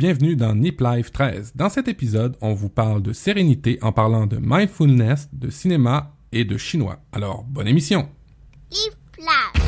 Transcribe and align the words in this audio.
bienvenue 0.00 0.34
dans 0.34 0.54
Nip 0.54 0.80
Life 0.80 1.12
13. 1.12 1.52
Dans 1.54 1.68
cet 1.68 1.86
épisode, 1.86 2.34
on 2.40 2.54
vous 2.54 2.70
parle 2.70 3.02
de 3.02 3.12
sérénité 3.12 3.78
en 3.82 3.92
parlant 3.92 4.26
de 4.26 4.38
mindfulness, 4.40 5.28
de 5.34 5.50
cinéma 5.50 6.16
et 6.32 6.46
de 6.46 6.56
chinois. 6.56 7.00
Alors, 7.12 7.44
bonne 7.44 7.68
émission. 7.68 8.08
Nip. 8.72 9.59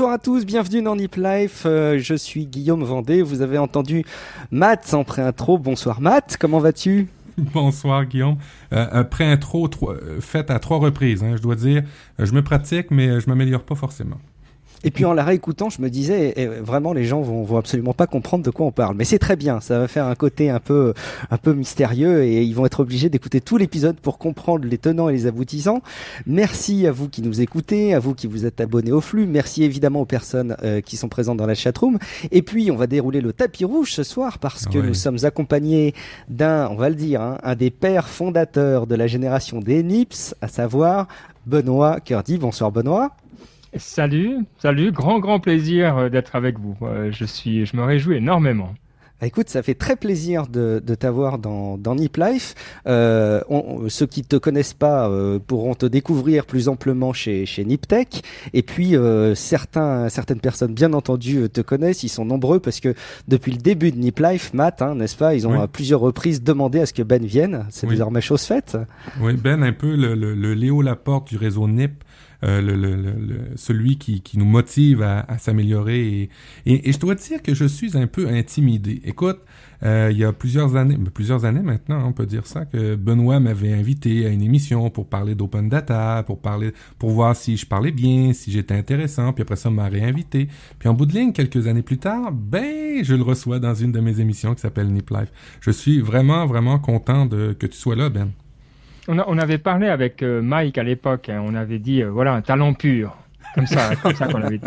Bonsoir 0.00 0.14
à 0.14 0.18
tous, 0.18 0.46
bienvenue 0.46 0.80
dans 0.80 0.96
Nip 0.96 1.16
Life. 1.16 1.64
Euh, 1.66 1.98
je 1.98 2.14
suis 2.14 2.46
Guillaume 2.46 2.82
Vendée. 2.84 3.20
Vous 3.20 3.42
avez 3.42 3.58
entendu 3.58 4.02
Matt 4.50 4.94
en 4.94 5.04
pré-intro. 5.04 5.58
Bonsoir 5.58 6.00
Matt, 6.00 6.38
comment 6.40 6.58
vas-tu? 6.58 7.08
Bonsoir 7.36 8.06
Guillaume. 8.06 8.38
Euh, 8.72 8.86
un 8.92 9.04
pré-intro 9.04 9.68
tro- 9.68 9.90
euh, 9.92 10.18
fait 10.22 10.50
à 10.50 10.58
trois 10.58 10.78
reprises, 10.78 11.22
hein, 11.22 11.34
je 11.36 11.42
dois 11.42 11.54
dire. 11.54 11.82
Euh, 12.18 12.24
Je 12.24 12.32
me 12.32 12.42
pratique, 12.42 12.90
mais 12.90 13.08
euh, 13.08 13.20
je 13.20 13.28
m'améliore 13.28 13.62
pas 13.62 13.74
forcément. 13.74 14.16
Et 14.82 14.90
puis 14.90 15.04
en 15.04 15.12
la 15.12 15.24
réécoutant, 15.24 15.68
je 15.70 15.82
me 15.82 15.90
disais, 15.90 16.32
eh, 16.36 16.46
vraiment, 16.46 16.92
les 16.92 17.04
gens 17.04 17.20
vont, 17.20 17.42
vont 17.42 17.58
absolument 17.58 17.92
pas 17.92 18.06
comprendre 18.06 18.44
de 18.44 18.50
quoi 18.50 18.64
on 18.66 18.72
parle. 18.72 18.96
Mais 18.96 19.04
c'est 19.04 19.18
très 19.18 19.36
bien, 19.36 19.60
ça 19.60 19.78
va 19.78 19.88
faire 19.88 20.06
un 20.06 20.14
côté 20.14 20.48
un 20.50 20.58
peu, 20.60 20.94
un 21.30 21.36
peu 21.36 21.52
mystérieux 21.52 22.24
et 22.24 22.42
ils 22.42 22.54
vont 22.54 22.64
être 22.66 22.80
obligés 22.80 23.08
d'écouter 23.10 23.40
tout 23.40 23.56
l'épisode 23.58 23.96
pour 23.96 24.16
comprendre 24.18 24.64
les 24.66 24.78
tenants 24.78 25.08
et 25.08 25.12
les 25.12 25.26
aboutissants. 25.26 25.82
Merci 26.26 26.86
à 26.86 26.92
vous 26.92 27.08
qui 27.08 27.20
nous 27.22 27.40
écoutez, 27.40 27.92
à 27.94 27.98
vous 27.98 28.14
qui 28.14 28.26
vous 28.26 28.46
êtes 28.46 28.60
abonnés 28.60 28.92
au 28.92 29.00
flux. 29.00 29.26
Merci 29.26 29.64
évidemment 29.64 30.00
aux 30.00 30.06
personnes 30.06 30.56
euh, 30.62 30.80
qui 30.80 30.96
sont 30.96 31.08
présentes 31.08 31.36
dans 31.36 31.46
la 31.46 31.54
chatroom. 31.54 31.98
Et 32.30 32.40
puis, 32.42 32.70
on 32.70 32.76
va 32.76 32.86
dérouler 32.86 33.20
le 33.20 33.32
tapis 33.32 33.64
rouge 33.64 33.92
ce 33.92 34.02
soir 34.02 34.38
parce 34.38 34.66
que 34.66 34.78
Ouais. 34.78 34.86
nous 34.86 34.94
sommes 34.94 35.18
accompagnés 35.24 35.94
d'un, 36.28 36.68
on 36.70 36.76
va 36.76 36.88
le 36.88 36.94
dire, 36.94 37.20
hein, 37.20 37.38
un 37.42 37.54
des 37.54 37.70
pères 37.70 38.08
fondateurs 38.08 38.86
de 38.86 38.94
la 38.94 39.06
génération 39.06 39.60
des 39.60 39.82
NIPS, 39.82 40.34
à 40.40 40.48
savoir 40.48 41.06
Benoît 41.46 42.00
Curdy. 42.00 42.38
Bonsoir 42.38 42.72
Benoît. 42.72 43.10
Salut, 43.76 44.38
salut, 44.58 44.90
grand 44.90 45.20
grand 45.20 45.38
plaisir 45.38 45.96
euh, 45.96 46.08
d'être 46.08 46.34
avec 46.34 46.58
vous. 46.58 46.76
Euh, 46.82 47.10
je 47.12 47.24
suis, 47.24 47.66
je 47.66 47.76
me 47.76 47.82
réjouis 47.84 48.16
énormément. 48.16 48.74
Bah, 49.20 49.26
écoute, 49.28 49.48
ça 49.50 49.62
fait 49.62 49.74
très 49.74 49.94
plaisir 49.96 50.46
de, 50.48 50.82
de 50.84 50.94
t'avoir 50.96 51.38
dans, 51.38 51.76
dans 51.78 51.94
Nip 51.94 52.16
Life. 52.16 52.54
Euh, 52.88 53.42
on- 53.48 53.88
ceux 53.88 54.06
qui 54.06 54.22
te 54.22 54.34
connaissent 54.36 54.72
pas 54.74 55.08
euh, 55.08 55.38
pourront 55.38 55.74
te 55.74 55.86
découvrir 55.86 56.46
plus 56.46 56.68
amplement 56.68 57.12
chez, 57.12 57.46
chez 57.46 57.64
Niptech. 57.64 58.22
Et 58.54 58.62
puis, 58.62 58.96
euh, 58.96 59.34
certains, 59.36 60.08
certaines 60.08 60.40
personnes, 60.40 60.74
bien 60.74 60.92
entendu, 60.94 61.36
euh, 61.42 61.48
te 61.48 61.60
connaissent. 61.60 62.02
Ils 62.02 62.08
sont 62.08 62.24
nombreux 62.24 62.58
parce 62.60 62.80
que 62.80 62.94
depuis 63.28 63.52
le 63.52 63.58
début 63.58 63.92
de 63.92 63.98
Nip 63.98 64.18
Life, 64.18 64.52
Matt, 64.52 64.82
hein, 64.82 64.94
n'est-ce 64.96 65.16
pas, 65.16 65.34
ils 65.34 65.46
ont 65.46 65.52
Oui. 65.52 65.58
à 65.62 65.68
plusieurs 65.68 66.00
reprises 66.00 66.42
demandé 66.42 66.80
à 66.80 66.86
ce 66.86 66.94
que 66.94 67.02
Ben 67.02 67.24
vienne. 67.24 67.66
C'est 67.70 67.86
Oui. 67.86 67.92
désormais 67.92 68.22
chose 68.22 68.42
faite. 68.42 68.78
Oui, 69.20 69.34
Ben, 69.34 69.62
un 69.62 69.72
peu 69.74 69.94
le, 69.94 70.14
le- 70.14 70.34
le 70.34 70.54
Léo 70.54 70.80
Laporte 70.82 71.28
du 71.28 71.36
réseau 71.36 71.68
NIP, 71.68 72.02
euh, 72.44 72.60
le, 72.60 72.74
le- 72.74 72.96
le- 72.96 73.40
celui 73.56 73.96
qui, 73.98 74.20
qui 74.22 74.38
nous 74.38 74.44
motive 74.44 75.02
à, 75.02 75.20
à 75.28 75.38
s'améliorer. 75.38 76.30
Et, 76.66 76.88
et, 76.88 76.92
je 76.92 76.98
dois 76.98 77.14
dire 77.14 77.42
que 77.42 77.54
je 77.54 77.64
suis 77.64 77.96
un 77.96 78.06
peu 78.06 78.28
intimidé. 78.28 79.00
Écoute, 79.04 79.40
euh, 79.82 80.08
il 80.12 80.18
y 80.18 80.24
a 80.24 80.32
plusieurs 80.32 80.76
années, 80.76 80.96
ben, 80.96 81.10
plusieurs 81.10 81.44
années 81.44 81.62
maintenant, 81.62 82.06
on 82.06 82.12
peut 82.12 82.26
dire 82.26 82.46
ça, 82.46 82.66
que 82.66 82.96
Benoît 82.96 83.40
m'avait 83.40 83.72
invité 83.72 84.26
à 84.26 84.28
une 84.28 84.42
émission 84.42 84.90
pour 84.90 85.06
parler 85.08 85.34
d'open 85.34 85.68
data, 85.68 86.22
pour 86.26 86.40
parler, 86.40 86.72
pour 86.98 87.10
voir 87.10 87.34
si 87.34 87.56
je 87.56 87.66
parlais 87.66 87.92
bien, 87.92 88.32
si 88.32 88.50
j'étais 88.52 88.74
intéressant, 88.74 89.32
puis 89.32 89.42
après 89.42 89.56
ça, 89.56 89.70
m'a 89.70 89.88
réinvité. 89.88 90.48
Puis 90.78 90.88
en 90.88 90.94
bout 90.94 91.06
de 91.06 91.12
ligne, 91.14 91.32
quelques 91.32 91.66
années 91.66 91.82
plus 91.82 91.98
tard, 91.98 92.32
ben, 92.32 93.02
je 93.02 93.14
le 93.14 93.22
reçois 93.22 93.58
dans 93.58 93.74
une 93.74 93.92
de 93.92 94.00
mes 94.00 94.20
émissions 94.20 94.54
qui 94.54 94.60
s'appelle 94.60 94.88
Nip 94.92 95.10
Life. 95.10 95.32
Je 95.60 95.70
suis 95.70 96.00
vraiment, 96.00 96.46
vraiment 96.46 96.78
content 96.78 97.24
de, 97.26 97.52
que 97.52 97.66
tu 97.66 97.76
sois 97.76 97.96
là, 97.96 98.10
Ben. 98.10 98.30
On, 99.12 99.38
avait 99.38 99.58
parlé 99.58 99.88
avec 99.88 100.22
euh, 100.22 100.40
Mike 100.40 100.78
à 100.78 100.84
l'époque. 100.84 101.28
hein, 101.28 101.42
on 101.44 101.54
avait 101.54 101.80
dit 101.80 102.02
euh, 102.02 102.10
voilà 102.10 102.32
un 102.32 102.42
talent 102.42 102.74
pur, 102.74 103.16
comme 103.56 103.66
ça, 103.66 103.96
comme 103.96 104.14
ça 104.14 104.28
qu'on 104.28 104.42
avait 104.42 104.58
dit. 104.58 104.66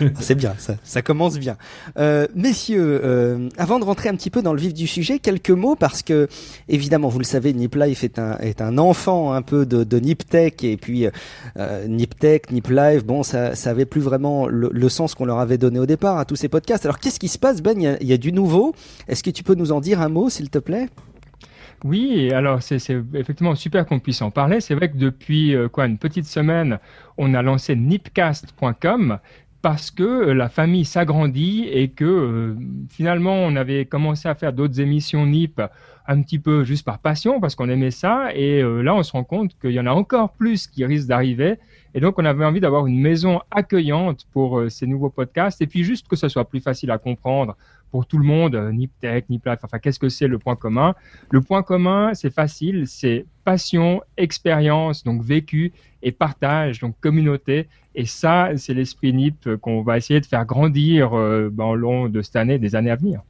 C'est 0.20 0.34
bien, 0.34 0.54
ça, 0.58 1.02
commence 1.02 1.38
bien. 1.38 1.56
Euh, 1.96 2.26
messieurs, 2.34 3.48
avant 3.56 3.78
de 3.78 3.84
rentrer 3.84 4.08
un 4.10 4.16
petit 4.16 4.28
peu 4.28 4.42
dans 4.42 4.52
le 4.52 4.60
vif 4.60 4.74
du 4.74 4.86
sujet, 4.86 5.18
quelques 5.18 5.50
mots 5.50 5.76
parce 5.76 6.02
que, 6.02 6.28
évidemment, 6.68 7.08
vous 7.08 7.20
le 7.20 7.24
savez, 7.24 7.54
Nip 7.54 7.74
Life 7.76 8.04
est 8.04 8.18
un, 8.18 8.78
enfant 8.78 9.32
un 9.32 9.40
peu 9.40 9.64
de, 9.64 9.84
de 9.84 9.98
Niptech 9.98 10.62
et 10.64 10.76
puis 10.76 11.06
euh, 11.56 11.86
Niptech, 11.86 12.50
Nip 12.50 12.68
Life, 12.68 13.04
bon, 13.06 13.22
ça, 13.22 13.54
ça 13.54 13.74
plus 13.86 14.00
vraiment 14.00 14.46
le, 14.46 14.88
sens 14.88 15.14
qu'on 15.14 15.24
leur 15.24 15.38
avait 15.38 15.58
donné 15.58 15.78
au 15.78 15.86
départ 15.86 16.18
à 16.18 16.24
tous 16.26 16.36
ces 16.36 16.48
podcasts. 16.48 16.84
Alors, 16.84 16.98
qu'est-ce 16.98 17.20
qui 17.20 17.28
se 17.28 17.38
passe, 17.38 17.62
Ben? 17.62 17.96
Il 18.00 18.06
y 18.06 18.12
a 18.12 18.18
du 18.18 18.32
nouveau. 18.32 18.74
Est-ce 19.08 19.22
que 19.22 19.30
tu 19.30 19.42
peux 19.42 19.54
nous 19.54 19.72
en 19.72 19.80
dire 19.80 20.02
un 20.02 20.08
mot, 20.08 20.28
s'il 20.28 20.50
te 20.50 20.58
plaît? 20.58 20.88
Oui, 21.84 22.30
alors 22.32 22.62
c'est 22.62 22.76
effectivement 23.14 23.56
super 23.56 23.86
qu'on 23.86 23.98
puisse 23.98 24.22
en 24.22 24.30
parler. 24.30 24.60
C'est 24.60 24.74
vrai 24.74 24.88
que 24.88 24.96
depuis 24.96 25.54
euh, 25.56 25.68
quoi 25.68 25.86
une 25.86 25.98
petite 25.98 26.26
semaine, 26.26 26.78
on 27.18 27.34
a 27.34 27.42
lancé 27.42 27.74
nipcast.com 27.74 29.18
parce 29.62 29.90
que 29.90 30.02
euh, 30.04 30.32
la 30.32 30.48
famille 30.48 30.84
s'agrandit 30.84 31.64
et 31.68 31.88
que 31.88 32.04
euh, 32.04 32.56
finalement 32.88 33.34
on 33.34 33.56
avait 33.56 33.84
commencé 33.84 34.28
à 34.28 34.36
faire 34.36 34.52
d'autres 34.52 34.80
émissions 34.80 35.26
NIP 35.26 35.60
un 36.06 36.22
petit 36.22 36.38
peu 36.38 36.62
juste 36.62 36.84
par 36.84 37.00
passion 37.00 37.40
parce 37.40 37.56
qu'on 37.56 37.68
aimait 37.68 37.90
ça. 37.90 38.32
Et 38.32 38.62
là 38.62 38.94
on 38.94 39.02
se 39.02 39.10
rend 39.10 39.24
compte 39.24 39.58
qu'il 39.60 39.72
y 39.72 39.80
en 39.80 39.86
a 39.86 39.92
encore 39.92 40.32
plus 40.34 40.68
qui 40.68 40.84
risquent 40.84 41.08
d'arriver. 41.08 41.58
Et 41.94 42.00
donc 42.00 42.16
on 42.18 42.24
avait 42.24 42.44
envie 42.44 42.60
d'avoir 42.60 42.86
une 42.86 43.00
maison 43.00 43.40
accueillante 43.50 44.26
pour 44.32 44.62
ces 44.68 44.86
nouveaux 44.86 45.10
podcasts. 45.10 45.60
Et 45.60 45.66
puis 45.66 45.82
juste 45.82 46.06
que 46.06 46.16
ce 46.16 46.28
soit 46.28 46.48
plus 46.48 46.60
facile 46.60 46.92
à 46.92 46.98
comprendre 46.98 47.56
pour 47.92 48.06
tout 48.06 48.18
le 48.18 48.24
monde, 48.24 48.54
euh, 48.54 48.72
NipTech, 48.72 49.28
NipLife, 49.28 49.58
enfin 49.62 49.78
qu'est-ce 49.78 50.00
que 50.00 50.08
c'est 50.08 50.26
le 50.26 50.38
point 50.38 50.56
commun? 50.56 50.94
Le 51.30 51.42
point 51.42 51.62
commun, 51.62 52.14
c'est 52.14 52.32
facile, 52.32 52.88
c'est 52.88 53.26
passion, 53.44 54.00
expérience, 54.16 55.04
donc 55.04 55.22
vécu, 55.22 55.72
et 56.02 56.10
partage, 56.10 56.80
donc 56.80 56.96
communauté. 57.00 57.68
Et 57.94 58.06
ça, 58.06 58.48
c'est 58.56 58.74
l'esprit 58.74 59.12
NIP 59.12 59.56
qu'on 59.60 59.82
va 59.82 59.98
essayer 59.98 60.20
de 60.20 60.26
faire 60.26 60.46
grandir 60.46 61.12
euh, 61.12 61.50
ben, 61.52 61.74
long 61.74 62.08
de 62.08 62.22
cette 62.22 62.36
année, 62.36 62.58
des 62.58 62.74
années 62.74 62.90
à 62.90 62.96
venir. 62.96 63.20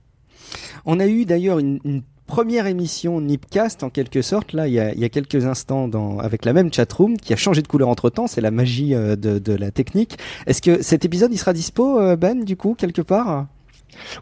On 0.86 1.00
a 1.00 1.06
eu 1.06 1.24
d'ailleurs 1.24 1.58
une, 1.58 2.02
première 2.26 2.66
émission 2.66 3.20
Nipcast 3.20 3.82
en 3.82 3.90
quelque 3.90 4.22
sorte 4.22 4.54
là 4.54 4.66
il 4.66 4.72
y 4.72 4.78
a, 4.78 5.08
quelques 5.10 5.44
instants 5.44 5.90
avec 6.18 6.46
la 6.46 6.54
même 6.54 6.72
chatroom 6.72 7.18
qui 7.18 7.34
a 7.34 7.36
changé 7.36 7.60
de 7.60 7.68
couleur 7.68 7.90
entre 7.90 8.08
temps 8.08 8.26
c'est 8.26 8.40
la 8.40 8.50
magie 8.50 8.94
euh, 8.94 9.16
de, 9.16 9.38
de 9.38 9.52
la 9.52 9.70
technique 9.70 10.16
est-ce 10.46 10.62
que 10.62 10.80
cet 10.82 11.04
épisode 11.04 11.30
il 11.32 11.36
sera 11.36 11.52
dispo 11.52 12.00
euh, 12.00 12.16
Ben 12.16 12.42
du 12.44 12.56
coup 12.56 12.74
quelque 12.74 13.02
part? 13.02 13.48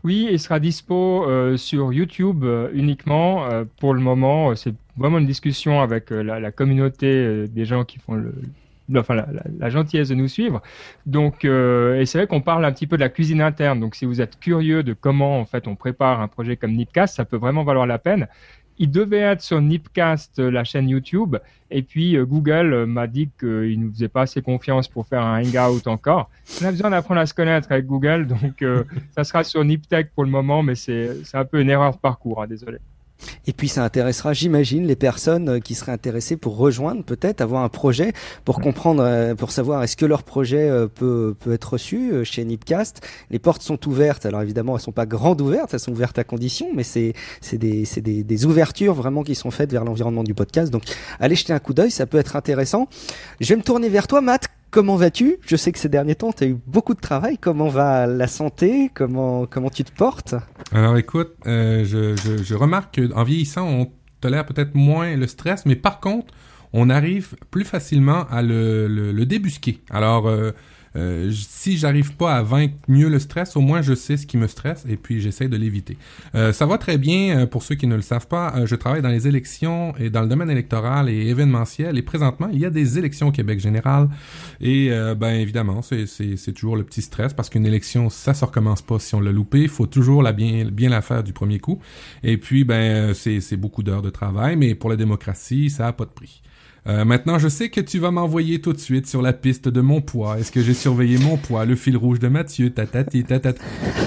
Oui, 0.04 0.28
il 0.30 0.38
sera 0.40 0.60
dispo 0.60 1.24
euh, 1.24 1.56
sur 1.56 1.92
YouTube 1.92 2.44
euh, 2.44 2.70
uniquement. 2.72 3.46
Euh, 3.46 3.64
pour 3.78 3.94
le 3.94 4.00
moment, 4.00 4.54
c'est 4.56 4.74
vraiment 4.96 5.18
une 5.18 5.26
discussion 5.26 5.80
avec 5.80 6.10
la, 6.10 6.50
communauté 6.52 7.46
des 7.48 7.64
gens 7.64 7.84
qui 7.84 7.98
font 7.98 8.22
la, 8.88 9.04
la- 9.58 9.70
gentillesse 9.70 10.08
de 10.08 10.14
nous 10.14 10.28
suivre. 10.28 10.60
Donc, 11.06 11.44
et 11.44 12.02
c'est 12.06 12.18
vrai 12.18 12.26
qu'on 12.26 12.40
parle 12.42 12.64
un 12.64 12.72
petit 12.72 12.86
peu 12.86 12.96
de 12.96 13.00
la 13.00 13.08
cuisine 13.08 13.40
interne. 13.40 13.80
Donc, 13.80 13.94
si 13.94 14.04
vous 14.04 14.20
êtes 14.20 14.38
curieux 14.38 14.82
de 14.82 14.92
comment 14.92 15.40
en 15.40 15.46
fait 15.46 15.66
on 15.68 15.76
prépare 15.76 16.20
un 16.20 16.28
projet 16.28 16.56
comme 16.56 16.72
Nipcast, 16.72 17.16
ça 17.16 17.24
peut 17.24 17.36
vraiment 17.38 17.64
valoir 17.64 17.86
la 17.86 17.98
peine. 17.98 18.26
Il 18.82 18.90
devait 18.90 19.18
être 19.18 19.42
sur 19.42 19.60
Nipcast, 19.60 20.38
euh, 20.38 20.50
la 20.50 20.64
chaîne 20.64 20.88
YouTube, 20.88 21.36
et 21.70 21.82
puis 21.82 22.16
euh, 22.16 22.24
Google 22.24 22.72
euh, 22.72 22.86
m'a 22.86 23.06
dit 23.06 23.28
qu'il 23.38 23.78
ne 23.78 23.84
nous 23.84 23.92
faisait 23.92 24.08
pas 24.08 24.22
assez 24.22 24.40
confiance 24.40 24.88
pour 24.88 25.06
faire 25.06 25.20
un 25.20 25.42
hangout 25.42 25.86
encore. 25.86 26.30
On 26.62 26.64
a 26.64 26.70
besoin 26.70 26.88
d'apprendre 26.88 27.20
à 27.20 27.26
se 27.26 27.34
connaître 27.34 27.70
avec 27.70 27.84
Google, 27.84 28.26
donc 28.26 28.64
ça 29.14 29.22
sera 29.24 29.44
sur 29.44 29.62
Niptech 29.62 30.10
pour 30.14 30.24
le 30.24 30.30
moment, 30.30 30.62
mais 30.62 30.76
c'est 30.76 31.22
c'est 31.24 31.36
un 31.36 31.44
peu 31.44 31.60
une 31.60 31.68
erreur 31.68 31.92
de 31.92 31.98
parcours, 31.98 32.42
hein, 32.42 32.46
désolé. 32.46 32.78
Et 33.46 33.52
puis 33.52 33.68
ça 33.68 33.84
intéressera 33.84 34.32
j'imagine 34.32 34.86
les 34.86 34.96
personnes 34.96 35.48
euh, 35.48 35.58
qui 35.60 35.74
seraient 35.74 35.92
intéressées 35.92 36.36
pour 36.36 36.56
rejoindre 36.56 37.04
peut-être 37.04 37.40
avoir 37.40 37.62
un 37.62 37.68
projet 37.68 38.12
pour 38.44 38.60
comprendre 38.60 39.02
euh, 39.04 39.34
pour 39.34 39.50
savoir 39.50 39.82
est-ce 39.82 39.96
que 39.96 40.06
leur 40.06 40.22
projet 40.22 40.68
euh, 40.68 40.86
peut, 40.86 41.34
peut 41.38 41.52
être 41.52 41.72
reçu 41.72 42.24
chez 42.24 42.44
Nipcast. 42.44 43.00
Les 43.30 43.38
portes 43.38 43.62
sont 43.62 43.88
ouvertes. 43.88 44.26
Alors 44.26 44.42
évidemment 44.42 44.76
elles 44.76 44.82
sont 44.82 44.92
pas 44.92 45.06
grandes 45.06 45.40
ouvertes 45.40 45.74
elles 45.74 45.80
sont 45.80 45.92
ouvertes 45.92 46.18
à 46.18 46.24
condition 46.24 46.68
mais 46.74 46.82
c'est 46.82 47.14
c'est 47.40 47.58
des, 47.58 47.84
c'est 47.84 48.00
des, 48.00 48.22
des 48.22 48.46
ouvertures 48.46 48.94
vraiment 48.94 49.22
qui 49.22 49.34
sont 49.34 49.50
faites 49.50 49.72
vers 49.72 49.84
l'environnement 49.84 50.24
du 50.24 50.34
podcast. 50.34 50.72
Donc 50.72 50.84
allez 51.18 51.34
jeter 51.34 51.52
un 51.52 51.58
coup 51.58 51.74
d'œil 51.74 51.90
ça 51.90 52.06
peut 52.06 52.18
être 52.18 52.36
intéressant. 52.36 52.88
Je 53.40 53.48
vais 53.48 53.56
me 53.56 53.62
tourner 53.62 53.88
vers 53.88 54.06
toi 54.06 54.20
Matt 54.20 54.48
Comment 54.70 54.94
vas-tu? 54.94 55.38
Je 55.44 55.56
sais 55.56 55.72
que 55.72 55.80
ces 55.80 55.88
derniers 55.88 56.14
temps, 56.14 56.32
tu 56.32 56.44
as 56.44 56.46
eu 56.46 56.56
beaucoup 56.66 56.94
de 56.94 57.00
travail. 57.00 57.38
Comment 57.38 57.68
va 57.68 58.06
la 58.06 58.28
santé? 58.28 58.88
Comment 58.94 59.44
comment 59.46 59.68
tu 59.68 59.82
te 59.82 59.90
portes? 59.90 60.36
Alors 60.70 60.96
écoute, 60.96 61.32
euh, 61.46 61.84
je, 61.84 62.14
je, 62.16 62.54
remarque 62.54 63.00
qu'en 63.00 63.24
vieillissant, 63.24 63.66
on 63.68 63.90
tolère 64.20 64.46
peut-être 64.46 64.76
moins 64.76 65.16
le 65.16 65.26
stress, 65.26 65.66
mais 65.66 65.74
par 65.74 65.98
contre, 65.98 66.32
on 66.72 66.88
arrive 66.88 67.34
plus 67.50 67.64
facilement 67.64 68.26
à 68.30 68.42
le, 68.42 68.86
le, 68.86 69.10
le 69.10 69.26
débusquer. 69.26 69.80
Alors, 69.90 70.28
euh, 70.28 70.52
euh, 70.96 71.30
si 71.32 71.78
j'arrive 71.78 72.16
pas 72.16 72.34
à 72.34 72.42
vaincre 72.42 72.74
mieux 72.88 73.08
le 73.08 73.18
stress, 73.18 73.56
au 73.56 73.60
moins 73.60 73.82
je 73.82 73.94
sais 73.94 74.16
ce 74.16 74.26
qui 74.26 74.36
me 74.36 74.46
stresse 74.46 74.84
et 74.88 74.96
puis 74.96 75.20
j'essaie 75.20 75.48
de 75.48 75.56
l'éviter. 75.56 75.96
Euh, 76.34 76.52
ça 76.52 76.66
va 76.66 76.78
très 76.78 76.98
bien 76.98 77.46
pour 77.46 77.62
ceux 77.62 77.74
qui 77.74 77.86
ne 77.86 77.94
le 77.94 78.02
savent 78.02 78.26
pas. 78.26 78.64
je 78.64 78.74
travaille 78.74 79.02
dans 79.02 79.08
les 79.08 79.28
élections 79.28 79.94
et 79.98 80.10
dans 80.10 80.22
le 80.22 80.28
domaine 80.28 80.50
électoral 80.50 81.08
et 81.08 81.28
événementiel 81.28 81.96
et 81.98 82.02
présentement 82.02 82.48
il 82.52 82.58
y 82.58 82.66
a 82.66 82.70
des 82.70 82.98
élections 82.98 83.28
au 83.28 83.32
Québec 83.32 83.60
général 83.60 84.08
et 84.60 84.90
ben 85.16 85.34
évidemment 85.34 85.82
c'est 85.82 86.52
toujours 86.52 86.76
le 86.76 86.84
petit 86.84 87.02
stress 87.02 87.32
parce 87.32 87.48
qu'une 87.48 87.66
élection 87.66 88.10
ça 88.10 88.34
se 88.34 88.44
recommence 88.44 88.82
pas 88.82 88.98
si 88.98 89.14
on 89.14 89.20
l'a 89.20 89.32
loupé. 89.32 89.68
Faut 89.68 89.86
toujours 89.86 90.22
la 90.22 90.32
bien 90.32 90.64
bien 90.66 90.88
la 90.88 91.02
faire 91.02 91.22
du 91.22 91.32
premier 91.32 91.58
coup 91.58 91.80
et 92.22 92.36
puis 92.36 92.64
ben 92.64 93.14
c'est 93.14 93.40
c'est 93.40 93.56
beaucoup 93.56 93.82
d'heures 93.82 94.02
de 94.02 94.10
travail 94.10 94.56
mais 94.56 94.74
pour 94.74 94.90
la 94.90 94.96
démocratie 94.96 95.70
ça 95.70 95.86
a 95.86 95.92
pas 95.92 96.04
de 96.04 96.10
prix. 96.10 96.42
Euh, 96.86 97.04
maintenant, 97.04 97.38
je 97.38 97.48
sais 97.48 97.68
que 97.68 97.80
tu 97.80 97.98
vas 97.98 98.10
m'envoyer 98.10 98.60
tout 98.60 98.72
de 98.72 98.78
suite 98.78 99.06
sur 99.06 99.22
la 99.22 99.32
piste 99.32 99.68
de 99.68 99.80
mon 99.80 100.00
poids. 100.00 100.38
Est-ce 100.38 100.50
que 100.50 100.62
j'ai 100.62 100.74
surveillé 100.74 101.18
mon 101.18 101.36
poids? 101.36 101.64
Le 101.64 101.76
fil 101.76 101.96
rouge 101.96 102.18
de 102.18 102.28
Mathieu, 102.28 102.70
tatati, 102.70 103.24
tatati. 103.24 103.60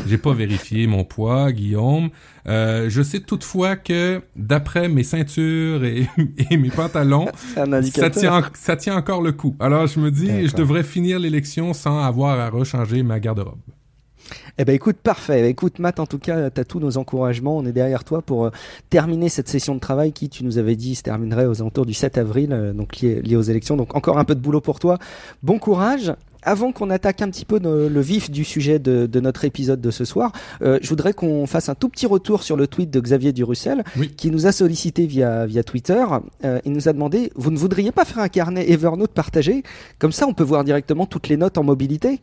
J'ai 0.07 0.17
pas 0.17 0.33
vérifié 0.33 0.87
mon 0.87 1.03
poids, 1.03 1.51
Guillaume. 1.51 2.09
Euh, 2.47 2.89
je 2.89 3.01
sais 3.01 3.19
toutefois 3.19 3.75
que, 3.75 4.21
d'après 4.35 4.89
mes 4.89 5.03
ceintures 5.03 5.83
et, 5.85 6.07
mes 6.51 6.69
pantalons, 6.69 7.27
ça 7.55 8.09
tient, 8.09 8.41
ça 8.53 8.75
tient 8.75 8.97
encore 8.97 9.21
le 9.21 9.31
coup. 9.31 9.55
Alors, 9.59 9.87
je 9.87 9.99
me 9.99 10.11
dis, 10.11 10.47
je 10.47 10.55
devrais 10.55 10.83
finir 10.83 11.19
l'élection 11.19 11.73
sans 11.73 12.03
avoir 12.03 12.39
à 12.39 12.49
rechanger 12.49 13.03
ma 13.03 13.19
garde-robe. 13.19 13.59
Eh 14.57 14.65
ben 14.65 14.75
écoute, 14.75 14.97
parfait. 14.97 15.49
Écoute, 15.49 15.79
Matt, 15.79 15.99
en 15.99 16.05
tout 16.05 16.19
cas, 16.19 16.49
tu 16.49 16.61
as 16.61 16.65
tous 16.65 16.79
nos 16.79 16.97
encouragements. 16.97 17.57
On 17.57 17.65
est 17.65 17.71
derrière 17.71 18.03
toi 18.03 18.21
pour 18.21 18.45
euh, 18.45 18.51
terminer 18.89 19.29
cette 19.29 19.47
session 19.47 19.75
de 19.75 19.79
travail 19.79 20.13
qui, 20.13 20.29
tu 20.29 20.43
nous 20.43 20.57
avais 20.57 20.75
dit, 20.75 20.95
se 20.95 21.03
terminerait 21.03 21.45
aux 21.45 21.61
alentours 21.61 21.85
du 21.85 21.93
7 21.93 22.17
avril, 22.17 22.49
euh, 22.51 22.73
donc 22.73 22.97
lié, 22.97 23.35
aux 23.35 23.41
élections. 23.41 23.77
Donc 23.77 23.95
encore 23.95 24.17
un 24.17 24.25
peu 24.25 24.35
de 24.35 24.39
boulot 24.39 24.61
pour 24.61 24.79
toi. 24.79 24.97
Bon 25.41 25.59
courage 25.59 26.13
avant 26.45 26.73
qu'on 26.73 26.89
attaque 26.89 27.21
un 27.21 27.29
petit 27.29 27.45
peu 27.45 27.57
le 27.57 28.01
vif 28.01 28.29
du 28.29 28.43
sujet 28.43 28.77
de, 28.77 29.19
notre 29.21 29.45
épisode 29.45 29.79
de 29.79 29.91
ce 29.91 30.03
soir, 30.03 30.33
euh, 30.61 30.77
je 30.81 30.89
voudrais 30.89 31.13
qu'on 31.13 31.47
fasse 31.47 31.69
un 31.69 31.73
tout 31.73 31.87
petit 31.87 32.05
retour 32.05 32.43
sur 32.43 32.57
le 32.57 32.67
tweet 32.67 32.91
de 32.91 32.99
Xavier 32.99 33.31
Durussel, 33.31 33.85
qui 34.17 34.29
nous 34.29 34.45
a 34.45 34.51
sollicité 34.51 35.05
via, 35.05 35.45
via 35.45 35.63
Twitter. 35.63 36.03
il 36.65 36.73
nous 36.73 36.89
a 36.89 36.91
demandé, 36.91 37.31
vous 37.35 37.49
ne 37.49 37.57
voudriez 37.57 37.93
pas 37.93 38.03
faire 38.03 38.19
un 38.19 38.27
carnet 38.27 38.69
Evernote 38.69 39.11
partagé? 39.11 39.63
Comme 39.99 40.11
ça, 40.11 40.27
on 40.27 40.33
peut 40.33 40.43
voir 40.43 40.65
directement 40.65 41.05
toutes 41.05 41.29
les 41.29 41.37
notes 41.37 41.57
en 41.57 41.63
mobilité 41.63 42.19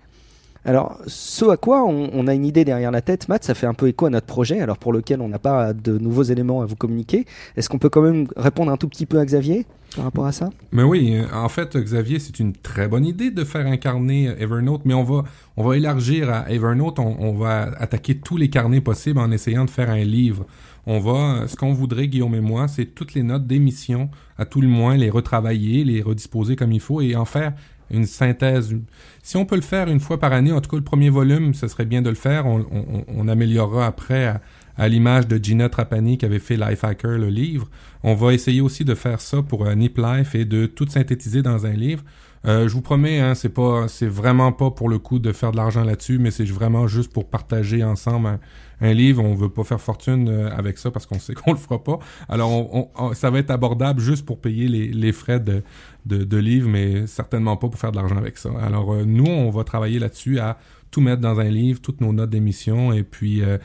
alors, 0.64 0.98
ce 1.06 1.46
à 1.46 1.56
quoi 1.56 1.84
on, 1.84 2.26
a 2.26 2.34
une 2.34 2.44
idée 2.44 2.64
derrière 2.64 2.90
la 2.90 3.00
tête, 3.00 3.28
Matt, 3.28 3.44
ça 3.44 3.54
fait 3.54 3.66
un 3.66 3.72
peu 3.72 3.88
écho 3.88 4.06
à 4.06 4.10
notre 4.10 4.26
projet, 4.26 4.60
alors 4.60 4.76
pour 4.76 4.92
lequel 4.92 5.20
on 5.22 5.28
n'a 5.28 5.38
pas 5.38 5.72
de 5.72 5.96
nouveaux 5.96 6.22
éléments 6.22 6.60
à 6.60 6.66
vous 6.66 6.76
communiquer. 6.76 7.24
Est-ce 7.56 7.68
qu'on 7.68 7.78
peut 7.78 7.88
quand 7.88 8.02
même 8.02 8.26
répondre 8.36 8.70
un 8.70 8.76
tout 8.76 8.88
petit 8.88 9.06
peu 9.06 9.18
à 9.18 9.24
Xavier 9.24 9.64
par 9.96 10.04
rapport 10.04 10.26
à 10.26 10.32
ça? 10.32 10.50
Mais 10.72 10.82
oui, 10.82 11.16
en 11.32 11.48
fait, 11.48 11.76
Xavier, 11.78 12.18
c'est 12.18 12.38
une 12.40 12.52
très 12.52 12.88
bonne 12.88 13.06
idée 13.06 13.30
de 13.30 13.42
faire 13.44 13.66
un 13.66 13.78
carnet 13.78 14.24
Evernote, 14.38 14.82
mais 14.84 14.92
on 14.92 15.02
va, 15.02 15.24
on 15.56 15.64
va 15.66 15.76
élargir 15.78 16.28
à 16.30 16.50
Evernote, 16.50 16.98
on, 16.98 17.32
va 17.32 17.70
attaquer 17.78 18.18
tous 18.18 18.36
les 18.36 18.50
carnets 18.50 18.82
possibles 18.82 19.18
en 19.18 19.30
essayant 19.30 19.64
de 19.64 19.70
faire 19.70 19.88
un 19.88 20.04
livre. 20.04 20.44
On 20.86 20.98
va, 20.98 21.46
ce 21.46 21.56
qu'on 21.56 21.72
voudrait, 21.72 22.08
Guillaume 22.08 22.34
et 22.34 22.40
moi, 22.40 22.68
c'est 22.68 22.86
toutes 22.86 23.14
les 23.14 23.22
notes 23.22 23.46
d'émission, 23.46 24.10
à 24.36 24.44
tout 24.44 24.60
le 24.60 24.68
moins, 24.68 24.96
les 24.96 25.10
retravailler, 25.10 25.84
les 25.84 26.02
redisposer 26.02 26.54
comme 26.56 26.72
il 26.72 26.80
faut 26.80 27.00
et 27.00 27.16
en 27.16 27.24
faire 27.24 27.54
une 27.90 28.06
synthèse. 28.06 28.75
Si 29.22 29.37
on 29.37 29.44
peut 29.44 29.56
le 29.56 29.62
faire 29.62 29.88
une 29.88 30.00
fois 30.00 30.19
par 30.19 30.32
année, 30.32 30.52
en 30.52 30.60
tout 30.60 30.70
cas 30.70 30.76
le 30.76 30.84
premier 30.84 31.10
volume, 31.10 31.54
ce 31.54 31.69
serait 31.69 31.84
bien 31.84 32.02
de 32.02 32.08
le 32.08 32.14
faire. 32.14 32.46
On, 32.46 33.28
améliorera 33.28 33.87
après 33.87 34.40
à, 34.76 34.88
l'image 34.88 35.28
de 35.28 35.42
Gina 35.42 35.69
Trapani 35.69 36.16
qui 36.19 36.25
avait 36.25 36.38
fait 36.38 36.56
Lifehacker, 36.56 37.19
le 37.19 37.28
livre. 37.28 37.69
On 38.02 38.14
va 38.14 38.32
essayer 38.32 38.60
aussi 38.60 38.84
de 38.84 38.94
faire 38.94 39.20
ça 39.20 39.42
pour 39.42 39.66
euh, 39.66 39.75
Nip 39.75 39.98
Life 39.98 40.34
et 40.34 40.46
de 40.46 40.64
tout 40.66 40.87
synthétiser 40.88 41.42
dans 41.42 41.66
un 41.66 41.72
livre. 41.72 42.02
Euh, 42.46 42.66
je 42.66 42.72
vous 42.72 42.81
promets, 42.81 43.20
hein, 43.20 43.34
c'est 43.34 43.50
pas, 43.50 43.88
c'est 43.88 44.06
vraiment 44.06 44.52
pas 44.52 44.70
pour 44.70 44.88
le 44.88 44.98
coup 44.98 45.19
de 45.19 45.32
faire 45.32 45.52
de 45.52 45.58
l'argent 45.58 45.84
là-dessus, 45.84 46.19
mais 46.19 46.31
c'est 46.31 46.44
vraiment 46.44 46.86
juste 46.86 47.12
pour 47.12 47.28
partager 47.28 47.84
ensemble 47.84 48.38
un, 48.81 48.93
livre. 48.93 49.23
On 49.25 49.35
veut 49.35 49.49
pas 49.49 49.65
faire 49.65 49.81
fortune 49.81 50.29
euh, 50.29 50.50
avec 50.56 50.79
ça 50.79 50.91
parce 50.91 51.06
qu'on 51.06 51.19
sait 51.19 51.35
qu'on 51.35 51.53
le 51.53 51.59
fera 51.59 51.82
pas. 51.82 51.99
Alors, 52.29 52.50
on, 52.53 53.15
ça 53.15 53.31
va 53.31 53.38
être 53.38 53.50
abordable 53.50 54.00
juste 54.00 54.25
pour 54.27 54.41
payer 54.41 54.69
les, 54.69 55.12
frais 55.12 55.41
de, 55.41 55.62
de, 56.06 56.37
livres, 56.37 56.69
mais 56.69 57.06
certainement 57.06 57.56
pas 57.56 57.69
pour 57.69 57.79
faire 57.79 57.93
de 57.93 57.97
l'argent 57.97 58.17
avec 58.17 58.38
ça. 58.38 58.50
Alors, 58.61 58.93
euh, 58.93 59.05
nous, 59.05 59.27
on 59.27 59.50
va 59.50 59.65
travailler 59.65 59.99
là-dessus 59.99 60.38
à 60.38 60.59
tout 60.91 61.00
mettre 61.00 61.21
dans 61.21 61.38
un 61.38 61.49
livre, 61.49 61.81
toutes 61.81 62.00
nos 62.00 62.12
notes 62.12 62.31
d'émission 62.31 62.93
et 62.93 63.05
puis 63.05 63.43
euh, 63.43 63.59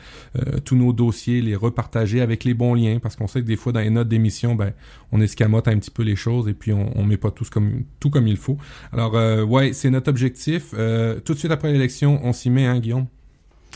tous 0.64 0.76
nos 0.76 0.92
dossiers, 0.92 1.42
les 1.42 1.56
repartager 1.56 2.20
avec 2.20 2.44
les 2.44 2.54
bons 2.54 2.74
liens 2.74 3.00
parce 3.00 3.16
qu'on 3.16 3.26
sait 3.26 3.40
que 3.40 3.46
des 3.46 3.56
fois 3.56 3.72
dans 3.72 3.80
les 3.80 3.90
notes 3.90 4.06
d'émission, 4.06 4.54
ben 4.54 4.72
on 5.10 5.20
escamote 5.20 5.66
un 5.66 5.76
petit 5.76 5.90
peu 5.90 6.04
les 6.04 6.14
choses 6.14 6.46
et 6.46 6.54
puis 6.54 6.72
on, 6.72 6.96
on 6.96 7.04
met 7.04 7.16
pas 7.16 7.32
comme 7.50 7.82
tout 7.98 8.10
comme 8.10 8.28
il 8.28 8.36
faut. 8.36 8.58
Alors 8.92 9.16
euh, 9.16 9.42
ouais, 9.42 9.72
c'est 9.72 9.90
notre 9.90 10.08
objectif. 10.08 10.70
tout 10.70 11.34
de 11.34 11.38
suite 11.38 11.50
après 11.50 11.72
l'élection, 11.72 12.20
on 12.22 12.32
s'y 12.32 12.48
met, 12.48 12.66
hein, 12.66 12.78
Guillaume? 12.78 13.06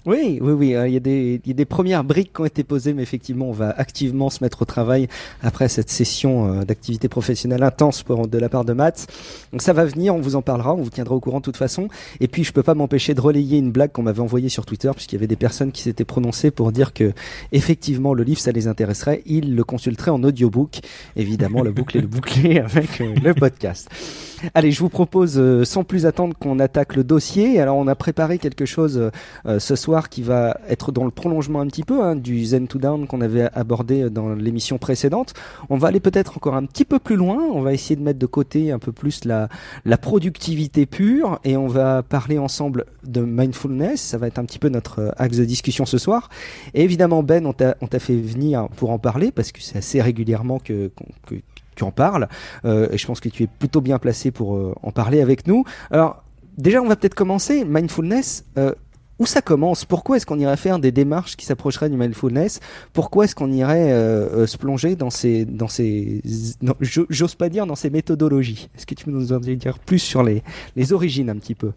Oui, 0.06 0.38
oui, 0.40 0.52
oui. 0.52 0.66
Il 0.68 0.92
y, 0.92 0.96
a 0.96 1.00
des, 1.00 1.40
il 1.44 1.48
y, 1.48 1.50
a 1.50 1.54
des, 1.54 1.64
premières 1.66 2.04
briques 2.04 2.32
qui 2.32 2.40
ont 2.40 2.46
été 2.46 2.64
posées, 2.64 2.94
mais 2.94 3.02
effectivement, 3.02 3.50
on 3.50 3.52
va 3.52 3.70
activement 3.70 4.30
se 4.30 4.42
mettre 4.42 4.62
au 4.62 4.64
travail 4.64 5.08
après 5.42 5.68
cette 5.68 5.90
session 5.90 6.64
d'activité 6.64 7.08
professionnelle 7.08 7.62
intense 7.62 8.02
de 8.06 8.38
la 8.38 8.48
part 8.48 8.64
de 8.64 8.72
Matt. 8.72 9.06
Donc 9.52 9.60
ça 9.60 9.74
va 9.74 9.84
venir, 9.84 10.14
on 10.14 10.20
vous 10.20 10.36
en 10.36 10.42
parlera, 10.42 10.72
on 10.72 10.82
vous 10.82 10.88
tiendra 10.88 11.14
au 11.14 11.20
courant 11.20 11.40
de 11.40 11.44
toute 11.44 11.58
façon. 11.58 11.88
Et 12.20 12.28
puis, 12.28 12.44
je 12.44 12.52
peux 12.52 12.62
pas 12.62 12.74
m'empêcher 12.74 13.12
de 13.12 13.20
relayer 13.20 13.58
une 13.58 13.72
blague 13.72 13.92
qu'on 13.92 14.02
m'avait 14.02 14.20
envoyée 14.20 14.48
sur 14.48 14.64
Twitter, 14.64 14.90
puisqu'il 14.94 15.16
y 15.16 15.18
avait 15.18 15.26
des 15.26 15.36
personnes 15.36 15.70
qui 15.70 15.82
s'étaient 15.82 16.06
prononcées 16.06 16.50
pour 16.50 16.72
dire 16.72 16.94
que 16.94 17.12
effectivement 17.52 18.14
le 18.14 18.22
livre, 18.22 18.40
ça 18.40 18.52
les 18.52 18.68
intéresserait. 18.68 19.22
Ils 19.26 19.54
le 19.54 19.64
consulteraient 19.64 20.10
en 20.10 20.24
audiobook. 20.24 20.80
Évidemment, 21.16 21.62
le 21.62 21.72
boucle 21.72 21.98
est 21.98 22.02
le 22.02 22.06
bouclé 22.06 22.58
avec 22.60 23.02
euh, 23.02 23.14
le 23.22 23.34
podcast. 23.34 23.88
Allez, 24.54 24.72
je 24.72 24.80
vous 24.80 24.88
propose, 24.88 25.38
euh, 25.38 25.64
sans 25.64 25.84
plus 25.84 26.06
attendre, 26.06 26.34
qu'on 26.38 26.58
attaque 26.60 26.96
le 26.96 27.04
dossier. 27.04 27.60
Alors, 27.60 27.76
on 27.76 27.86
a 27.86 27.94
préparé 27.94 28.38
quelque 28.38 28.64
chose 28.64 29.10
euh, 29.46 29.58
ce 29.58 29.76
soir 29.76 30.08
qui 30.08 30.22
va 30.22 30.56
être 30.68 30.92
dans 30.92 31.04
le 31.04 31.10
prolongement 31.10 31.60
un 31.60 31.66
petit 31.66 31.82
peu 31.82 32.02
hein, 32.02 32.16
du 32.16 32.44
Zen 32.44 32.66
to 32.66 32.78
Down 32.78 33.06
qu'on 33.06 33.20
avait 33.20 33.48
abordé 33.52 34.08
dans 34.08 34.34
l'émission 34.34 34.78
précédente. 34.78 35.34
On 35.68 35.76
va 35.76 35.88
aller 35.88 36.00
peut-être 36.00 36.36
encore 36.36 36.54
un 36.54 36.64
petit 36.64 36.84
peu 36.84 36.98
plus 36.98 37.16
loin. 37.16 37.38
On 37.52 37.60
va 37.60 37.74
essayer 37.74 37.96
de 37.96 38.02
mettre 38.02 38.18
de 38.18 38.26
côté 38.26 38.72
un 38.72 38.78
peu 38.78 38.92
plus 38.92 39.24
la, 39.24 39.48
la 39.84 39.98
productivité 39.98 40.86
pure 40.86 41.38
et 41.44 41.56
on 41.56 41.66
va 41.66 42.02
parler 42.02 42.38
ensemble 42.38 42.86
de 43.04 43.20
mindfulness. 43.20 44.00
Ça 44.00 44.18
va 44.18 44.26
être 44.26 44.38
un 44.38 44.44
petit 44.44 44.58
peu 44.58 44.68
notre 44.68 45.00
euh, 45.00 45.10
axe 45.18 45.36
de 45.36 45.44
discussion 45.44 45.84
ce 45.84 45.98
soir. 45.98 46.30
Et 46.74 46.82
évidemment, 46.82 47.22
Ben, 47.22 47.46
on 47.46 47.52
t'a 47.52 47.98
fait 47.98 48.16
venir 48.16 48.68
pour 48.76 48.90
en 48.90 48.98
parler 48.98 49.32
parce 49.32 49.52
que 49.52 49.60
c'est 49.60 49.78
assez 49.78 50.00
régulièrement 50.00 50.58
que, 50.58 50.90
que 51.26 51.34
tu 51.80 51.84
en 51.84 51.90
parles. 51.90 52.28
Euh, 52.64 52.88
et 52.92 52.98
je 52.98 53.06
pense 53.06 53.20
que 53.20 53.28
tu 53.28 53.44
es 53.44 53.46
plutôt 53.46 53.80
bien 53.80 53.98
placé 53.98 54.30
pour 54.30 54.56
euh, 54.56 54.74
en 54.82 54.92
parler 54.92 55.20
avec 55.20 55.46
nous. 55.46 55.64
Alors, 55.90 56.22
déjà, 56.56 56.80
on 56.80 56.86
va 56.86 56.96
peut-être 56.96 57.14
commencer. 57.14 57.64
Mindfulness, 57.64 58.44
euh, 58.58 58.72
où 59.18 59.26
ça 59.26 59.42
commence? 59.42 59.84
Pourquoi 59.84 60.16
est-ce 60.16 60.26
qu'on 60.26 60.38
irait 60.38 60.56
faire 60.56 60.78
des 60.78 60.92
démarches 60.92 61.36
qui 61.36 61.44
s'approcheraient 61.44 61.90
du 61.90 61.96
mindfulness? 61.96 62.60
Pourquoi 62.92 63.24
est-ce 63.24 63.34
qu'on 63.34 63.52
irait 63.52 63.90
se 64.46 64.56
plonger 64.56 64.96
dans 64.96 65.10
ces, 65.10 65.44
dans 65.44 65.68
ces, 65.68 66.22
j'ose 66.80 67.34
pas 67.34 67.50
dire 67.50 67.66
dans 67.66 67.74
ces 67.74 67.90
méthodologies? 67.90 68.70
Est-ce 68.74 68.86
que 68.86 68.94
tu 68.94 69.04
peux 69.04 69.10
nous 69.10 69.34
en 69.34 69.38
dire 69.38 69.78
plus 69.78 69.98
sur 69.98 70.22
les, 70.22 70.42
les 70.74 70.94
origines 70.94 71.28
un 71.28 71.36
petit 71.36 71.54
peu? 71.54 71.72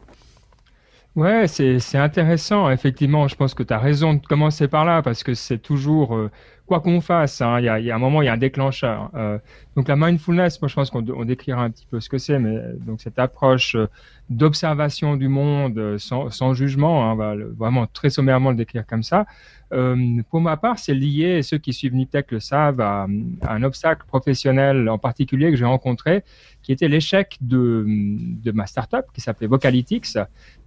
Ouais, 1.17 1.47
c'est 1.47 1.97
intéressant. 1.97 2.71
Effectivement, 2.71 3.27
je 3.27 3.35
pense 3.35 3.53
que 3.53 3.63
tu 3.63 3.73
as 3.73 3.79
raison 3.79 4.13
de 4.13 4.25
commencer 4.25 4.69
par 4.69 4.85
là 4.85 5.01
parce 5.01 5.21
que 5.23 5.33
c'est 5.33 5.61
toujours 5.61 6.17
quoi 6.65 6.79
qu'on 6.79 7.01
fasse, 7.01 7.41
hein, 7.41 7.59
il 7.59 7.65
y, 7.65 7.91
a, 7.91 7.95
un 7.95 7.99
moment, 7.99 8.21
il 8.21 8.25
y 8.25 8.29
a 8.29 8.33
un 8.33 8.37
déclencheur. 8.37 9.09
Euh, 9.15 9.37
donc 9.75 9.87
la 9.87 9.95
mindfulness, 9.95 10.61
moi 10.61 10.69
je 10.69 10.75
pense 10.75 10.89
qu'on 10.89 11.01
décrira 11.25 11.63
un 11.63 11.71
petit 11.71 11.85
peu 11.89 11.99
ce 11.99 12.09
que 12.09 12.17
c'est, 12.17 12.39
mais 12.39 12.57
donc 12.85 13.01
cette 13.01 13.19
approche 13.19 13.75
euh, 13.75 13.87
d'observation 14.29 15.17
du 15.17 15.27
monde 15.27 15.77
euh, 15.77 15.97
sans, 15.97 16.53
jugement, 16.53 17.09
hein, 17.09 17.15
va 17.15 17.35
vraiment 17.57 17.87
très 17.87 18.09
sommairement 18.09 18.51
le 18.51 18.55
décrire 18.55 18.85
comme 18.85 19.03
ça. 19.03 19.25
Euh, 19.73 20.21
pour 20.29 20.39
ma 20.39 20.55
part, 20.55 20.77
c'est 20.77 20.93
lié, 20.93 21.41
ceux 21.41 21.57
qui 21.57 21.73
suivent 21.73 21.95
Niptech 21.95 22.31
le 22.31 22.39
savent, 22.39 22.79
à, 22.79 23.07
un 23.49 23.63
obstacle 23.63 24.05
professionnel 24.07 24.87
en 24.87 24.99
particulier 24.99 25.49
que 25.49 25.57
j'ai 25.57 25.65
rencontré, 25.65 26.23
qui 26.61 26.71
était 26.71 26.87
l'échec 26.87 27.37
de, 27.41 27.83
de 27.87 28.51
ma 28.51 28.67
startup 28.67 29.05
qui 29.13 29.21
s'appelait 29.21 29.47
Vocalytics 29.47 30.17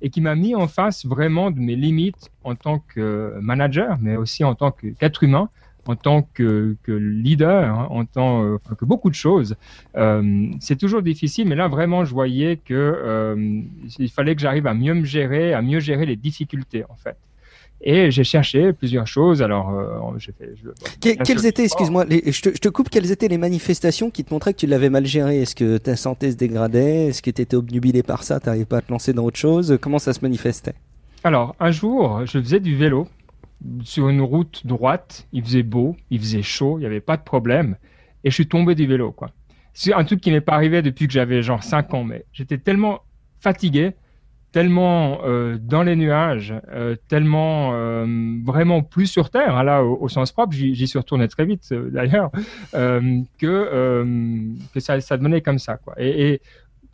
et 0.03 0.11
qui 0.11 0.21
m'a 0.21 0.35
mis 0.35 0.55
en 0.55 0.67
face 0.67 1.07
vraiment 1.07 1.51
de 1.53 1.61
mes 1.61 1.77
limites 1.77 2.31
en 2.43 2.57
tant 2.57 2.81
que 2.81 3.39
manager, 3.41 3.97
mais 4.01 4.17
aussi 4.17 4.43
en 4.43 4.57
tant 4.57 4.73
qu'être 4.73 5.23
humain 5.23 5.49
en 5.87 5.97
tant 5.97 6.23
que, 6.35 6.77
que 6.83 6.93
leader, 6.93 7.65
hein, 7.65 7.87
en 7.91 8.05
tant 8.05 8.45
euh, 8.45 8.59
que 8.79 8.85
beaucoup 8.85 9.11
de 9.11 9.15
choses. 9.15 9.57
Euh, 9.97 10.49
c'est 10.61 10.77
toujours 10.77 11.03
difficile, 11.03 11.49
mais 11.49 11.55
là 11.55 11.69
vraiment, 11.69 12.05
je 12.05 12.13
voyais 12.13 12.57
que 12.57 12.75
euh, 12.75 13.63
il 13.99 14.11
fallait 14.11 14.35
que 14.35 14.41
j'arrive 14.41 14.67
à 14.67 14.75
mieux 14.75 14.95
me 14.95 15.05
gérer, 15.05 15.55
à 15.55 15.63
mieux 15.63 15.81
gérer 15.81 16.07
les 16.07 16.17
difficultés 16.17 16.85
en 16.89 16.97
fait. 16.97 17.17
Et 17.83 18.11
j'ai 18.11 18.25
cherché 18.25 18.73
plusieurs 18.73 19.07
choses. 19.07 19.43
Alors, 19.43 19.71
euh, 19.71 20.19
j'ai 20.19 20.33
fait. 20.33 20.55
Je, 20.63 20.71
quelles 21.01 21.45
étaient, 21.45 21.65
excuse-moi, 21.65 22.07
je, 22.09 22.41
te, 22.41 22.49
je, 22.49 22.59
te, 22.59 22.69
coupe. 22.69 22.89
Quelles 22.89 23.11
étaient 23.11 23.29
les 23.29 23.39
manifestations 23.39 24.11
qui 24.11 24.25
te 24.25 24.33
montraient 24.33 24.55
que 24.55 24.59
tu 24.59 24.67
l'avais 24.67 24.89
mal 24.89 25.05
géré? 25.05 25.43
Est-ce 25.43 25.55
que 25.55 25.77
ta 25.77 25.95
santé 25.95 26.31
se 26.31 26.37
dégradait? 26.37 27.09
Est-ce 27.09 27.21
que 27.21 27.31
tu 27.31 27.43
étais 27.43 27.57
obnubilé 27.57 28.03
par 28.03 28.23
ça? 28.23 28.41
Tu 28.41 28.47
n'arrivais 28.47 28.65
pas 28.65 28.79
à 28.79 28.81
te 28.81 28.91
lancer 28.91 29.13
dans 29.13 29.25
autre 29.25 29.39
chose? 29.39 29.79
Comment 29.81 29.99
ça 29.99 30.15
se 30.15 30.21
manifestait? 30.23 30.75
Alors, 31.23 31.55
un 31.61 31.71
jour, 31.71 32.25
je 32.25 32.41
faisais 32.41 32.61
du 32.61 32.77
vélo 32.77 33.09
sur 33.83 34.09
une 34.09 34.21
route 34.21 34.67
droite, 34.67 35.27
il 35.33 35.45
faisait 35.45 35.63
beau, 35.63 35.97
il 36.11 36.21
faisait 36.21 36.43
chaud, 36.43 36.79
il 36.79 36.81
n'y 36.81 36.87
avait 36.87 37.01
pas 37.01 37.17
de 37.17 37.23
problème, 37.23 37.77
et 38.25 38.31
je 38.31 38.35
suis 38.35 38.49
tombé 38.49 38.75
du 38.75 38.87
vélo, 38.87 39.13
quoi. 39.13 39.31
C'est 39.73 39.93
un 39.93 40.05
truc 40.05 40.21
qui 40.21 40.31
m'est 40.31 40.41
pas 40.41 40.55
arrivé 40.55 40.81
depuis 40.81 41.07
que 41.07 41.13
j'avais 41.13 41.43
genre 41.43 41.63
5 41.63 41.93
ans, 41.93 42.05
mais 42.05 42.25
j'étais 42.33 42.57
tellement 42.57 43.03
fatigué, 43.41 43.93
tellement 44.53 45.21
euh, 45.25 45.59
dans 45.61 45.83
les 45.83 45.97
nuages, 45.97 46.55
euh, 46.73 46.97
tellement 47.09 47.75
euh, 47.75 48.07
vraiment 48.43 48.83
plus 48.83 49.07
sur 49.07 49.29
Terre, 49.29 49.55
hein, 49.55 49.63
là 49.63 49.85
au, 49.85 50.09
sens 50.09 50.33
propre, 50.33 50.55
j'y 50.55 50.87
suis 50.87 50.99
retourné 50.99 51.29
très 51.29 51.45
vite 51.45 51.75
d'ailleurs, 51.91 52.31
que, 52.73 54.55
ça, 54.79 55.17
devenait 55.19 55.43
comme 55.43 55.59
ça. 55.59 55.77
Quoi. 55.77 55.95
Et 55.99 56.41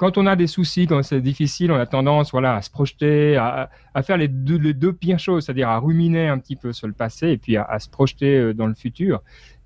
quand 0.02 0.18
on 0.18 0.26
a 0.26 0.34
des 0.34 0.48
soucis, 0.48 0.88
quand 0.88 1.02
c'est 1.04 1.20
difficile, 1.20 1.70
on 1.70 1.76
a 1.76 1.86
tendance 1.86 2.32
voilà, 2.32 2.56
à 2.56 2.62
se 2.62 2.70
projeter, 2.70 3.36
à, 3.36 3.70
faire 4.02 4.16
les 4.16 4.26
deux, 4.26 4.92
pires 4.92 5.20
choses, 5.20 5.44
c'est-à-dire 5.44 5.68
à 5.68 5.78
ruminer 5.78 6.26
un 6.26 6.38
petit 6.38 6.56
peu 6.56 6.72
sur 6.72 6.88
le 6.88 6.92
passé 6.92 7.28
et 7.28 7.38
puis 7.38 7.56
à, 7.56 7.78
se 7.78 7.88
projeter 7.88 8.52
dans 8.52 8.66
le 8.66 8.74
futur. 8.74 9.22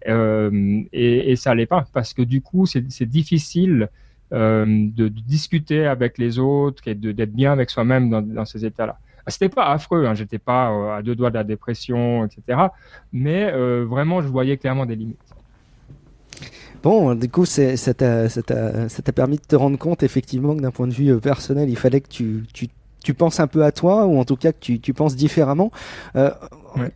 et, 0.07 1.31
et 1.31 1.37
ça 1.37 1.51
n'allait 1.51 1.65
pas, 1.65 1.87
parce 1.95 2.13
que 2.13 2.21
du 2.21 2.43
coup, 2.43 2.67
c'est 2.67 3.09
difficile 3.09 3.89
euh, 4.33 4.65
de, 4.67 5.07
discuter 5.07 5.87
avec 5.87 6.19
les 6.19 6.41
autres 6.41 6.89
et 6.89 6.97
d'être 6.97 7.33
bien 7.33 7.53
avec 7.53 7.71
soi-même 7.71 8.11
dans, 8.11 8.45
ces 8.45 8.65
états-là. 8.67 8.99
Ah, 9.25 9.31
c'était 9.31 9.49
pas 9.49 9.67
affreux, 9.67 10.05
hein, 10.05 10.15
j'étais 10.15 10.41
pas 10.41 10.73
euh, 10.73 10.97
à 10.97 11.03
deux 11.03 11.15
doigts 11.15 11.31
de 11.31 11.37
la 11.37 11.45
dépression, 11.45 12.25
etc. 12.25 12.59
Mais 13.13 13.45
euh, 13.53 13.85
vraiment, 13.89 14.23
je 14.23 14.27
voyais 14.27 14.57
clairement 14.57 14.85
des 14.85 14.97
limites. 14.97 15.26
Bon, 16.87 17.17
du 17.17 17.29
coup, 17.29 17.45
ça 17.47 17.75
t'a 17.95 19.13
permis 19.13 19.39
de 19.39 19.43
te 19.43 19.57
rendre 19.57 19.77
compte 19.77 20.05
effectivement 20.05 20.55
que 20.55 20.61
d'un 20.61 20.71
point 20.71 20.87
de 20.87 20.93
vue 20.93 21.19
personnel, 21.19 21.69
il 21.69 21.77
fallait 21.77 22.01
que 22.01 22.09
tu, 22.09 22.45
tu 22.55 22.69
tu 23.03 23.13
penses 23.13 23.41
un 23.41 23.49
peu 23.49 23.65
à 23.65 23.73
toi 23.73 24.07
ou 24.07 24.19
en 24.19 24.25
tout 24.25 24.37
cas 24.37 24.53
que 24.53 24.59
tu, 24.61 24.79
tu 24.81 24.93
penses 24.93 25.17
différemment. 25.17 25.73
Euh, 26.15 26.31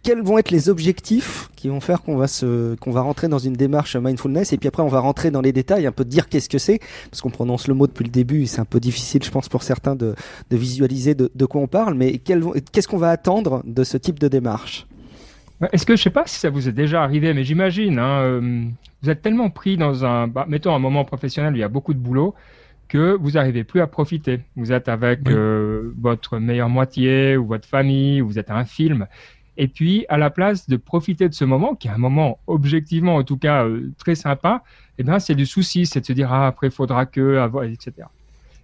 Quels 0.04 0.22
vont 0.22 0.38
être 0.38 0.52
les 0.52 0.68
objectifs 0.68 1.50
qui 1.56 1.68
vont 1.68 1.80
faire 1.80 2.02
qu'on 2.02 2.16
va 2.16 2.28
se 2.28 2.74
qu'on 2.76 2.90
va 2.92 3.00
rentrer 3.00 3.26
dans 3.26 3.38
une 3.38 3.54
démarche 3.54 3.96
mindfulness? 3.96 4.52
Et 4.52 4.58
puis 4.58 4.68
après 4.68 4.82
on 4.84 4.88
va 4.88 5.00
rentrer 5.00 5.32
dans 5.32 5.40
les 5.40 5.52
détails, 5.52 5.86
un 5.86 5.92
peu 5.92 6.04
dire 6.04 6.28
qu'est-ce 6.28 6.48
que 6.48 6.58
c'est 6.58 6.80
parce 7.10 7.20
qu'on 7.20 7.30
prononce 7.30 7.66
le 7.66 7.74
mot 7.74 7.86
depuis 7.88 8.04
le 8.04 8.10
début, 8.10 8.46
c'est 8.46 8.60
un 8.60 8.64
peu 8.64 8.80
difficile, 8.80 9.22
je 9.24 9.30
pense 9.30 9.48
pour 9.48 9.64
certains 9.64 9.96
de, 9.96 10.14
de 10.50 10.56
visualiser 10.56 11.14
de, 11.14 11.30
de, 11.34 11.46
quoi 11.46 11.60
on 11.60 11.68
parle. 11.68 11.94
Mais 11.94 12.18
qu'est-ce 12.18 12.88
qu'on 12.88 12.98
va 12.98 13.10
attendre 13.10 13.62
de 13.64 13.84
ce 13.84 13.96
type 13.96 14.18
de 14.20 14.26
démarche? 14.26 14.86
Est-ce 15.72 15.84
que 15.84 15.94
je 15.94 16.02
sais 16.02 16.10
pas 16.10 16.26
si 16.26 16.38
ça 16.38 16.48
vous 16.48 16.68
est 16.68 16.72
déjà 16.72 17.02
arrivé, 17.02 17.34
mais 17.34 17.44
j'imagine. 17.44 17.98
Hein, 17.98 18.22
euh, 18.22 18.64
vous 19.02 19.10
êtes 19.10 19.20
tellement 19.20 19.50
pris 19.50 19.76
dans 19.76 20.04
un, 20.04 20.26
bah, 20.26 20.46
mettons 20.48 20.74
un 20.74 20.78
moment 20.78 21.04
professionnel 21.04 21.52
où 21.52 21.56
il 21.56 21.60
y 21.60 21.64
a 21.64 21.68
beaucoup 21.68 21.92
de 21.92 21.98
boulot 21.98 22.34
que 22.88 23.16
vous 23.20 23.32
n'arrivez 23.32 23.62
plus 23.62 23.80
à 23.80 23.86
profiter. 23.86 24.40
Vous 24.56 24.72
êtes 24.72 24.88
avec 24.88 25.28
euh, 25.28 25.94
votre 26.00 26.38
meilleure 26.38 26.70
moitié 26.70 27.36
ou 27.36 27.46
votre 27.46 27.68
famille, 27.68 28.22
ou 28.22 28.28
vous 28.28 28.38
êtes 28.38 28.50
à 28.50 28.56
un 28.56 28.64
film. 28.64 29.06
Et 29.58 29.68
puis, 29.68 30.06
à 30.08 30.16
la 30.16 30.30
place 30.30 30.68
de 30.68 30.76
profiter 30.76 31.28
de 31.28 31.34
ce 31.34 31.44
moment, 31.44 31.74
qui 31.74 31.88
est 31.88 31.90
un 31.90 31.98
moment 31.98 32.38
objectivement, 32.46 33.16
en 33.16 33.24
tout 33.24 33.36
cas, 33.36 33.66
euh, 33.66 33.92
très 33.98 34.14
sympa, 34.14 34.64
eh 34.98 35.02
bien, 35.02 35.18
c'est 35.18 35.34
du 35.34 35.46
souci, 35.46 35.86
c'est 35.86 36.00
de 36.00 36.06
se 36.06 36.12
dire, 36.14 36.32
ah, 36.32 36.46
après, 36.46 36.68
il 36.68 36.72
faudra 36.72 37.04
que, 37.06 37.36
avoir, 37.36 37.64
etc. 37.64 38.08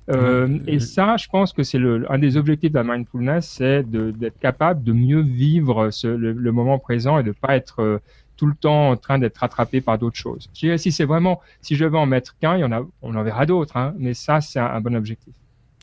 Euh, 0.08 0.58
et 0.66 0.78
ça, 0.78 1.16
je 1.16 1.26
pense 1.28 1.52
que 1.52 1.62
c'est 1.62 1.80
un 2.08 2.18
des 2.18 2.36
objectifs 2.36 2.70
de 2.70 2.78
la 2.78 2.84
mindfulness, 2.84 3.48
c'est 3.48 3.82
d'être 3.82 4.38
capable 4.38 4.84
de 4.84 4.92
mieux 4.92 5.20
vivre 5.20 5.90
ce, 5.90 6.06
le, 6.06 6.32
le, 6.32 6.52
moment 6.52 6.78
présent 6.78 7.18
et 7.18 7.24
de 7.24 7.32
pas 7.32 7.56
être 7.56 7.80
euh, 7.80 7.98
tout 8.36 8.46
le 8.46 8.54
temps 8.54 8.90
en 8.90 8.96
train 8.96 9.18
d'être 9.18 9.38
rattrapé 9.38 9.80
par 9.80 9.98
d'autres 9.98 10.16
choses. 10.16 10.48
Je 10.54 10.60
dirais, 10.60 10.78
si 10.78 10.92
c'est 10.92 11.04
vraiment, 11.04 11.40
si 11.60 11.74
je 11.74 11.84
veux 11.84 11.98
en 11.98 12.06
mettre 12.06 12.36
qu'un, 12.38 12.56
il 12.56 12.60
y 12.60 12.64
en 12.64 12.72
a, 12.72 12.82
on 13.02 13.14
en 13.16 13.22
verra 13.22 13.46
d'autres, 13.46 13.76
hein, 13.76 13.94
mais 13.98 14.14
ça, 14.14 14.40
c'est 14.40 14.60
un, 14.60 14.80
bon 14.80 14.94
objectif. 14.94 15.34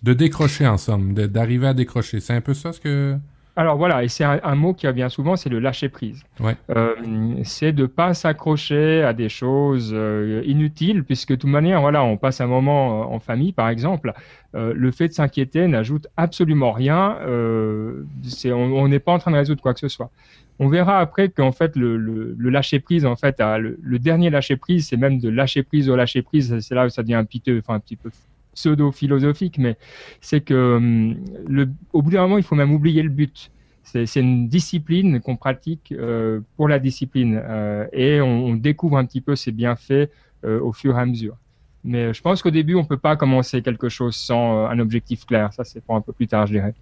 De 0.04 0.14
décrocher 0.14 0.68
en 0.68 0.78
somme, 0.78 1.14
d'arriver 1.14 1.68
à 1.68 1.74
décrocher. 1.74 2.20
C'est 2.20 2.34
un 2.34 2.42
peu 2.42 2.54
ça 2.54 2.74
ce 2.74 2.80
que. 2.80 3.18
Alors 3.56 3.78
voilà, 3.78 4.04
et 4.04 4.08
c'est 4.08 4.24
un, 4.24 4.56
mot 4.56 4.74
qui 4.74 4.88
revient 4.88 5.08
souvent, 5.12 5.36
c'est 5.36 5.50
le 5.50 5.60
lâcher 5.60 5.88
prise. 5.88 6.24
Ouais. 6.40 6.56
Euh, 6.72 6.96
c'est 7.44 7.72
de 7.72 7.86
pas 7.86 8.16
s'accrocher 8.16 9.04
à 9.04 9.14
des 9.14 9.30
choses 9.30 9.92
euh, 9.94 10.42
inutiles, 10.46 11.04
puisque 11.04 11.30
de 11.30 11.36
toute 11.36 11.50
manière, 11.50 11.80
voilà, 11.82 12.04
on 12.04 12.18
passe 12.18 12.42
un 12.42 12.48
moment 12.48 13.04
euh, 13.04 13.16
en 13.16 13.20
famille, 13.20 13.52
par 13.52 13.70
exemple. 13.70 14.14
Euh, 14.56 14.74
le 14.76 14.92
fait 14.92 15.08
de 15.08 15.14
s'inquiéter 15.14 15.68
n'ajoute 15.68 16.08
absolument 16.18 16.72
rien. 16.72 17.18
On 17.28 18.88
n'est 18.88 19.00
pas 19.00 19.12
en 19.12 19.20
train 19.20 19.32
de 19.32 19.38
résoudre 19.38 19.62
quoi 19.62 19.76
que 19.76 19.80
ce 19.80 19.88
soit. 19.88 20.10
On 20.58 20.68
verra 20.68 21.00
après 21.00 21.30
qu'en 21.30 21.52
fait 21.52 21.76
le, 21.76 21.98
le, 21.98 22.36
le, 22.38 22.50
lâcher 22.50 22.80
prise, 22.80 23.06
en 23.06 23.16
fait, 23.16 23.40
le, 23.40 23.78
le, 23.82 24.00
dernier 24.00 24.32
lâcher 24.32 24.56
prise, 24.56 24.88
c'est 24.88 24.98
même 24.98 25.20
de 25.20 25.30
lâcher 25.30 25.62
prise 25.62 25.90
au 25.90 25.96
lâcher 25.96 26.24
prise. 26.24 26.60
C'est 26.60 26.74
là 26.74 26.88
où 26.88 26.90
ça 26.90 27.04
devient 27.04 27.16
un 27.16 27.26
enfin 27.58 27.76
un 27.76 27.80
petit 27.80 27.96
peu 27.96 28.10
pseudo 28.54 28.92
philosophique, 28.92 29.58
mais 29.58 29.78
c'est 30.22 30.42
que 30.42 30.76
hum, 30.78 31.68
au 31.92 32.02
bout 32.02 32.12
d'un 32.12 32.22
moment, 32.22 32.38
il 32.38 32.44
faut 32.44 32.56
même 32.56 32.74
oublier 32.74 33.04
le 33.04 33.10
but. 33.10 33.52
C'est 33.84 34.22
une 34.22 34.48
discipline 34.48 35.20
qu'on 35.20 35.36
pratique 35.36 35.92
euh, 35.92 36.40
pour 36.56 36.68
la 36.68 36.80
discipline 36.80 37.40
euh, 37.44 37.86
et 37.92 38.22
on, 38.22 38.56
découvre 38.56 38.98
un 38.98 39.06
petit 39.06 39.22
peu 39.22 39.36
ses 39.36 39.52
bienfaits 39.52 40.10
euh, 40.46 40.60
au 40.62 40.72
fur 40.72 40.98
et 40.98 41.02
à 41.02 41.06
mesure. 41.06 41.36
Mais 41.84 42.14
je 42.14 42.22
pense 42.22 42.42
qu'au 42.42 42.50
début, 42.50 42.76
on 42.76 42.86
peut 42.86 42.98
pas 42.98 43.18
commencer 43.18 43.62
quelque 43.62 43.90
chose 43.90 44.16
sans 44.16 44.66
un 44.68 44.80
objectif 44.80 45.26
clair. 45.26 45.52
Ça, 45.52 45.66
c'est 45.66 45.84
pour 45.84 45.96
un 45.96 46.02
peu 46.02 46.14
plus 46.14 46.28
tard, 46.28 46.48
je 46.48 46.54
dirais. 46.54 46.74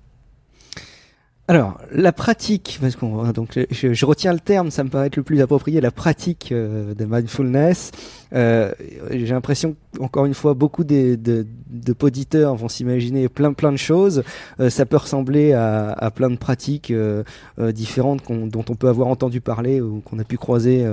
Alors, 1.48 1.82
la 1.92 2.12
pratique, 2.12 2.78
parce 2.80 2.96
qu'on 2.96 3.30
donc 3.32 3.60
je, 3.72 4.06
retiens 4.06 4.32
le 4.32 4.40
terme, 4.40 4.70
ça 4.70 4.84
me 4.84 4.90
paraît 4.90 5.08
être 5.08 5.18
le 5.18 5.24
plus 5.24 5.42
approprié, 5.42 5.82
la 5.82 5.92
pratique 5.92 6.54
de 6.54 7.06
mindfulness. 7.06 7.92
J'ai 8.32 9.26
l'impression, 9.26 9.76
encore 10.00 10.28
une 10.28 10.36
fois, 10.36 10.54
beaucoup 10.54 10.84
de, 10.84 11.16
de, 11.16 11.48
de 11.72 11.94
poditeurs 11.94 12.56
vont 12.56 12.68
s'imaginer 12.68 13.30
plein 13.30 13.54
plein 13.54 13.72
de 13.72 13.78
choses. 13.78 14.24
Euh, 14.60 14.70
ça 14.70 14.86
peut 14.86 14.98
ressembler 14.98 15.54
à, 15.54 15.92
à, 15.92 16.12
plein 16.12 16.30
de 16.30 16.36
pratiques 16.36 16.92
euh, 16.92 17.24
euh 17.60 17.72
différentes 17.72 18.22
dont 18.30 18.66
on 18.70 18.76
peut 18.76 18.90
avoir 18.90 19.08
entendu 19.08 19.42
parler 19.42 19.82
ou 19.82 20.02
qu'on 20.02 20.20
a 20.20 20.24
pu 20.24 20.38
croiser 20.38 20.86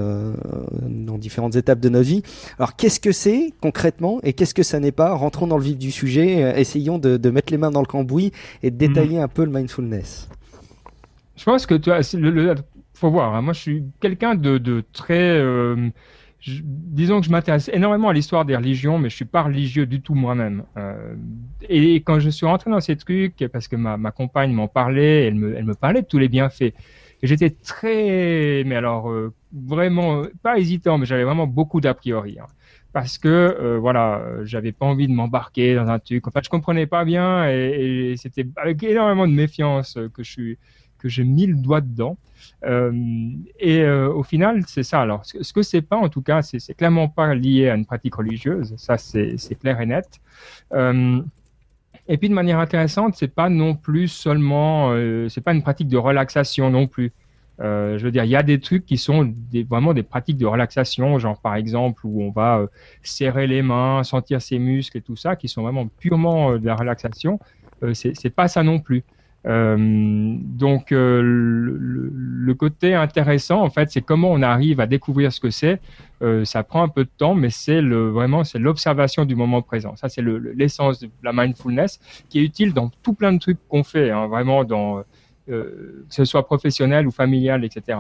dans 0.83 1.19
différentes 1.19 1.57
étapes 1.57 1.81
de 1.81 1.89
nos 1.89 2.03
vies. 2.03 2.23
Alors, 2.59 2.77
qu'est-ce 2.77 3.01
que 3.01 3.13
c'est 3.13 3.53
concrètement 3.61 4.21
et 4.23 4.33
qu'est-ce 4.33 4.55
que 4.55 4.63
ça 4.63 4.79
n'est 4.81 4.93
pas? 4.93 5.13
Rentrons 5.15 5.47
dans 5.47 5.59
le 5.59 5.65
vif 5.65 5.77
du 5.77 5.91
sujet. 5.91 6.61
essayons 6.61 6.99
de, 6.99 7.17
de, 7.17 7.31
mettre 7.31 7.53
les 7.53 7.59
mains 7.59 7.71
dans 7.71 7.81
le 7.81 7.87
cambouis 7.87 8.33
et 8.63 8.71
de 8.71 8.77
détailler 8.77 9.19
mmh. 9.19 9.23
un 9.23 9.29
peu 9.29 9.45
le 9.45 9.51
mindfulness. 9.51 10.29
Je 11.37 11.45
pense 11.45 11.67
que 11.67 11.75
tu 11.75 11.91
as, 11.91 12.15
le, 12.15 12.31
le, 12.31 12.55
faut 12.95 13.11
voir. 13.11 13.35
Hein. 13.35 13.43
Moi, 13.43 13.53
je 13.53 13.61
suis 13.61 13.85
quelqu'un 14.01 14.35
de, 14.35 14.59
de, 14.59 14.85
très, 14.93 15.41
je, 16.40 16.61
disons 16.62 17.21
que 17.21 17.26
je 17.26 17.30
m'intéresse 17.30 17.68
énormément 17.73 18.09
à 18.09 18.12
l'histoire 18.12 18.45
des 18.45 18.57
religions, 18.57 18.99
mais 18.99 19.11
je 19.11 19.16
suis 19.16 19.25
pas 19.25 19.42
religieux 19.42 19.87
du 19.87 20.00
tout 20.00 20.14
moi-même. 20.14 20.64
Euh, 20.76 21.14
et 21.68 21.97
quand 21.97 22.21
je 22.21 22.30
suis 22.30 22.47
rentré 22.47 22.71
dans 22.71 22.80
ces 22.80 22.97
trucs, 22.97 23.45
parce 23.52 23.68
que 23.68 23.76
ma, 23.76 23.97
ma 23.97 24.11
compagne 24.12 24.52
m'en 24.52 24.68
parlait, 24.68 25.26
elle 25.26 25.35
me, 25.35 25.57
elle 25.57 25.64
me 25.64 25.75
parlait 25.75 26.02
de 26.02 26.07
tous 26.07 26.18
les 26.18 26.28
bienfaits. 26.28 26.75
Et 27.21 27.26
j'étais 27.26 27.50
très, 27.50 28.62
mais 28.64 28.76
alors 28.76 29.11
euh, 29.11 29.35
vraiment 29.52 30.23
pas 30.42 30.59
hésitant, 30.59 30.99
mais 30.99 31.07
j'avais 31.07 31.25
vraiment 31.25 31.49
beaucoup 31.49 31.80
d'a 31.80 31.95
priori. 31.95 32.38
Hein 32.40 32.47
parce 32.92 33.18
que 33.18 33.28
euh, 33.28 33.78
voilà, 33.78 34.23
j'avais 34.45 34.73
pas 34.73 34.87
envie 34.87 35.09
de 35.09 35.12
m'embarquer 35.12 35.75
dans 35.75 35.88
un 35.88 35.99
truc. 35.99 36.26
En 36.26 36.30
fait, 36.30 36.42
je 36.45 36.49
comprenais 36.49 36.87
pas 36.87 37.04
bien 37.04 37.49
et, 37.49 38.12
et 38.12 38.16
c'était 38.16 38.47
avec 38.57 38.83
énormément 38.83 39.26
de 39.26 39.33
méfiance 39.33 39.99
que 40.14 40.23
je 40.23 40.30
suis 40.30 40.59
que 40.99 41.09
j'ai 41.09 41.25
mis 41.25 41.47
le 41.47 41.55
doigt 41.55 41.81
dedans. 41.81 42.17
Euh, 42.64 42.93
et 43.59 43.81
euh, 43.81 44.12
au 44.12 44.23
final, 44.23 44.62
c'est 44.67 44.83
ça. 44.83 45.00
Alors, 45.00 45.25
ce, 45.25 45.43
ce 45.43 45.52
que 45.52 45.62
c'est 45.62 45.83
pas, 45.83 45.97
en 45.97 46.09
tout 46.09 46.23
cas, 46.23 46.43
c'est 46.43 46.75
clairement 46.75 47.09
pas 47.09 47.35
lié 47.35 47.69
à 47.69 47.75
une 47.75 47.87
pratique 47.87 48.14
religieuse. 48.14 48.75
Ça, 48.76 48.99
c'est 48.99 49.59
clair 49.61 49.81
et 49.81 49.87
net. 49.87 50.21
Euh, 50.73 51.21
et 52.09 52.17
puis, 52.17 52.28
de 52.28 52.35
manière 52.35 52.59
intéressante, 52.59 53.14
c'est 53.17 53.35
pas 53.35 53.49
non 53.49 53.75
plus 53.75 54.09
seulement, 54.09 54.95
c'est 55.28 55.43
pas 55.43 55.52
une 55.52 55.62
pratique 55.62 55.88
de 55.88 55.99
relaxation 55.99 56.71
non 56.71 56.87
plus. 56.87 57.12
Je 57.61 58.02
veux 58.02 58.11
dire, 58.11 58.25
il 58.25 58.31
y 58.31 58.37
a 58.37 58.43
des 58.43 58.61
trucs 58.61 58.87
qui 58.87 58.97
sont 58.97 59.35
vraiment 59.69 59.93
des 59.93 60.02
pratiques 60.02 60.38
de 60.38 60.47
relaxation, 60.47 61.19
genre 61.19 61.38
par 61.38 61.57
exemple 61.57 62.00
où 62.05 62.23
on 62.23 62.31
va 62.31 62.64
serrer 63.02 63.47
les 63.47 63.61
mains, 63.61 64.05
sentir 64.05 64.40
ses 64.40 64.59
muscles 64.59 64.97
et 64.97 65.02
tout 65.02 65.17
ça, 65.17 65.37
qui 65.37 65.49
sont 65.49 65.62
vraiment 65.62 65.87
purement 65.87 66.57
de 66.57 66.64
la 66.64 66.76
relaxation. 66.76 67.38
c'est 67.93 68.35
pas 68.35 68.49
ça 68.49 68.62
non 68.62 68.78
plus. 68.78 69.05
Euh, 69.49 69.76
donc 69.78 70.93
euh, 70.93 71.23
le, 71.23 72.55
côté 72.55 72.95
intéressant 72.95 73.62
en 73.62 73.71
fait, 73.71 73.90
c'est 73.90 74.00
comment 74.00 74.31
on 74.31 74.43
arrive 74.43 74.81
à 74.81 74.87
découvrir 74.87 75.33
ce 75.33 75.40
que 75.40 75.50
c'est. 75.50 75.81
Euh, 76.23 76.45
ça 76.45 76.64
prend 76.64 76.83
un 76.83 76.88
peu 76.88 77.05
de 77.05 77.11
temps, 77.17 77.35
mais 77.35 77.50
c'est 77.50 77.81
vraiment 77.81 78.43
c'est 78.45 78.59
l'observation 78.59 79.25
du 79.25 79.37
moment 79.37 79.62
présent. 79.62 79.95
Ça 79.97 80.09
c'est 80.09 80.23
l'essence 80.23 81.00
de 81.00 81.09
la 81.23 81.33
mindfulness 81.33 82.00
qui 82.28 82.40
est 82.40 82.43
utile 82.43 82.75
dans 82.75 82.90
tout 83.02 83.14
plein 83.14 83.33
de 83.33 83.38
trucs 83.38 83.59
qu'on 83.69 83.85
fait, 83.85 84.11
hein, 84.11 84.26
vraiment 84.26 84.64
dans 84.64 85.02
que 85.47 86.05
ce 86.11 86.25
soit 86.25 86.45
professionnel 86.45 87.07
ou 87.07 87.11
familial, 87.11 87.64
etc. 87.64 87.99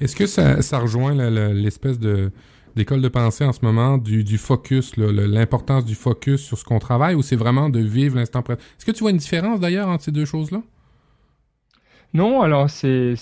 Est-ce 0.00 0.14
que 0.14 0.26
ça, 0.26 0.62
ça 0.62 0.78
rejoint 0.78 1.14
l'espèce 1.52 1.98
de 1.98 2.30
d'école 2.78 3.02
de 3.02 3.08
pensée 3.08 3.44
en 3.44 3.52
ce 3.52 3.60
moment 3.62 3.98
du, 3.98 4.38
focus, 4.38 4.96
l'importance 4.96 5.84
du 5.84 5.94
focus 5.94 6.40
sur 6.40 6.56
ce 6.56 6.64
qu'on 6.64 6.78
travaille 6.78 7.14
ou 7.14 7.22
c'est 7.22 7.36
vraiment 7.36 7.68
de 7.68 7.80
vivre 7.80 8.16
l'instant 8.16 8.40
présent? 8.40 8.60
Est-ce 8.78 8.86
que 8.86 8.92
tu 8.92 9.00
vois 9.00 9.10
une 9.10 9.18
différence 9.18 9.60
d'ailleurs 9.60 9.88
entre 9.88 10.04
ces 10.04 10.12
deux 10.12 10.24
choses-là? 10.24 10.62
Non, 12.14 12.40
alors 12.40 12.70
c'est 12.70 13.14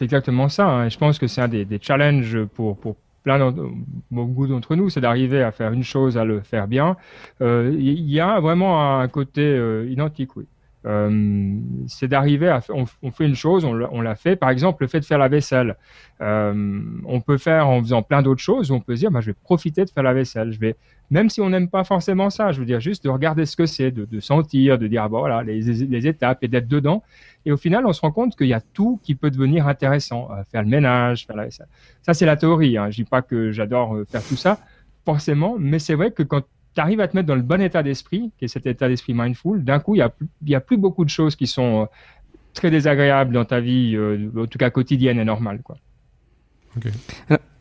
exactement 0.00 0.48
ça. 0.48 0.68
Hein. 0.68 0.88
Je 0.88 0.98
pense 0.98 1.18
que 1.18 1.26
c'est 1.26 1.40
un 1.40 1.48
des, 1.48 1.66
challenges 1.80 2.44
pour, 2.54 2.78
beaucoup 4.10 4.46
d'entre 4.46 4.76
nous, 4.76 4.90
c'est 4.90 5.00
d'arriver 5.00 5.42
à 5.42 5.50
faire 5.50 5.72
une 5.72 5.82
chose, 5.82 6.16
à 6.16 6.24
le 6.24 6.40
faire 6.40 6.68
bien. 6.68 6.96
Il 7.40 7.46
euh, 7.46 7.74
y 7.78 8.20
a 8.20 8.38
vraiment 8.40 9.00
un 9.00 9.08
côté 9.08 9.42
euh, 9.42 9.88
identique, 9.90 10.36
oui. 10.36 10.46
Euh, 10.86 11.58
c'est 11.88 12.08
d'arriver 12.08 12.48
à 12.48 12.60
on, 12.70 13.10
fait 13.10 13.26
une 13.26 13.34
chose, 13.34 13.64
on, 13.64 14.00
l'a 14.00 14.14
fait. 14.14 14.36
Par 14.36 14.50
exemple, 14.50 14.82
le 14.82 14.88
fait 14.88 15.00
de 15.00 15.04
faire 15.04 15.18
la 15.18 15.28
vaisselle, 15.28 15.76
euh, 16.22 16.80
on 17.04 17.20
peut 17.20 17.36
faire 17.36 17.68
en 17.68 17.80
faisant 17.80 18.02
plein 18.02 18.22
d'autres 18.22 18.40
choses. 18.40 18.70
On 18.70 18.80
peut 18.80 18.94
se 18.96 19.00
dire, 19.00 19.10
bah, 19.10 19.20
je 19.20 19.26
vais 19.26 19.34
profiter 19.34 19.84
de 19.84 19.90
faire 19.90 20.02
la 20.02 20.14
vaisselle. 20.14 20.52
Je 20.52 20.58
vais 20.58 20.76
même 21.10 21.28
si 21.28 21.40
on 21.40 21.50
n'aime 21.50 21.68
pas 21.68 21.82
forcément 21.82 22.30
ça, 22.30 22.52
je 22.52 22.60
veux 22.60 22.66
dire 22.66 22.78
juste 22.78 23.02
de 23.02 23.08
regarder 23.08 23.44
ce 23.44 23.56
que 23.56 23.66
c'est, 23.66 23.90
de, 23.90 24.20
sentir, 24.20 24.78
de 24.78 24.86
dire 24.86 25.02
ah, 25.02 25.08
bon, 25.08 25.18
voilà 25.18 25.42
les, 25.42 26.06
étapes 26.06 26.38
et 26.42 26.48
d'être 26.48 26.68
dedans. 26.68 27.02
Et 27.44 27.52
au 27.52 27.56
final, 27.56 27.84
on 27.84 27.92
se 27.92 28.00
rend 28.00 28.12
compte 28.12 28.36
qu'il 28.36 28.46
y 28.46 28.54
a 28.54 28.60
tout 28.60 29.00
qui 29.02 29.16
peut 29.16 29.30
devenir 29.30 29.66
intéressant. 29.66 30.28
Euh, 30.30 30.42
faire 30.50 30.62
le 30.62 30.68
ménage, 30.68 31.26
faire 31.26 31.36
ça, 31.50 31.64
ça 32.02 32.14
c'est 32.14 32.26
la 32.26 32.36
théorie. 32.36 32.78
Hein. 32.78 32.90
Je 32.90 32.96
dis 32.96 33.04
pas 33.04 33.22
que 33.22 33.50
j'adore 33.50 33.96
faire 34.08 34.22
tout 34.22 34.36
ça 34.36 34.60
forcément, 35.04 35.56
mais 35.58 35.78
c'est 35.78 35.94
vrai 35.94 36.12
que 36.12 36.22
quand 36.22 36.44
tu 36.74 36.80
arrives 36.80 37.00
à 37.00 37.08
te 37.08 37.16
mettre 37.16 37.26
dans 37.26 37.34
le 37.34 37.42
bon 37.42 37.60
état 37.60 37.82
d'esprit, 37.82 38.30
qui 38.38 38.44
est 38.44 38.48
cet 38.48 38.66
état 38.66 38.88
d'esprit 38.88 39.14
mindful, 39.14 39.64
d'un 39.64 39.80
coup, 39.80 39.96
il 39.96 40.08
y 40.46 40.54
a, 40.54 40.60
plus 40.60 40.76
beaucoup 40.76 41.04
de 41.04 41.10
choses 41.10 41.36
qui 41.36 41.46
sont 41.46 41.82
euh, 41.82 41.86
très 42.54 42.70
désagréables 42.70 43.32
dans 43.32 43.44
ta 43.44 43.60
vie, 43.60 43.98
en 44.36 44.46
tout 44.46 44.58
cas 44.58 44.70
quotidienne 44.70 45.18
et 45.18 45.24
normale. 45.24 45.62
Quoi. 45.62 45.76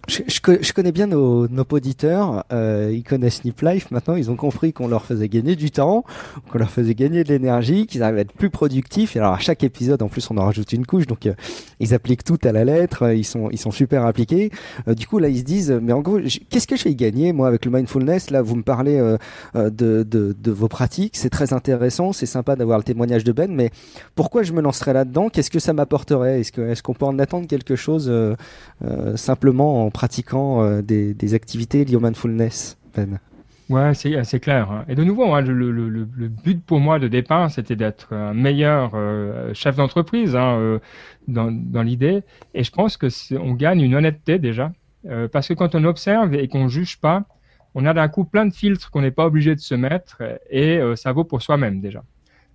Je, 0.07 0.23
je, 0.27 0.73
connais 0.73 0.91
bien 0.91 1.05
nos, 1.05 1.47
nos 1.47 1.65
auditeurs, 1.71 2.43
euh, 2.51 2.89
ils 2.91 3.03
connaissent 3.03 3.43
Nip 3.43 3.61
Life. 3.61 3.91
Maintenant, 3.91 4.15
ils 4.15 4.31
ont 4.31 4.35
compris 4.35 4.73
qu'on 4.73 4.87
leur 4.87 5.05
faisait 5.05 5.29
gagner 5.29 5.55
du 5.55 5.69
temps, 5.69 6.03
qu'on 6.51 6.57
leur 6.57 6.71
faisait 6.71 6.95
gagner 6.95 7.23
de 7.23 7.29
l'énergie, 7.29 7.85
qu'ils 7.85 8.01
arrivent 8.01 8.17
à 8.17 8.21
être 8.21 8.33
plus 8.33 8.49
productifs. 8.49 9.15
Et 9.15 9.19
alors 9.19 9.33
à 9.33 9.39
chaque 9.39 9.63
épisode, 9.63 10.01
en 10.01 10.07
plus, 10.07 10.31
on 10.31 10.37
en 10.37 10.45
rajoute 10.45 10.73
une 10.73 10.85
couche, 10.85 11.05
donc 11.05 11.27
euh, 11.27 11.33
ils 11.79 11.93
appliquent 11.93 12.23
tout 12.23 12.39
à 12.43 12.51
la 12.51 12.65
lettre, 12.65 13.13
ils 13.13 13.23
sont 13.23 13.49
ils 13.51 13.57
sont 13.57 13.71
super 13.71 14.05
appliqués. 14.05 14.51
Euh, 14.87 14.93
du 14.93 15.07
coup 15.07 15.19
là, 15.19 15.29
ils 15.29 15.39
se 15.39 15.43
disent, 15.43 15.79
mais 15.81 15.93
en 15.93 16.01
gros, 16.01 16.19
qu'est-ce 16.49 16.67
que 16.67 16.75
je 16.75 16.85
vais 16.85 16.95
gagner 16.95 17.31
moi 17.31 17.47
avec 17.47 17.65
le 17.65 17.71
mindfulness? 17.71 18.31
Là, 18.31 18.41
vous 18.41 18.55
me 18.55 18.63
parlez 18.63 18.97
euh, 18.97 19.17
euh, 19.55 19.69
de, 19.69 20.03
de, 20.03 20.35
de 20.37 20.51
vos 20.51 20.67
pratiques, 20.67 21.17
c'est 21.17 21.29
très 21.29 21.53
intéressant, 21.53 22.13
c'est 22.13 22.25
sympa 22.25 22.55
d'avoir 22.55 22.77
le 22.77 22.83
témoignage 22.83 23.23
de 23.23 23.31
Ben, 23.31 23.51
mais 23.51 23.69
pourquoi 24.15 24.43
je 24.43 24.53
me 24.53 24.61
lancerais 24.61 24.93
là-dedans? 24.93 25.29
Qu'est-ce 25.29 25.51
que 25.51 25.59
ça 25.59 25.73
m'apporterait? 25.73 26.41
Est-ce 26.41 26.83
qu'on 26.83 26.93
peut 26.93 27.05
en 27.05 27.19
attendre 27.19 27.47
quelque 27.47 27.75
chose 27.75 28.11
simplement 29.15 29.85
en 29.85 29.88
pratiquant 29.91 30.63
euh, 30.63 30.81
des, 30.81 31.33
activités 31.33 31.85
liées 31.85 31.95
au 31.95 31.99
mindfulness, 31.99 32.77
Ben 32.95 33.19
Ouais, 33.69 33.93
c'est 33.93 34.15
assez 34.15 34.39
clair. 34.39 34.71
Hein. 34.71 34.85
Et 34.87 34.95
de 34.95 35.03
nouveau, 35.03 35.31
hein, 35.35 35.41
le, 35.41 36.05
but 36.05 36.63
pour 36.65 36.79
moi 36.79 36.97
de 36.97 37.07
départ, 37.07 37.51
c'était 37.51 37.75
d'être 37.75 38.13
un 38.13 38.33
meilleur 38.33 38.93
euh, 38.95 39.53
chef 39.53 39.75
d'entreprise 39.75 40.35
hein, 40.35 40.57
euh, 40.57 40.79
dans, 41.27 41.83
l'idée. 41.83 42.23
Et 42.55 42.63
je 42.63 42.71
pense 42.71 42.97
que 42.97 43.07
on 43.37 43.53
gagne 43.53 43.81
une 43.81 43.93
honnêteté 43.93 44.39
déjà, 44.39 44.71
parce 45.31 45.47
que 45.47 45.53
quand 45.53 45.75
on 45.75 45.83
observe 45.83 46.33
et 46.33 46.47
qu'on 46.47 46.67
juge 46.67 46.99
pas, 46.99 47.25
on 47.75 47.85
a 47.85 47.93
d'un 47.93 48.07
coup 48.07 48.25
plein 48.25 48.47
de 48.47 48.53
filtres 48.53 48.89
qu'on 48.89 49.01
n'est 49.01 49.11
pas 49.11 49.27
obligé 49.27 49.53
de 49.53 49.59
se 49.59 49.75
mettre, 49.75 50.23
et 50.49 50.81
ça 50.95 51.11
vaut 51.11 51.23
pour 51.23 51.43
soi-même 51.43 51.79
déjà. 51.79 52.03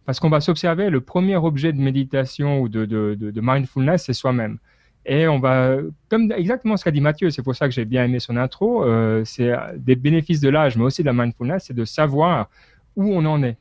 Parce 0.07 0.19
qu'on 0.19 0.31
va 0.31 0.41
s'observer, 0.41 0.91
le 0.91 1.01
premier 1.01 1.37
objet 1.37 1.73
de 1.73 1.81
méditation 1.81 2.61
ou 2.61 2.69
de, 2.69 2.85
de 2.85 3.41
mindfulness, 3.41 4.07
c'est 4.07 4.13
soi-même. 4.13 4.59
Et 5.07 5.29
on 5.29 5.39
va, 5.39 5.77
comme 6.09 6.33
exactement 6.33 6.77
ce 6.77 6.85
qu'a 6.85 6.91
dit 6.91 7.01
Mathieu, 7.01 7.31
c'est 7.31 7.43
pour 7.43 7.55
ça 7.55 7.69
que 7.69 7.75
j'ai 7.75 7.85
bien 7.85 8.05
aimé 8.05 8.21
son 8.21 8.37
intro, 8.37 8.85
euh, 8.85 9.23
c'est 9.25 9.53
des 9.77 9.97
bénéfices 9.97 10.41
de 10.41 10.49
l'âge, 10.49 10.77
mais 10.77 10.85
aussi 10.85 11.03
de 11.03 11.07
la 11.07 11.13
mindfulness, 11.13 11.65
c'est 11.67 11.75
de 11.75 11.85
savoir 11.85 12.49
où 12.97 13.13
on 13.13 13.25
en 13.27 13.43
est. 13.43 13.59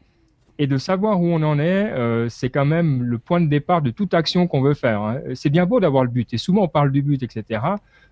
Et 0.59 0.67
de 0.67 0.77
savoir 0.77 1.19
où 1.19 1.25
on 1.25 1.41
en 1.41 1.59
est, 1.59 1.91
euh, 1.91 2.29
c'est 2.29 2.49
quand 2.49 2.65
même 2.65 3.03
le 3.03 3.17
point 3.17 3.41
de 3.41 3.47
départ 3.47 3.81
de 3.81 3.89
toute 3.89 4.13
action 4.13 4.47
qu'on 4.47 4.61
veut 4.61 4.75
faire. 4.75 5.01
Hein. 5.01 5.19
C'est 5.33 5.49
bien 5.49 5.65
beau 5.65 5.79
d'avoir 5.79 6.03
le 6.03 6.09
but, 6.09 6.33
et 6.33 6.37
souvent 6.37 6.63
on 6.63 6.67
parle 6.67 6.91
du 6.91 7.01
but, 7.01 7.21
etc. 7.23 7.59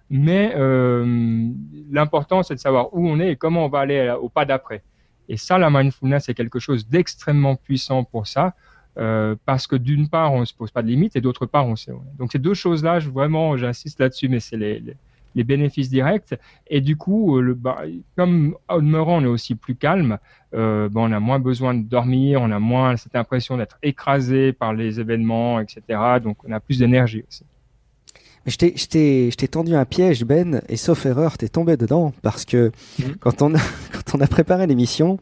Mais 0.10 0.52
euh, 0.56 1.50
l'important, 1.90 2.44
c'est 2.44 2.56
de 2.56 2.60
savoir 2.60 2.94
où 2.94 3.08
on 3.08 3.20
est 3.22 3.32
et 3.32 3.36
comment 3.38 3.66
on 3.66 3.70
va 3.70 3.80
aller 3.80 4.14
au 4.20 4.28
pas 4.28 4.44
d'après. 4.44 4.84
Et 5.30 5.38
ça, 5.38 5.58
la 5.58 5.70
mindfulness, 5.70 6.26
c'est 6.26 6.34
quelque 6.34 6.60
chose 6.60 6.86
d'extrêmement 6.90 7.56
puissant 7.56 8.04
pour 8.04 8.28
ça. 8.28 8.54
Euh, 8.98 9.36
parce 9.46 9.68
que 9.68 9.76
d'une 9.78 10.10
part, 10.10 10.34
on 10.34 10.42
ne 10.42 10.46
se 10.46 10.54
pose 10.54 10.72
pas 10.72 10.82
de 10.82 10.88
limites 10.88 11.16
et 11.16 11.22
d'autre 11.22 11.46
part, 11.46 11.66
on 11.66 11.76
sait. 11.76 11.94
Donc 12.20 12.32
ces 12.32 12.40
deux 12.40 12.54
choses-là, 12.54 13.00
vraiment, 13.00 13.56
j'insiste 13.56 14.00
là-dessus, 14.00 14.28
mais 14.28 14.42
c'est 14.42 14.58
les, 14.58 14.84
les, 15.34 15.44
bénéfices 15.46 15.90
directs. 15.90 16.36
Et 16.68 16.82
du 16.82 16.98
coup, 16.98 17.38
euh, 17.38 17.42
le, 17.42 17.54
bah, 17.54 17.84
comme 18.18 18.56
au 18.70 18.82
demeurant, 18.82 19.20
on 19.20 19.24
est 19.24 19.28
aussi 19.28 19.56
plus 19.56 19.76
calme, 19.76 20.18
euh, 20.54 20.90
bon, 20.90 21.10
on 21.10 21.14
a 21.14 21.22
moins 21.22 21.40
besoin 21.40 21.74
de 21.74 21.84
dormir, 21.84 22.42
on 22.42 22.52
a 22.52 22.60
moins 22.60 22.98
cette 22.98 23.16
impression 23.16 23.56
d'être 23.56 23.78
écrasé 23.82 24.52
par 24.52 24.74
les 24.74 25.00
événements, 25.00 25.62
etc. 25.62 25.82
Donc 26.22 26.38
on 26.44 26.52
a 26.52 26.60
plus 26.60 26.80
d'énergie 26.80 27.24
aussi. 27.30 27.46
Mais 28.46 28.52
je 28.52 29.30
t'ai 29.30 29.48
tendu 29.48 29.76
un 29.76 29.86
piège, 29.86 30.26
Ben, 30.26 30.62
et 30.68 30.76
sauf 30.76 31.06
erreur, 31.06 31.38
t'es 31.38 31.48
tombé 31.48 31.78
dedans, 31.78 32.12
parce 32.24 32.44
que 32.44 32.72
mmh. 33.00 33.04
quand, 33.20 33.42
on 33.42 33.54
a, 33.56 33.60
quand 33.94 34.16
on 34.18 34.20
a 34.20 34.28
préparé 34.28 34.68
l'émission, 34.68 35.20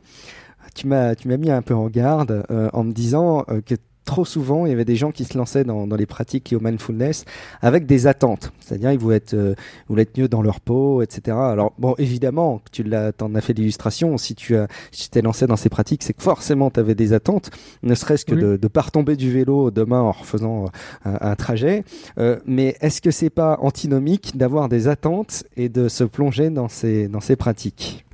tu 0.80 0.88
m'as 0.88 1.16
tu 1.16 1.28
m'as 1.28 1.38
mis 1.38 1.52
un 1.52 1.62
peu 1.62 1.76
en 1.76 1.88
garde 1.88 2.46
euh, 2.50 2.70
en 2.72 2.84
me 2.86 2.94
disant 2.94 3.44
euh, 3.50 3.62
que 3.62 3.76
trop 4.06 4.26
souvent, 4.26 4.66
il 4.66 4.70
y 4.70 4.74
avait 4.74 4.86
des 4.86 4.96
gens 4.96 5.12
qui 5.12 5.24
se 5.24 5.38
lançaient 5.38 5.64
dans, 5.64 5.86
dans 5.86 5.96
les 5.96 6.08
pratiques 6.08 6.56
au 6.58 6.60
mindfulness 6.60 7.26
avec 7.62 7.86
des 7.86 8.08
attentes. 8.08 8.52
C'est-à-dire, 8.60 8.92
ils 8.92 8.98
voulaient 8.98 9.18
être, 9.18 9.36
euh, 9.36 9.54
voulaient 9.88 10.02
être 10.02 10.18
mieux 10.18 10.28
dans 10.28 10.42
leur 10.42 10.62
peau, 10.62 11.04
etc. 11.04 11.38
Alors, 11.38 11.74
bon, 11.78 11.94
évidemment, 12.00 12.60
tu 12.72 12.82
l'as, 12.82 13.12
t'en 13.12 13.36
as 13.36 13.42
fait 13.42 13.54
l'illustration. 13.54 14.18
Si 14.18 14.34
tu 14.34 14.56
as, 14.56 14.68
si 14.92 15.12
t'es 15.12 15.22
lancé 15.22 15.46
dans 15.46 15.58
ces 15.58 15.70
pratiques, 15.70 16.02
c'est 16.02 16.14
que 16.14 16.24
forcément, 16.24 16.72
tu 16.72 16.80
avais 16.80 16.96
des 16.96 17.14
attentes, 17.14 17.52
ne 17.84 17.94
serait-ce 17.94 18.26
que 18.26 18.34
de, 18.34 18.58
de 18.58 18.68
pas 18.68 18.82
retomber 18.82 19.16
du 19.16 19.32
vélo 19.32 19.70
demain 19.70 20.02
en 20.02 20.12
refaisant 20.12 20.72
un, 21.06 21.18
un 21.22 21.36
trajet. 21.36 21.84
Euh, 22.18 22.40
mais 22.48 22.78
est-ce 22.82 23.02
que 23.02 23.12
c'est 23.12 23.30
pas 23.30 23.60
antinomique 23.62 24.36
d'avoir 24.38 24.70
des 24.70 24.88
attentes 24.88 25.44
et 25.56 25.70
de 25.70 25.88
se 25.88 26.04
plonger 26.04 26.50
dans 26.50 26.68
ces, 26.68 27.08
dans 27.10 27.22
ces 27.22 27.36
pratiques? 27.36 28.06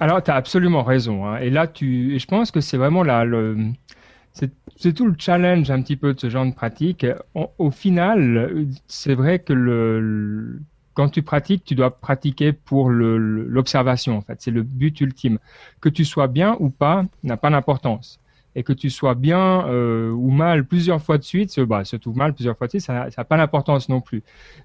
Alors, 0.00 0.22
tu 0.22 0.30
as 0.30 0.34
absolument 0.34 0.82
raison. 0.82 1.26
Hein. 1.26 1.38
Et 1.38 1.50
là, 1.50 1.66
tu, 1.66 2.18
je 2.18 2.26
pense 2.26 2.50
que 2.50 2.60
c'est 2.60 2.76
vraiment 2.76 3.02
là, 3.02 3.24
le, 3.24 3.56
c'est 4.32 4.92
tout 4.92 5.06
le 5.06 5.14
challenge 5.18 5.70
un 5.70 5.82
petit 5.82 5.96
peu 5.96 6.14
de 6.14 6.20
ce 6.20 6.28
genre 6.28 6.46
de 6.46 6.52
pratique. 6.52 7.06
au 7.34 7.70
final, 7.70 8.66
c'est 8.88 9.14
vrai 9.14 9.38
que 9.38 9.52
le, 9.52 10.60
quand 10.94 11.08
tu 11.08 11.22
pratiques, 11.22 11.64
tu 11.64 11.74
dois 11.74 11.98
pratiquer 11.98 12.52
pour 12.52 12.90
l'observation. 12.90 14.16
En 14.16 14.20
fait, 14.22 14.40
c'est 14.40 14.50
le 14.50 14.62
but 14.62 15.00
ultime. 15.00 15.38
Que 15.80 15.88
tu 15.88 16.04
sois 16.04 16.28
bien 16.28 16.56
ou 16.60 16.70
pas 16.70 17.04
n'a 17.22 17.36
pas 17.36 17.50
d'importance 17.50 18.20
et 18.56 18.62
que 18.62 18.72
tu 18.72 18.90
sois 18.90 19.14
bien 19.14 19.66
euh, 19.66 20.10
ou 20.10 20.30
mal 20.30 20.64
plusieurs 20.64 21.02
fois 21.02 21.18
de 21.18 21.24
suite, 21.24 21.58
bah, 21.60 21.84
surtout 21.84 22.12
mal 22.12 22.34
plusieurs 22.34 22.56
fois 22.56 22.68
de 22.68 22.70
suite, 22.70 22.82
ça 22.82 23.08
n'a 23.16 23.24
pas 23.24 23.36
d'importance 23.36 23.88
non 23.88 24.00
plus. 24.00 24.22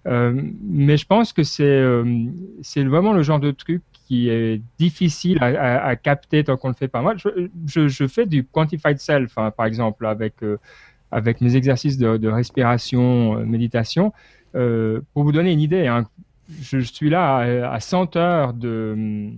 Euh, 0.08 0.40
mais 0.62 0.98
je 0.98 1.06
pense 1.06 1.34
que 1.34 1.44
c'est 1.44 1.64
euh, 1.64 2.26
c'est 2.62 2.84
vraiment 2.84 3.14
le 3.14 3.24
genre 3.24 3.40
de 3.40 3.52
truc 3.52 3.82
qui 4.10 4.30
est 4.30 4.62
difficile 4.80 5.38
à, 5.42 5.96
capter 5.96 6.44
tant 6.44 6.58
qu'on 6.58 6.70
le 6.70 6.74
fait 6.74 6.88
pas. 6.88 7.02
Moi, 7.02 7.14
je, 7.16 7.88
je, 7.88 8.08
fais 8.08 8.26
du 8.26 8.44
quantified 8.44 9.00
self, 9.00 9.38
hein, 9.38 9.52
par 9.52 9.68
exemple, 9.68 10.06
avec 10.06 10.34
avec 11.12 11.42
mes 11.42 11.56
exercices 11.56 11.98
de, 11.98 12.28
respiration, 12.28 13.46
méditation. 13.46 14.12
pour 14.52 15.24
vous 15.24 15.32
donner 15.32 15.52
une 15.52 15.62
idée, 15.62 15.86
hein, 15.88 16.08
je, 16.62 16.80
suis 16.80 17.10
là 17.10 17.38
à, 17.38 17.74
à 17.74 17.80
100 17.80 18.16
heures 18.16 18.54
de, 18.54 19.30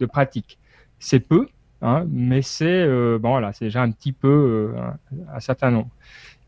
de 0.00 0.06
pratique. 0.06 0.58
C'est 0.98 1.20
peu, 1.20 1.46
Hein, 1.80 2.06
mais 2.10 2.42
c'est 2.42 2.66
euh, 2.66 3.18
bon 3.20 3.40
c'est 3.52 3.66
déjà 3.66 3.82
un 3.82 3.92
petit 3.92 4.12
peu 4.12 4.74
euh, 4.76 4.90
un, 5.32 5.38
certain 5.38 5.70
nombre. 5.70 5.90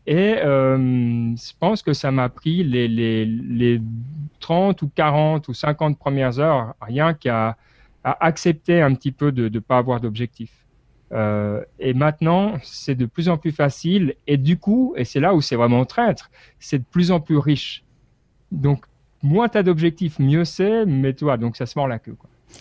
Et 0.07 0.35
euh, 0.37 0.77
je 1.35 1.51
pense 1.59 1.83
que 1.83 1.93
ça 1.93 2.11
m'a 2.11 2.29
pris 2.29 2.63
les, 2.63 2.87
les, 2.87 3.25
les 3.25 3.81
30 4.39 4.81
ou 4.81 4.91
40 4.93 5.47
ou 5.47 5.53
50 5.53 5.97
premières 5.97 6.39
heures, 6.39 6.73
rien 6.81 7.13
qu'à 7.13 7.57
accepter 8.03 8.81
un 8.81 8.95
petit 8.95 9.11
peu 9.11 9.31
de 9.31 9.47
ne 9.47 9.59
pas 9.59 9.77
avoir 9.77 10.01
d'objectif. 10.01 10.51
Euh, 11.11 11.63
et 11.79 11.93
maintenant, 11.93 12.53
c'est 12.63 12.95
de 12.95 13.05
plus 13.05 13.29
en 13.29 13.37
plus 13.37 13.51
facile. 13.51 14.15
Et 14.27 14.37
du 14.37 14.57
coup, 14.57 14.93
et 14.97 15.05
c'est 15.05 15.19
là 15.19 15.35
où 15.35 15.41
c'est 15.41 15.55
vraiment 15.55 15.85
traître, 15.85 16.31
c'est 16.59 16.79
de 16.79 16.85
plus 16.89 17.11
en 17.11 17.19
plus 17.19 17.37
riche. 17.37 17.83
Donc, 18.51 18.85
moins 19.21 19.49
tu 19.49 19.57
as 19.57 19.63
d'objectifs, 19.63 20.19
mieux 20.19 20.45
c'est, 20.45 20.85
mais 20.85 21.13
toi, 21.13 21.37
donc 21.37 21.57
ça 21.57 21.65
se 21.65 21.77
mord 21.77 21.87
la 21.87 21.99
queue. 21.99 22.15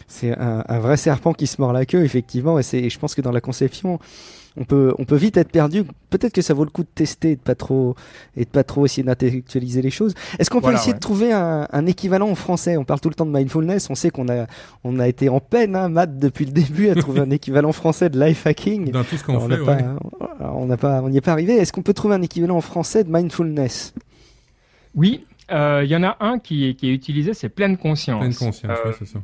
C'est 0.06 0.36
un, 0.38 0.64
un, 0.68 0.78
vrai 0.78 0.96
serpent 0.96 1.32
qui 1.32 1.46
se 1.46 1.60
mord 1.60 1.72
la 1.72 1.86
queue, 1.86 2.04
effectivement. 2.04 2.58
Et, 2.58 2.62
c'est, 2.62 2.90
je 2.90 2.98
pense 2.98 3.14
que 3.14 3.20
dans 3.20 3.32
la 3.32 3.40
conception, 3.40 3.98
on 4.56 4.64
peut, 4.64 4.94
on 4.98 5.04
peut 5.04 5.16
vite 5.16 5.36
être 5.36 5.50
perdu. 5.50 5.84
Peut-être 6.10 6.32
que 6.32 6.42
ça 6.42 6.54
vaut 6.54 6.64
le 6.64 6.70
coup 6.70 6.82
de 6.82 6.88
tester 6.92 7.32
et 7.32 7.36
de 7.36 7.40
pas 7.40 7.54
trop, 7.54 7.94
et 8.36 8.44
de 8.44 8.50
pas 8.50 8.64
trop 8.64 8.84
essayer 8.84 9.02
d'intellectualiser 9.02 9.80
les 9.80 9.90
choses. 9.90 10.14
Est-ce 10.38 10.50
qu'on 10.50 10.60
peut 10.60 10.72
essayer 10.72 10.92
de 10.92 10.98
trouver 10.98 11.32
un, 11.32 11.68
un, 11.70 11.86
équivalent 11.86 12.28
en 12.28 12.34
français? 12.34 12.76
On 12.76 12.84
parle 12.84 13.00
tout 13.00 13.08
le 13.08 13.14
temps 13.14 13.26
de 13.26 13.30
mindfulness. 13.30 13.88
On 13.90 13.94
sait 13.94 14.10
qu'on 14.10 14.28
a, 14.28 14.46
on 14.82 14.98
a 14.98 15.06
été 15.06 15.28
en 15.28 15.40
peine, 15.40 15.76
hein, 15.76 15.88
Matt, 15.88 16.18
depuis 16.18 16.46
le 16.46 16.52
début, 16.52 16.88
à 16.88 16.94
trouver 16.94 17.20
un 17.20 17.30
équivalent 17.30 17.72
français 17.72 18.10
de 18.10 18.20
life 18.20 18.46
hacking. 18.46 18.90
Dans 18.90 19.04
tout 19.04 19.16
ce 19.16 19.24
qu'on 19.24 19.36
on 19.36 19.48
fait, 19.48 19.58
pas, 19.58 19.78
On 20.52 20.66
n'a 20.66 20.76
pas, 20.76 21.00
on 21.02 21.08
n'y 21.10 21.18
est 21.18 21.22
pas 21.22 21.32
arrivé. 21.32 21.54
Est-ce 21.54 21.72
qu'on 21.72 21.82
peut 21.82 21.94
trouver 21.94 22.16
un 22.16 22.22
équivalent 22.22 22.56
en 22.56 22.60
français 22.60 23.04
de 23.04 23.10
mindfulness? 23.10 23.94
Oui, 24.94 25.24
il 25.50 25.56
euh, 25.56 25.84
y 25.84 25.96
en 25.96 26.02
a 26.02 26.16
un 26.20 26.38
qui 26.38 26.68
est, 26.68 26.74
qui 26.74 26.88
est 26.88 26.92
utilisé, 26.92 27.34
c'est 27.34 27.48
pleine 27.48 27.76
conscience. 27.76 28.20
Pleine 28.20 28.34
conscience, 28.34 28.78
euh, 28.84 28.92
c'est 28.98 29.06
ça. 29.06 29.18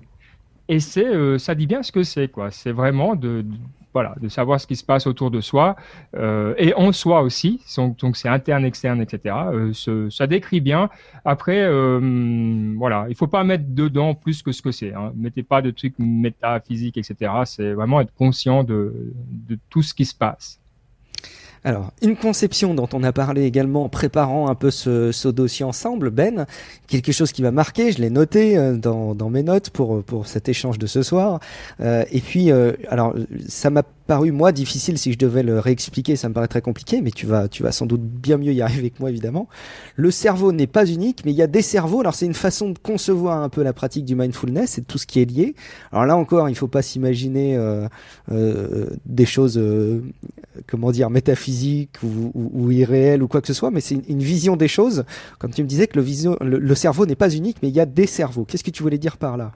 Et 0.68 0.80
c'est, 0.80 1.06
euh, 1.06 1.38
ça 1.38 1.54
dit 1.54 1.66
bien 1.66 1.84
ce 1.84 1.92
que 1.92 2.02
c'est, 2.02 2.28
quoi. 2.28 2.50
C'est 2.50 2.72
vraiment 2.72 3.14
de, 3.14 3.42
de, 3.42 3.54
voilà, 3.96 4.14
de 4.20 4.28
savoir 4.28 4.60
ce 4.60 4.66
qui 4.66 4.76
se 4.76 4.84
passe 4.84 5.06
autour 5.06 5.30
de 5.30 5.40
soi 5.40 5.74
euh, 6.16 6.52
et 6.58 6.74
en 6.74 6.92
soi 6.92 7.22
aussi. 7.22 7.62
Donc, 7.98 8.18
c'est 8.18 8.28
interne, 8.28 8.66
externe, 8.66 9.00
etc. 9.00 9.34
Euh, 9.54 10.10
ça 10.10 10.26
décrit 10.26 10.60
bien. 10.60 10.90
Après, 11.24 11.62
euh, 11.62 12.74
voilà, 12.76 13.06
il 13.08 13.14
faut 13.14 13.26
pas 13.26 13.42
mettre 13.42 13.64
dedans 13.68 14.12
plus 14.12 14.42
que 14.42 14.52
ce 14.52 14.60
que 14.60 14.70
c'est. 14.70 14.92
Hein. 14.92 15.14
Mettez 15.16 15.42
pas 15.42 15.62
de 15.62 15.70
trucs 15.70 15.94
métaphysiques, 15.98 16.98
etc. 16.98 17.32
C'est 17.46 17.72
vraiment 17.72 18.02
être 18.02 18.12
conscient 18.12 18.64
de 18.64 19.14
tout 19.70 19.80
ce 19.80 19.94
qui 19.94 20.04
se 20.04 20.14
passe. 20.14 20.60
Alors, 21.66 21.90
une 22.00 22.14
conception 22.14 22.74
dont 22.74 22.88
on 22.92 23.02
a 23.02 23.12
parlé 23.12 23.42
également 23.42 23.82
en 23.82 23.88
préparant 23.88 24.48
un 24.48 24.54
peu 24.54 24.70
ce, 24.70 25.28
dossier 25.28 25.64
ensemble, 25.64 26.10
Ben, 26.10 26.46
quelque 26.86 27.10
chose 27.10 27.32
qui 27.32 27.42
m'a 27.42 27.50
marqué, 27.50 27.90
je 27.90 27.98
l'ai 28.00 28.08
noté 28.08 28.56
euh, 28.56 28.76
dans, 28.76 29.16
dans, 29.16 29.30
mes 29.30 29.42
notes 29.42 29.70
pour, 29.70 30.04
pour 30.04 30.28
cet 30.28 30.48
échange 30.48 30.78
de 30.78 30.86
ce 30.86 31.02
soir. 31.02 31.40
Euh, 31.80 32.04
et 32.12 32.20
puis, 32.20 32.52
euh, 32.52 32.74
alors, 32.88 33.16
ça 33.48 33.70
m'a 33.70 33.82
paru 34.06 34.32
moi 34.32 34.52
difficile 34.52 34.98
si 34.98 35.12
je 35.12 35.18
devais 35.18 35.42
le 35.42 35.58
réexpliquer, 35.58 36.16
ça 36.16 36.28
me 36.28 36.34
paraît 36.34 36.48
très 36.48 36.62
compliqué, 36.62 37.02
mais 37.02 37.10
tu 37.10 37.26
vas, 37.26 37.48
tu 37.48 37.62
vas 37.62 37.72
sans 37.72 37.86
doute 37.86 38.00
bien 38.00 38.36
mieux 38.36 38.52
y 38.52 38.62
arriver 38.62 38.90
que 38.90 39.00
moi 39.00 39.10
évidemment. 39.10 39.48
Le 39.96 40.10
cerveau 40.10 40.52
n'est 40.52 40.66
pas 40.66 40.86
unique, 40.86 41.22
mais 41.24 41.32
il 41.32 41.36
y 41.36 41.42
a 41.42 41.46
des 41.46 41.62
cerveaux. 41.62 42.00
Alors 42.00 42.14
c'est 42.14 42.26
une 42.26 42.34
façon 42.34 42.70
de 42.70 42.78
concevoir 42.78 43.42
un 43.42 43.48
peu 43.48 43.62
la 43.62 43.72
pratique 43.72 44.04
du 44.04 44.14
mindfulness 44.14 44.78
et 44.78 44.82
tout 44.82 44.98
ce 44.98 45.06
qui 45.06 45.20
est 45.20 45.24
lié. 45.24 45.54
Alors 45.92 46.06
là 46.06 46.16
encore, 46.16 46.48
il 46.48 46.54
faut 46.54 46.68
pas 46.68 46.82
s'imaginer 46.82 47.56
euh, 47.56 47.88
euh, 48.30 48.86
des 49.04 49.26
choses, 49.26 49.58
euh, 49.58 50.00
comment 50.66 50.92
dire, 50.92 51.10
métaphysiques 51.10 52.02
ou, 52.02 52.30
ou, 52.34 52.50
ou, 52.54 52.70
irréelles 52.70 53.22
ou 53.22 53.28
quoi 53.28 53.40
que 53.40 53.46
ce 53.46 53.54
soit, 53.54 53.70
mais 53.70 53.80
c'est 53.80 53.96
une, 54.08 54.22
vision 54.22 54.56
des 54.56 54.68
choses. 54.68 55.04
Comme 55.38 55.52
tu 55.52 55.62
me 55.62 55.68
disais 55.68 55.86
que 55.86 55.98
le 55.98 56.74
cerveau 56.74 57.06
n'est 57.06 57.16
pas 57.16 57.30
unique, 57.30 57.58
mais 57.62 57.68
il 57.68 57.74
y 57.74 57.80
a 57.80 57.86
des 57.86 58.06
cerveaux. 58.06 58.44
Qu'est-ce 58.44 58.64
que 58.64 58.70
tu 58.70 58.82
voulais 58.82 58.98
dire 58.98 59.16
par 59.16 59.36
là? 59.36 59.52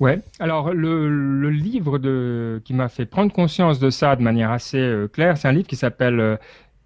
Ouais. 0.00 0.20
Alors 0.40 0.72
le, 0.72 1.08
le 1.08 1.50
livre 1.50 1.98
de, 1.98 2.60
qui 2.64 2.74
m'a 2.74 2.88
fait 2.88 3.06
prendre 3.06 3.32
conscience 3.32 3.78
de 3.78 3.90
ça 3.90 4.16
de 4.16 4.22
manière 4.22 4.50
assez 4.50 4.78
euh, 4.78 5.06
claire, 5.08 5.38
c'est 5.38 5.46
un 5.46 5.52
livre 5.52 5.68
qui 5.68 5.76
s'appelle 5.76 6.18
euh, 6.18 6.36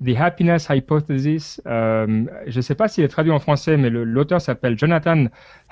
The 0.05 0.17
Happiness 0.19 0.69
Hypothesis. 0.71 1.61
Euh, 1.67 2.25
je 2.47 2.57
ne 2.57 2.63
sais 2.63 2.75
pas 2.75 2.87
s'il 2.89 3.05
est 3.05 3.09
traduit 3.09 3.33
en 3.33 3.39
français, 3.39 3.77
mais 3.77 3.89
l'auteur 3.91 4.41
s'appelle 4.41 4.79
Jonathan 4.79 5.27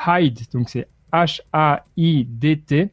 Haidt, 0.07 0.51
donc 0.53 0.71
c'est 0.71 0.89
H-A-I-D-T. 1.13 2.91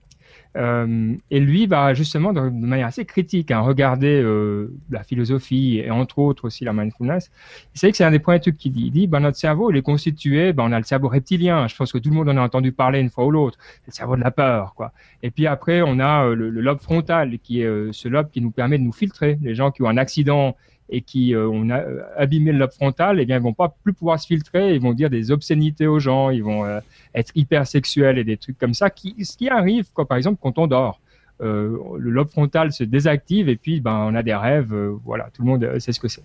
Euh, 0.55 1.15
et 1.31 1.39
lui 1.39 1.65
va 1.65 1.95
justement 1.95 2.31
de, 2.31 2.41
manière 2.41 2.87
assez 2.87 3.05
critique 3.05 3.49
hein, 3.49 3.61
regarder 3.61 4.21
euh, 4.21 4.71
la 4.91 5.03
philosophie 5.03 5.79
et 5.79 5.89
entre 5.89 6.19
autres 6.19 6.45
aussi 6.45 6.63
la 6.63 6.73
mindfulness. 6.73 7.31
C'est 7.73 7.89
que 7.89 7.97
c'est 7.97 8.03
un 8.03 8.11
des 8.11 8.19
points 8.19 8.37
trucs 8.37 8.57
qu'il 8.57 8.71
dit. 8.71 8.85
Il 8.85 8.91
dit 8.91 9.07
ben, 9.07 9.21
notre 9.21 9.37
cerveau 9.37 9.71
il 9.71 9.77
est 9.77 9.81
constitué, 9.81 10.53
ben, 10.53 10.65
on 10.65 10.71
a 10.71 10.77
le 10.77 10.85
cerveau 10.85 11.07
reptilien. 11.07 11.67
Je 11.67 11.75
pense 11.75 11.91
que 11.91 11.97
tout 11.97 12.09
le 12.09 12.15
monde 12.15 12.29
en 12.29 12.37
a 12.37 12.41
entendu 12.41 12.71
parler 12.71 12.99
une 12.99 13.09
fois 13.09 13.25
ou 13.25 13.31
l'autre. 13.31 13.57
C'est 13.85 13.91
le 13.91 13.93
cerveau 13.93 14.15
de 14.15 14.21
la 14.21 14.31
peur, 14.31 14.75
quoi. 14.75 14.91
Et 15.23 15.31
puis 15.31 15.47
après 15.47 15.81
on 15.81 15.99
a 15.99 16.25
euh, 16.25 16.35
le, 16.35 16.49
lobe 16.49 16.81
frontal 16.81 17.39
qui 17.39 17.61
est 17.61 17.93
ce 17.93 18.07
lobe 18.07 18.29
qui 18.29 18.41
nous 18.41 18.51
permet 18.51 18.77
de 18.77 18.83
nous 18.83 18.93
filtrer. 18.93 19.39
Les 19.41 19.55
gens 19.55 19.71
qui 19.71 19.81
ont 19.81 19.89
un 19.89 19.97
accident 19.97 20.55
et 20.93 21.01
qui 21.01 21.33
euh, 21.33 21.47
ont 21.47 21.67
abîmé 22.15 22.51
le 22.51 22.59
lobe 22.59 22.71
frontal, 22.71 23.19
eh 23.19 23.25
bien, 23.25 23.39
vont 23.39 23.53
pas 23.53 23.75
plus 23.83 23.93
pouvoir 23.93 24.19
se 24.19 24.27
filtrer, 24.27 24.75
ils 24.75 24.81
vont 24.81 24.93
dire 24.93 25.09
des 25.09 25.31
obscénités 25.31 25.87
aux 25.87 25.99
gens, 25.99 26.29
ils 26.29 26.43
vont 26.43 26.65
euh, 26.65 26.79
être 27.15 27.31
hyper 27.35 27.65
sexuels 27.65 28.19
et 28.19 28.23
des 28.23 28.37
trucs 28.37 28.59
comme 28.59 28.75
ça, 28.75 28.91
qui, 28.91 29.15
ce 29.25 29.35
qui 29.35 29.49
arrive, 29.49 29.91
quoi, 29.91 30.07
par 30.07 30.17
exemple, 30.17 30.39
quand 30.41 30.59
on 30.59 30.67
dort. 30.67 30.99
Euh, 31.41 31.77
le 31.97 32.11
lobe 32.11 32.29
frontal 32.29 32.71
se 32.71 32.83
désactive 32.83 33.49
et 33.49 33.55
puis 33.55 33.81
ben, 33.81 34.05
on 34.07 34.13
a 34.13 34.21
des 34.21 34.35
rêves, 34.35 34.71
euh, 34.71 34.95
voilà, 35.03 35.29
tout 35.33 35.41
le 35.41 35.47
monde 35.47 35.79
sait 35.79 35.91
ce 35.91 35.99
que 35.99 36.07
c'est. 36.07 36.23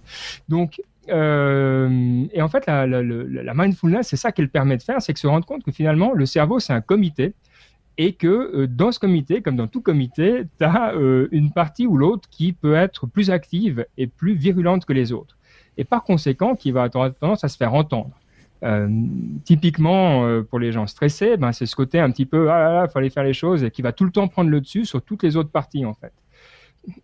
Donc, 0.50 0.82
euh, 1.08 2.24
et 2.34 2.42
en 2.42 2.48
fait, 2.48 2.66
la 2.66 3.54
mindfulness, 3.54 4.08
c'est 4.08 4.16
ça 4.16 4.32
qu'elle 4.32 4.50
permet 4.50 4.76
de 4.76 4.82
faire, 4.82 5.00
c'est 5.00 5.14
que 5.14 5.18
se 5.18 5.26
rendre 5.26 5.46
compte 5.46 5.64
que 5.64 5.72
finalement, 5.72 6.12
le 6.12 6.26
cerveau, 6.26 6.60
c'est 6.60 6.74
un 6.74 6.82
comité 6.82 7.32
et 7.98 8.12
que 8.12 8.26
euh, 8.26 8.66
dans 8.68 8.92
ce 8.92 9.00
comité, 9.00 9.42
comme 9.42 9.56
dans 9.56 9.66
tout 9.66 9.82
comité, 9.82 10.44
tu 10.58 10.64
as 10.64 10.94
euh, 10.94 11.28
une 11.32 11.50
partie 11.50 11.86
ou 11.86 11.96
l'autre 11.96 12.28
qui 12.30 12.52
peut 12.52 12.74
être 12.74 13.06
plus 13.06 13.30
active 13.30 13.84
et 13.98 14.06
plus 14.06 14.34
virulente 14.34 14.84
que 14.84 14.92
les 14.92 15.12
autres. 15.12 15.36
Et 15.76 15.84
par 15.84 16.04
conséquent, 16.04 16.54
qui 16.54 16.70
va 16.70 16.84
avoir 16.84 17.12
tendance 17.12 17.44
à 17.44 17.48
se 17.48 17.56
faire 17.56 17.74
entendre. 17.74 18.10
Euh, 18.64 18.88
typiquement, 19.44 20.42
pour 20.44 20.58
les 20.58 20.72
gens 20.72 20.86
stressés, 20.88 21.36
ben, 21.36 21.52
c'est 21.52 21.66
ce 21.66 21.76
côté 21.76 22.00
un 22.00 22.10
petit 22.10 22.26
peu, 22.26 22.50
ah 22.50 22.58
là 22.58 22.72
là, 22.72 22.88
fallait 22.88 23.10
faire 23.10 23.22
les 23.22 23.32
choses, 23.32 23.62
et 23.62 23.70
qui 23.70 23.82
va 23.82 23.92
tout 23.92 24.04
le 24.04 24.10
temps 24.10 24.26
prendre 24.26 24.50
le 24.50 24.60
dessus 24.60 24.84
sur 24.84 25.02
toutes 25.02 25.22
les 25.22 25.36
autres 25.36 25.50
parties, 25.50 25.84
en 25.84 25.94
fait. 25.94 26.12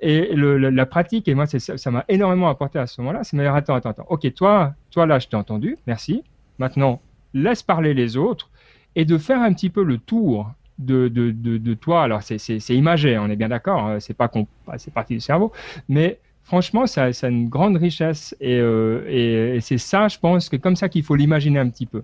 Et 0.01 0.35
la, 0.35 0.87
pratique, 0.87 1.29
et 1.29 1.35
moi, 1.35 1.47
ça 1.47 1.91
m'a 1.91 2.05
énormément 2.09 2.49
apporté 2.49 2.81
à 2.81 2.87
ce 2.89 3.01
moment-là, 3.01 3.23
c'est 3.23 3.37
me 3.37 3.43
dire, 3.43 3.55
attends, 3.55 3.75
attends, 3.75 3.91
attends, 3.91 4.07
ok, 4.09 4.35
toi, 4.35 4.75
toi 4.91 5.07
là, 5.07 5.21
je 5.21 5.29
t'ai 5.29 5.37
entendu, 5.37 5.77
merci. 5.87 6.25
Maintenant, 6.59 7.01
laisse 7.33 7.63
parler 7.63 7.95
les 7.95 8.17
autres, 8.17 8.51
et 8.97 9.05
de 9.05 9.19
faire 9.19 9.41
un 9.41 9.53
petit 9.53 9.71
peu 9.71 9.85
le 9.85 9.99
tour 9.99 10.53
de, 10.79 11.09
de, 11.09 11.31
de, 11.31 11.75
toi. 11.75 12.03
Alors, 12.03 12.23
c'est 12.23 12.59
imagé, 12.71 13.19
on 13.19 13.29
est 13.29 13.37
bien 13.37 13.49
d'accord, 13.49 13.81
hein, 13.81 14.01
c'est 14.01 14.15
pas 14.15 14.31
c'est 14.79 14.93
partie 14.93 15.15
du 15.15 15.21
cerveau, 15.21 15.53
mais 15.89 16.19
franchement, 16.43 16.87
ça, 16.87 17.13
ça 17.13 17.27
a 17.29 17.31
une 17.31 17.49
grande 17.49 17.77
richesse 17.77 18.37
et, 18.41 18.59
euh, 18.59 19.05
et, 19.09 19.57
et 19.57 19.61
c'est 19.61 19.79
ça, 19.79 20.09
je 20.09 20.19
pense, 20.19 20.49
que 20.49 20.57
comme 20.57 20.77
ça 20.77 20.89
qu'il 20.89 21.03
faut 21.03 21.15
l'imaginer 21.15 21.59
un 21.59 21.69
petit 21.69 21.87
peu. 21.87 22.03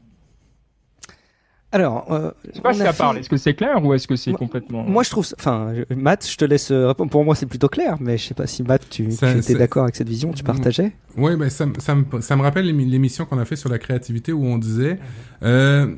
Alors, 1.72 2.06
euh, 2.11 2.30
je 2.48 2.56
sais 2.56 2.61
pas 2.61 2.72
si 2.72 2.80
ça 2.80 2.92
fait... 2.92 2.98
parle. 2.98 3.18
Est-ce 3.18 3.28
que 3.28 3.37
c'est 3.37 3.54
clair 3.54 3.85
ou 3.85 3.94
est-ce 3.94 4.09
que 4.09 4.16
c'est 4.16 4.33
complètement 4.33 4.83
Moi, 4.83 5.04
je 5.04 5.11
trouve, 5.11 5.26
enfin, 5.38 5.72
Matt, 5.96 6.26
je 6.28 6.37
te 6.37 6.44
laisse 6.44 6.72
répondre. 6.72 7.11
Pour 7.11 7.24
moi, 7.24 7.35
c'est 7.37 7.46
plutôt 7.46 7.68
clair, 7.68 7.96
mais 8.00 8.18
je 8.18 8.26
sais 8.26 8.35
pas 8.35 8.46
si 8.46 8.62
Matt, 8.62 8.88
tu, 8.90 9.11
ça, 9.12 9.33
tu 9.33 9.38
étais 9.38 9.54
d'accord 9.54 9.85
avec 9.85 9.94
cette 9.94 10.09
vision, 10.09 10.33
tu 10.33 10.42
partageais? 10.42 10.92
Oui, 11.16 11.37
ben 11.37 11.50
ça, 11.50 11.66
ça, 11.78 11.94
me, 11.94 12.04
ça 12.20 12.37
me 12.37 12.42
rappelle 12.42 12.66
l'émission 12.66 13.24
qu'on 13.24 13.38
a 13.38 13.44
fait 13.44 13.56
sur 13.56 13.68
la 13.68 13.78
créativité 13.78 14.33
où 14.33 14.44
on 14.44 14.59
disait, 14.59 14.98
euh, 15.42 15.92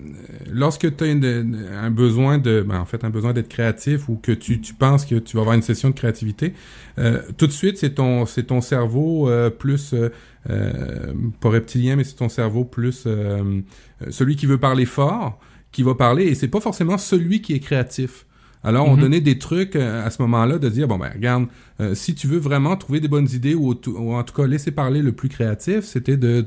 lorsque 0.51 0.97
tu 0.97 1.05
as 1.05 1.07
une, 1.07 1.69
un 1.73 1.91
besoin 1.91 2.39
de, 2.39 2.63
ben, 2.63 2.81
en 2.81 2.87
fait, 2.87 3.05
un 3.05 3.11
besoin 3.11 3.33
d'être 3.33 3.49
créatif 3.49 4.09
ou 4.09 4.17
que 4.17 4.33
tu, 4.33 4.61
tu 4.61 4.75
penses 4.75 5.05
que 5.05 5.17
tu 5.17 5.37
vas 5.37 5.43
avoir 5.43 5.55
une 5.55 5.63
session 5.63 5.91
de 5.91 5.95
créativité, 5.95 6.55
euh, 6.99 7.23
tout 7.37 7.47
de 7.47 7.53
suite, 7.53 7.79
c'est 7.79 7.95
ton, 7.95 8.27
c'est 8.27 8.45
ton 8.45 8.61
cerveau 8.61 9.29
euh, 9.29 9.51
plus 9.51 9.95
euh, 9.95 10.11
pas 10.45 11.49
reptilien, 11.49 11.97
mais 11.97 12.05
c'est 12.05 12.17
ton 12.17 12.29
cerveau 12.29 12.65
plus 12.65 13.07
celui 14.11 14.37
qui 14.37 14.47
veut 14.47 14.59
parler 14.59 14.87
fort 14.87 15.39
qui 15.73 15.83
va 15.83 15.95
parler 15.95 16.27
et 16.27 16.35
c'est 16.35 16.49
pas 16.49 16.61
forcément 16.61 16.99
celui 16.99 17.41
qui 17.43 17.55
est 17.55 17.61
créatif. 17.61 18.27
Alors, 18.65 18.87
on 18.89 18.93
mm 18.93 18.99
-hmm. 18.99 19.01
donnait 19.01 19.21
des 19.21 19.39
trucs 19.39 19.77
euh, 19.77 20.07
à 20.07 20.11
ce 20.11 20.23
moment-là 20.23 20.59
de 20.59 20.69
dire, 20.69 20.87
bon, 20.89 20.99
ben, 20.99 21.11
regarde, 21.13 21.47
euh, 21.81 21.95
si 21.95 22.15
tu 22.15 22.27
veux 22.29 22.39
vraiment 22.39 22.77
trouver 22.77 23.01
des 23.01 23.09
bonnes 23.09 23.29
idées 23.33 23.55
ou, 23.55 23.75
ou 23.87 24.15
en 24.15 24.23
tout 24.23 24.35
cas 24.35 24.47
laisser 24.47 24.71
parler 24.71 25.03
le 25.03 25.13
plus 25.13 25.29
créatif, 25.29 25.81
c'était 25.81 26.17
de 26.17 26.47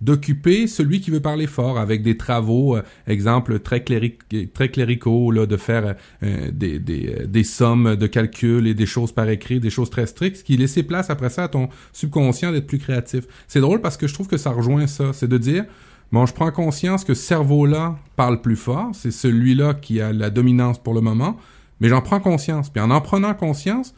d'occuper 0.00 0.66
celui 0.66 1.00
qui 1.00 1.10
veut 1.10 1.20
parler 1.20 1.46
fort 1.46 1.78
avec 1.78 2.02
des 2.02 2.16
travaux, 2.16 2.76
euh, 2.76 2.82
exemple, 3.06 3.58
très, 3.58 3.82
cléric, 3.82 4.20
très 4.54 4.68
cléricaux, 4.70 5.30
là, 5.30 5.46
de 5.46 5.56
faire 5.56 5.96
euh, 6.22 6.50
des, 6.52 6.78
des, 6.78 7.26
des 7.26 7.44
sommes 7.44 7.96
de 7.96 8.06
calcul 8.06 8.66
et 8.66 8.74
des 8.74 8.86
choses 8.86 9.12
par 9.12 9.28
écrit, 9.28 9.60
des 9.60 9.70
choses 9.70 9.90
très 9.90 10.06
strictes, 10.06 10.38
ce 10.38 10.44
qui 10.44 10.56
laissait 10.56 10.82
place 10.82 11.10
après 11.10 11.30
ça 11.30 11.44
à 11.44 11.48
ton 11.48 11.68
subconscient 11.92 12.52
d'être 12.52 12.66
plus 12.66 12.78
créatif. 12.78 13.24
C'est 13.48 13.60
drôle 13.60 13.80
parce 13.80 13.96
que 13.96 14.06
je 14.06 14.14
trouve 14.14 14.28
que 14.28 14.38
ça 14.38 14.50
rejoint 14.50 14.86
ça, 14.86 15.12
c'est 15.12 15.28
de 15.28 15.38
dire, 15.38 15.64
Bon, 16.10 16.24
je 16.24 16.32
prends 16.32 16.50
conscience 16.50 17.04
que 17.04 17.12
ce 17.12 17.22
cerveau-là 17.22 17.96
parle 18.16 18.40
plus 18.40 18.56
fort, 18.56 18.90
c'est 18.94 19.10
celui-là 19.10 19.74
qui 19.74 20.00
a 20.00 20.12
la 20.12 20.30
dominance 20.30 20.78
pour 20.78 20.94
le 20.94 21.02
moment, 21.02 21.36
mais 21.80 21.88
j'en 21.88 22.00
prends 22.00 22.20
conscience. 22.20 22.70
Puis 22.70 22.80
en 22.80 22.90
en 22.90 23.00
prenant 23.02 23.34
conscience, 23.34 23.94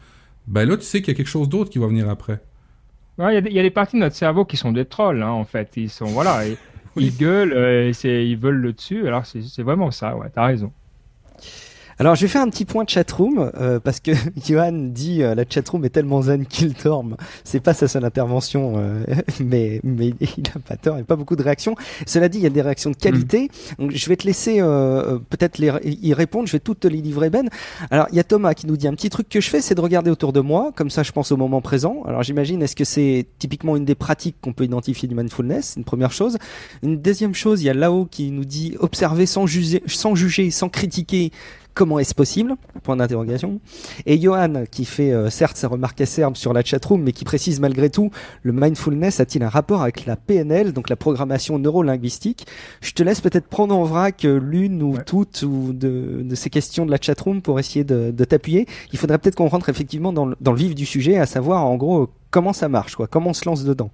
ben 0.47 0.67
là, 0.67 0.75
tu 0.75 0.83
sais 0.83 1.01
qu'il 1.01 1.13
y 1.13 1.15
a 1.15 1.17
quelque 1.17 1.27
chose 1.27 1.47
d'autre 1.47 1.69
qui 1.69 1.79
va 1.79 1.87
venir 1.87 2.09
après. 2.09 2.39
Il 3.17 3.23
ouais, 3.23 3.39
y, 3.39 3.53
y, 3.53 3.59
a 3.59 3.61
des 3.61 3.69
parties 3.69 3.95
de 3.95 4.01
notre 4.01 4.15
cerveau 4.15 4.43
qui 4.43 4.57
sont 4.57 4.71
des 4.73 4.85
trolls, 4.85 5.23
hein, 5.23 5.29
en 5.29 5.45
fait. 5.45 5.71
Ils 5.77 5.89
sont, 5.89 6.05
voilà, 6.05 6.45
ils, 6.47 6.57
oui. 6.95 7.05
ils 7.05 7.17
gueulent, 7.17 7.53
euh, 7.53 7.91
ils 8.03 8.37
veulent 8.37 8.55
le 8.59 8.73
dessus. 8.73 9.07
Alors, 9.07 9.25
c'est 9.25 9.63
vraiment 9.63 9.91
ça, 9.91 10.15
ouais, 10.17 10.27
t'as 10.33 10.45
raison. 10.45 10.71
Alors 12.01 12.15
je 12.15 12.21
vais 12.21 12.29
faire 12.29 12.41
un 12.41 12.49
petit 12.49 12.65
point 12.65 12.83
de 12.83 12.89
chatroom 12.89 13.51
euh, 13.59 13.79
parce 13.79 13.99
que 13.99 14.09
Johan 14.43 14.71
dit 14.71 15.21
euh, 15.21 15.35
la 15.35 15.43
chatroom 15.47 15.85
est 15.85 15.91
tellement 15.91 16.23
zen 16.23 16.47
qu'il 16.47 16.73
dorme. 16.73 17.15
C'est 17.43 17.59
pas 17.59 17.75
sa 17.75 17.87
seule 17.87 18.03
intervention, 18.05 18.73
euh, 18.77 19.03
mais 19.39 19.79
mais 19.83 20.07
il 20.19 20.47
a 20.55 20.57
pas 20.57 20.77
tort, 20.77 20.95
il 20.95 20.97
n'y 20.97 21.03
a 21.03 21.05
pas 21.05 21.15
beaucoup 21.15 21.35
de 21.35 21.43
réactions. 21.43 21.75
Cela 22.07 22.27
dit, 22.27 22.39
il 22.39 22.43
y 22.43 22.47
a 22.47 22.49
des 22.49 22.63
réactions 22.63 22.89
de 22.89 22.95
qualité. 22.95 23.51
Mm. 23.77 23.83
Donc 23.83 23.91
je 23.91 24.09
vais 24.09 24.15
te 24.15 24.25
laisser 24.25 24.61
euh, 24.61 25.19
peut-être 25.29 25.59
les, 25.59 25.71
y 25.83 26.11
répondre. 26.15 26.47
Je 26.47 26.53
vais 26.53 26.59
toutes 26.59 26.79
te 26.79 26.87
les 26.87 27.01
livrer 27.01 27.29
Ben. 27.29 27.47
Alors 27.91 28.07
il 28.09 28.15
y 28.15 28.19
a 28.19 28.23
Thomas 28.23 28.55
qui 28.55 28.65
nous 28.65 28.77
dit 28.77 28.87
un 28.87 28.95
petit 28.95 29.11
truc 29.11 29.29
que 29.29 29.39
je 29.39 29.47
fais, 29.51 29.61
c'est 29.61 29.75
de 29.75 29.81
regarder 29.81 30.09
autour 30.09 30.33
de 30.33 30.39
moi, 30.39 30.71
comme 30.75 30.89
ça 30.89 31.03
je 31.03 31.11
pense 31.11 31.31
au 31.31 31.37
moment 31.37 31.61
présent. 31.61 32.01
Alors 32.07 32.23
j'imagine 32.23 32.63
est-ce 32.63 32.75
que 32.75 32.83
c'est 32.83 33.27
typiquement 33.37 33.77
une 33.77 33.85
des 33.85 33.93
pratiques 33.93 34.37
qu'on 34.41 34.53
peut 34.53 34.63
identifier 34.63 35.07
du 35.07 35.13
mindfulness, 35.13 35.75
une 35.77 35.83
première 35.83 36.11
chose. 36.11 36.39
Une 36.81 36.99
deuxième 36.99 37.35
chose, 37.35 37.61
il 37.61 37.65
y 37.65 37.69
a 37.69 37.75
Lao 37.75 38.05
qui 38.09 38.31
nous 38.31 38.45
dit 38.45 38.75
observer 38.79 39.27
sans 39.27 39.45
juger, 39.45 39.83
sans 39.85 40.15
juger, 40.15 40.49
sans 40.49 40.69
critiquer 40.69 41.31
Comment 41.73 41.99
est-ce 41.99 42.13
possible? 42.13 42.55
Point 42.83 42.97
d'interrogation. 42.97 43.61
Et 44.05 44.19
Johan, 44.19 44.65
qui 44.69 44.83
fait 44.83 45.13
euh, 45.13 45.29
certes 45.29 45.55
sa 45.55 45.69
remarque 45.69 46.01
acerbe 46.01 46.35
sur 46.35 46.51
la 46.51 46.63
chatroom, 46.63 47.01
mais 47.01 47.13
qui 47.13 47.23
précise 47.23 47.61
malgré 47.61 47.89
tout, 47.89 48.11
le 48.43 48.51
mindfulness 48.51 49.21
a-t-il 49.21 49.43
un 49.43 49.49
rapport 49.49 49.81
avec 49.81 50.05
la 50.05 50.17
PNL, 50.17 50.73
donc 50.73 50.89
la 50.89 50.97
programmation 50.97 51.59
neurolinguistique? 51.59 52.45
Je 52.81 52.91
te 52.91 53.03
laisse 53.03 53.21
peut-être 53.21 53.47
prendre 53.47 53.75
en 53.75 53.83
vrac 53.83 54.25
euh, 54.25 54.37
l'une 54.37 54.83
ou 54.83 54.95
ouais. 54.95 55.03
toutes 55.05 55.43
ou 55.43 55.71
de, 55.71 56.21
de, 56.23 56.35
ces 56.35 56.49
questions 56.49 56.85
de 56.85 56.91
la 56.91 56.97
chatroom 56.99 57.41
pour 57.41 57.57
essayer 57.59 57.85
de, 57.85 58.11
de 58.11 58.25
t'appuyer. 58.25 58.67
Il 58.91 58.99
faudrait 58.99 59.17
peut-être 59.17 59.35
qu'on 59.35 59.47
rentre 59.47 59.69
effectivement 59.69 60.11
dans 60.11 60.25
le, 60.25 60.35
dans 60.41 60.51
le 60.51 60.57
vif 60.57 60.75
du 60.75 60.85
sujet, 60.85 61.17
à 61.17 61.25
savoir 61.25 61.65
en 61.65 61.77
gros 61.77 62.09
comment 62.31 62.53
ça 62.53 62.67
marche, 62.67 62.95
quoi, 62.95 63.07
comment 63.07 63.29
on 63.29 63.33
se 63.33 63.45
lance 63.45 63.63
dedans? 63.63 63.91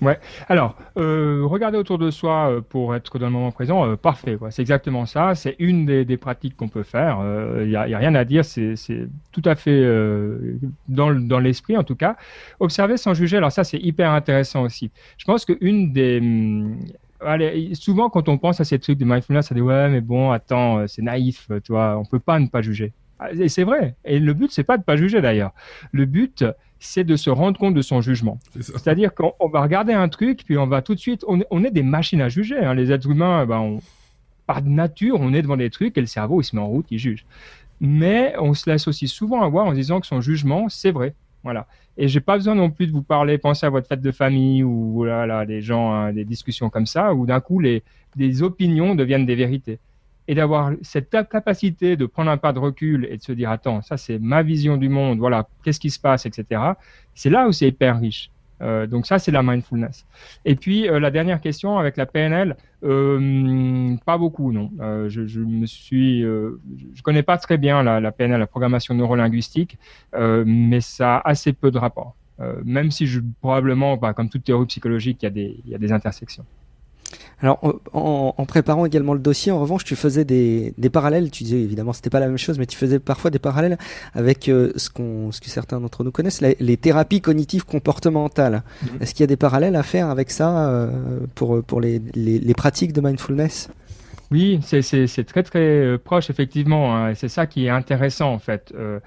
Ouais. 0.00 0.18
Alors, 0.48 0.76
euh, 0.96 1.42
regarder 1.44 1.76
autour 1.76 1.98
de 1.98 2.10
soi 2.10 2.50
euh, 2.50 2.60
pour 2.60 2.94
être 2.94 3.18
dans 3.18 3.26
le 3.26 3.32
moment 3.32 3.50
présent, 3.50 3.84
euh, 3.84 3.96
parfait. 3.96 4.38
C'est 4.50 4.62
exactement 4.62 5.06
ça. 5.06 5.34
C'est 5.34 5.56
une 5.58 5.86
des, 5.86 6.16
pratiques 6.16 6.56
qu'on 6.56 6.68
peut 6.68 6.82
faire. 6.82 7.20
Il 7.60 7.68
n'y 7.68 7.76
a, 7.76 7.84
rien 7.84 8.14
à 8.14 8.24
dire. 8.24 8.44
C'est 8.44 8.74
tout 9.32 9.42
à 9.44 9.54
fait 9.54 9.82
dans, 10.88 11.38
l'esprit, 11.40 11.76
en 11.76 11.84
tout 11.84 11.96
cas. 11.96 12.16
Observer 12.60 12.96
sans 12.96 13.14
juger. 13.14 13.36
Alors 13.36 13.52
ça, 13.52 13.64
c'est 13.64 13.78
hyper 13.78 14.10
intéressant 14.12 14.62
aussi. 14.62 14.90
Je 15.16 15.24
pense 15.24 15.44
qu'une 15.44 15.92
des 15.92 16.18
hum, 16.20 16.78
Allez, 17.20 17.74
souvent 17.74 18.10
quand 18.10 18.28
on 18.28 18.38
pense 18.38 18.60
à 18.60 18.64
ces 18.64 18.78
trucs 18.78 18.96
de 18.96 19.04
mindfulness, 19.04 19.48
ça 19.48 19.54
dit 19.56 19.60
ouais 19.60 19.88
mais 19.88 20.00
bon 20.00 20.30
attends 20.30 20.86
c'est 20.86 21.02
naïf, 21.02 21.48
tu 21.64 21.72
vois, 21.72 21.98
on 21.98 22.04
peut 22.04 22.20
pas 22.20 22.38
ne 22.38 22.46
pas 22.46 22.62
juger. 22.62 22.92
Et 23.32 23.48
c'est 23.48 23.64
vrai. 23.64 23.96
Et 24.04 24.20
le 24.20 24.34
but 24.34 24.52
c'est 24.52 24.62
pas 24.62 24.78
de 24.78 24.84
pas 24.84 24.96
juger 24.96 25.20
d'ailleurs. 25.20 25.52
Le 25.90 26.04
but 26.04 26.44
c'est 26.80 27.04
de 27.04 27.16
se 27.16 27.30
rendre 27.30 27.58
compte 27.58 27.74
de 27.74 27.82
son 27.82 28.00
jugement. 28.00 28.38
C'est-à-dire 28.60 29.14
qu'on 29.14 29.48
va 29.48 29.62
regarder 29.62 29.92
un 29.92 30.08
truc, 30.08 30.44
puis 30.44 30.58
on 30.58 30.66
va 30.66 30.82
tout 30.82 30.94
de 30.94 31.00
suite, 31.00 31.24
on, 31.26 31.64
est 31.64 31.70
des 31.70 31.82
machines 31.82 32.20
à 32.20 32.28
juger. 32.28 32.58
Hein. 32.58 32.74
Les 32.74 32.92
êtres 32.92 33.10
humains, 33.10 33.46
ben, 33.46 33.78
par 34.46 34.62
nature, 34.62 35.20
on 35.20 35.32
est 35.34 35.42
devant 35.42 35.56
des 35.56 35.70
trucs 35.70 35.96
et 35.98 36.00
le 36.00 36.06
cerveau, 36.06 36.40
il 36.40 36.44
se 36.44 36.54
met 36.54 36.62
en 36.62 36.68
route, 36.68 36.86
il 36.90 36.98
juge. 36.98 37.26
Mais 37.80 38.34
on 38.38 38.54
se 38.54 38.68
laisse 38.70 38.88
aussi 38.88 39.08
souvent 39.08 39.42
avoir 39.42 39.66
en 39.66 39.72
disant 39.72 40.00
que 40.00 40.06
son 40.06 40.20
jugement, 40.20 40.68
c'est 40.68 40.90
vrai. 40.90 41.14
Voilà. 41.44 41.66
Et 41.96 42.08
j'ai 42.08 42.20
pas 42.20 42.36
besoin 42.36 42.54
non 42.54 42.70
plus 42.70 42.86
de 42.86 42.92
vous 42.92 43.02
parler, 43.02 43.38
pensez 43.38 43.66
à 43.66 43.70
votre 43.70 43.88
fête 43.88 44.00
de 44.00 44.12
famille 44.12 44.62
ou 44.62 44.92
voilà, 44.94 45.46
des 45.46 45.60
gens, 45.60 45.92
hein, 45.92 46.12
des 46.12 46.24
discussions 46.24 46.70
comme 46.70 46.86
ça, 46.86 47.12
où 47.14 47.26
d'un 47.26 47.40
coup 47.40 47.58
les, 47.60 47.82
des 48.16 48.42
opinions 48.42 48.94
deviennent 48.94 49.26
des 49.26 49.34
vérités. 49.34 49.78
Et 50.28 50.34
d'avoir 50.34 50.72
cette 50.82 51.10
capacité 51.10 51.96
de 51.96 52.06
prendre 52.06 52.30
un 52.30 52.36
pas 52.36 52.52
de 52.52 52.58
recul 52.58 53.08
et 53.10 53.16
de 53.16 53.22
se 53.22 53.32
dire 53.32 53.50
attends, 53.50 53.82
ça 53.82 53.96
c'est 53.96 54.18
ma 54.18 54.42
vision 54.42 54.76
du 54.76 54.88
monde, 54.88 55.18
voilà, 55.18 55.48
qu'est-ce 55.64 55.80
qui 55.80 55.90
se 55.90 55.98
passe, 55.98 56.26
etc. 56.26 56.60
C'est 57.14 57.30
là 57.30 57.48
où 57.48 57.52
c'est 57.52 57.66
hyper 57.66 57.98
riche. 57.98 58.30
Euh, 58.60 58.86
donc 58.86 59.06
ça, 59.06 59.18
c'est 59.18 59.30
la 59.30 59.42
mindfulness. 59.42 60.06
Et 60.44 60.56
puis 60.56 60.88
euh, 60.88 60.98
la 60.98 61.10
dernière 61.10 61.40
question 61.40 61.78
avec 61.78 61.96
la 61.96 62.06
PNL, 62.06 62.56
euh, 62.84 63.96
pas 64.04 64.18
beaucoup, 64.18 64.52
non. 64.52 64.70
Je, 65.08 65.26
je, 65.26 65.40
me 65.40 65.66
suis, 65.66 66.22
je 66.22 67.02
connais 67.02 67.22
pas 67.22 67.38
très 67.38 67.58
bien 67.58 67.82
la, 67.82 68.12
PNL, 68.12 68.38
la 68.38 68.46
programmation 68.46 68.94
neurolinguistique, 68.94 69.78
mais 70.14 70.80
ça 70.80 71.16
a 71.16 71.30
assez 71.30 71.52
peu 71.52 71.70
de 71.70 71.78
rapport. 71.78 72.14
même 72.64 72.90
si 72.90 73.06
je, 73.06 73.20
probablement, 73.40 73.96
bah, 73.96 74.12
comme 74.14 74.28
toute 74.28 74.44
théorie 74.44 74.66
psychologique, 74.66 75.22
il 75.22 75.26
y 75.26 75.28
a 75.28 75.30
des, 75.30 75.60
il 75.64 75.70
y 75.70 75.74
a 75.74 75.78
des 75.78 75.92
intersections. 75.92 76.44
Alors, 77.40 77.60
en, 77.92 78.34
en, 78.36 78.46
préparant 78.46 78.84
également 78.84 79.14
le 79.14 79.20
dossier, 79.20 79.52
en 79.52 79.60
revanche, 79.60 79.84
tu 79.84 79.94
faisais 79.94 80.24
des, 80.24 80.74
des 80.76 80.90
parallèles. 80.90 81.30
Tu 81.30 81.44
disais 81.44 81.60
évidemment, 81.60 81.92
c'était 81.92 82.10
pas 82.10 82.20
la 82.20 82.26
même 82.26 82.38
chose, 82.38 82.58
mais 82.58 82.66
tu 82.66 82.76
faisais 82.76 82.98
parfois 82.98 83.30
des 83.30 83.38
parallèles 83.38 83.78
avec 84.14 84.48
euh, 84.48 84.72
ce, 84.76 84.90
qu'on, 84.90 85.30
ce 85.30 85.40
que 85.40 85.48
certains 85.48 85.80
d'entre 85.80 86.02
nous 86.02 86.10
connaissent, 86.10 86.40
les, 86.40 86.76
thérapies 86.76 87.20
cognitives 87.20 87.64
comportementales. 87.64 88.62
Mhm. 88.82 88.88
Est-ce 89.00 89.14
qu'il 89.14 89.22
y 89.22 89.24
a 89.24 89.28
des 89.28 89.36
parallèles 89.36 89.76
à 89.76 89.82
faire 89.82 90.10
avec 90.10 90.30
ça 90.30 90.68
euh, 90.68 90.90
pour, 91.34 91.62
pour 91.62 91.80
les, 91.80 92.02
les, 92.14 92.38
les, 92.38 92.54
pratiques 92.54 92.92
de 92.92 93.00
mindfulness? 93.00 93.68
Oui, 94.30 94.60
c'est, 94.62 94.82
c'est, 94.82 95.06
c'est 95.06 95.24
très 95.24 95.42
très 95.42 95.60
euh, 95.60 95.98
proche 95.98 96.28
effectivement. 96.28 96.94
Hein, 96.94 97.10
et 97.10 97.14
c'est 97.14 97.28
ça 97.28 97.46
qui 97.46 97.66
est 97.66 97.70
intéressant 97.70 98.32
en 98.32 98.38
fait. 98.38 98.72
Euh, 98.76 99.00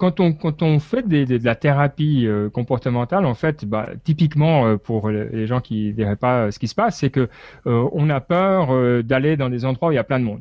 quand 0.00 0.18
on, 0.18 0.32
quand 0.32 0.62
on 0.62 0.78
fait 0.80 1.06
des, 1.06 1.26
de 1.26 1.44
la 1.44 1.54
thérapie 1.54 2.26
euh, 2.26 2.48
comportementale, 2.48 3.26
en 3.26 3.34
fait, 3.34 3.66
bah, 3.66 3.90
typiquement 4.02 4.66
euh, 4.66 4.76
pour 4.78 5.10
les 5.10 5.46
gens 5.46 5.60
qui 5.60 5.88
ne 5.88 5.92
verraient 5.92 6.16
pas 6.16 6.46
euh, 6.46 6.50
ce 6.50 6.58
qui 6.58 6.68
se 6.68 6.74
passe, 6.74 6.98
c'est 6.98 7.10
que 7.10 7.28
on 7.66 8.08
a 8.08 8.20
peur 8.20 9.02
d'aller 9.04 9.36
dans 9.36 9.50
des 9.50 9.66
endroits 9.66 9.90
où 9.90 9.92
il 9.92 9.96
y 9.96 9.98
a 9.98 10.04
plein 10.04 10.18
de 10.18 10.24
monde. 10.24 10.40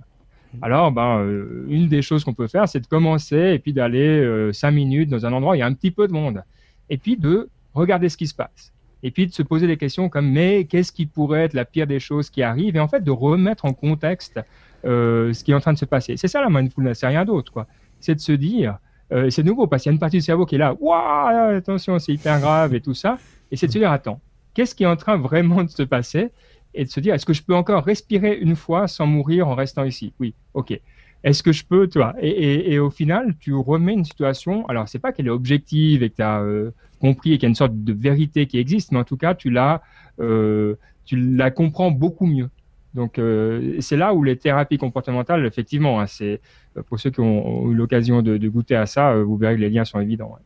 Alors, 0.62 0.92
bah, 0.94 1.22
une 1.68 1.90
des 1.90 2.02
choses 2.02 2.24
qu'on 2.24 2.34
peut 2.34 2.48
faire, 2.48 2.70
c'est 2.70 2.80
de 2.80 2.88
commencer 2.88 3.52
et 3.54 3.60
puis 3.60 3.74
d'aller 3.74 4.50
cinq 4.54 4.72
minutes 4.72 5.10
dans 5.10 5.26
un 5.26 5.34
endroit 5.34 5.52
où 5.52 5.56
il 5.56 5.60
y 5.60 5.62
a 5.62 5.66
un 5.66 5.74
petit 5.74 5.92
peu 5.92 6.08
de 6.08 6.14
monde, 6.14 6.42
et 6.90 6.98
puis 6.98 7.18
de 7.18 7.50
regarder 7.74 8.08
ce 8.08 8.16
qui 8.16 8.28
se 8.28 8.34
passe, 8.34 8.74
et 9.04 9.12
puis 9.12 9.28
de 9.28 9.34
se 9.34 9.44
poser 9.44 9.68
des 9.68 9.78
questions 9.78 10.08
comme 10.08 10.30
mais 10.32 10.64
qu'est-ce 10.64 10.94
qui 10.94 11.06
pourrait 11.06 11.44
être 11.44 11.54
la 11.54 11.66
pire 11.66 11.86
des 11.86 12.00
choses 12.00 12.30
qui 12.30 12.42
arrivent, 12.42 12.78
et 12.78 12.80
en 12.80 12.88
fait 12.88 13.04
de 13.04 13.12
remettre 13.12 13.66
en 13.66 13.74
contexte 13.74 14.40
ce 14.84 15.44
qui 15.44 15.52
est 15.52 15.56
en 15.56 15.60
train 15.60 15.74
de 15.74 15.78
se 15.78 15.86
passer. 15.86 16.16
C'est 16.16 16.30
ça 16.30 16.42
la 16.42 16.50
mindfulness, 16.50 17.00
c'est 17.00 17.08
rien 17.08 17.26
d'autre, 17.26 17.52
quoi. 17.52 17.68
C'est 18.00 18.16
de 18.16 18.22
se 18.22 18.32
dire 18.32 18.78
euh, 19.12 19.30
c'est 19.30 19.44
nouveau 19.44 19.68
parce 19.68 19.84
qu'il 19.84 19.92
y 19.92 19.94
a 19.94 19.96
une 19.96 20.00
partie 20.00 20.18
du 20.18 20.24
cerveau 20.24 20.46
qui 20.46 20.56
est 20.56 20.60
là, 20.60 20.76
waouh, 20.80 21.56
attention, 21.56 21.98
c'est 22.00 22.14
hyper 22.14 22.40
grave 22.40 22.74
et 22.74 22.82
tout 22.82 22.94
ça. 22.94 23.18
Et 23.52 23.56
c'est 23.56 23.68
de 23.68 23.72
se 23.72 23.78
dire, 23.78 23.92
attends, 23.92 24.22
qu'est-ce 24.54 24.76
qui 24.76 24.84
est 24.84 24.88
en 24.88 24.96
train 24.96 25.18
vraiment 25.18 25.64
de 25.64 25.70
se 25.70 25.84
passer? 25.84 26.30
Et 26.76 26.86
de 26.86 26.90
se 26.90 27.00
dire, 27.00 27.16
est-ce 27.16 27.26
que 27.26 27.34
je 27.34 27.42
peux 27.42 27.56
encore 27.56 27.84
respirer 27.84 28.38
une 28.38 28.56
fois 28.56 28.88
sans 28.88 29.08
mourir 29.08 29.48
en 29.48 29.56
restant 29.56 29.84
ici? 29.84 30.14
Oui, 30.20 30.36
ok. 30.54 30.80
Est-ce 31.24 31.44
que 31.44 31.52
je 31.52 31.66
peux, 31.66 31.90
et, 32.22 32.74
et, 32.74 32.80
au 32.80 32.90
final, 32.90 33.36
tu 33.40 33.54
remets 33.54 33.94
une 33.94 34.06
situation. 34.06 34.66
Alors, 34.68 34.88
c'est 34.88 35.00
pas 35.00 35.12
qu'elle 35.12 35.28
est 35.28 35.32
objective 35.32 36.02
et 36.02 36.10
que 36.10 36.16
tu 36.16 36.22
as 36.22 36.40
euh, 36.40 36.72
compris 37.02 37.34
et 37.34 37.38
qu'il 37.38 37.44
y 37.44 37.48
a 37.48 37.50
une 37.50 37.56
sorte 37.56 37.84
de 37.84 37.92
vérité 37.92 38.46
qui 38.46 38.58
existe, 38.58 38.94
mais 38.94 39.00
en 39.00 39.04
tout 39.04 39.18
cas, 39.18 39.36
tu 39.36 39.50
la, 39.50 39.82
euh, 40.22 40.76
tu 41.06 41.18
la 41.18 41.52
comprends 41.52 41.92
beaucoup 41.92 42.26
mieux. 42.26 42.50
Donc 42.94 43.20
euh, 43.20 43.78
c'est 43.82 43.98
là 43.98 44.14
où 44.14 44.24
les 44.24 44.38
thérapies 44.38 44.78
comportementales, 44.78 45.46
effectivement, 45.46 46.00
hein, 46.00 46.08
c'est 46.08 46.42
euh, 46.78 46.84
pour 46.84 47.00
ceux 47.00 47.12
qui 47.12 47.20
ont, 47.20 47.72
eu 47.72 47.76
l'occasion 47.76 48.22
de, 48.22 48.48
goûter 48.48 48.76
à 48.76 48.86
ça, 48.86 49.12
euh, 49.12 49.24
vous 49.24 49.38
verrez 49.38 49.56
que 49.56 49.62
les 49.62 49.70
liens 49.70 49.86
sont 49.86 50.00
évidents. 50.00 50.38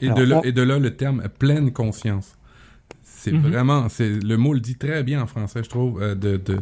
Et, 0.00 0.08
de 0.08 0.22
là, 0.22 0.40
et, 0.44 0.52
de 0.52 0.62
là, 0.62 0.78
le 0.78 0.96
terme 0.96 1.24
pleine 1.38 1.72
conscience. 1.72 2.36
C'est 3.02 3.32
mhm. 3.32 3.50
vraiment, 3.50 3.88
c'est 3.88 4.22
le 4.22 4.36
mot 4.36 4.54
le 4.54 4.60
dit 4.60 4.76
très 4.76 5.02
bien 5.02 5.22
en 5.22 5.26
français, 5.26 5.62
je 5.64 5.68
trouve, 5.68 6.00
de, 6.00 6.36
de, 6.36 6.58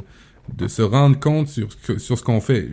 de 0.55 0.69
se 0.69 0.83
rendre 0.83 1.19
compte 1.21 1.49
sur, 1.49 1.69
sur 1.73 2.19
ce 2.19 2.23
qu'on 2.25 2.41
fait 2.41 2.69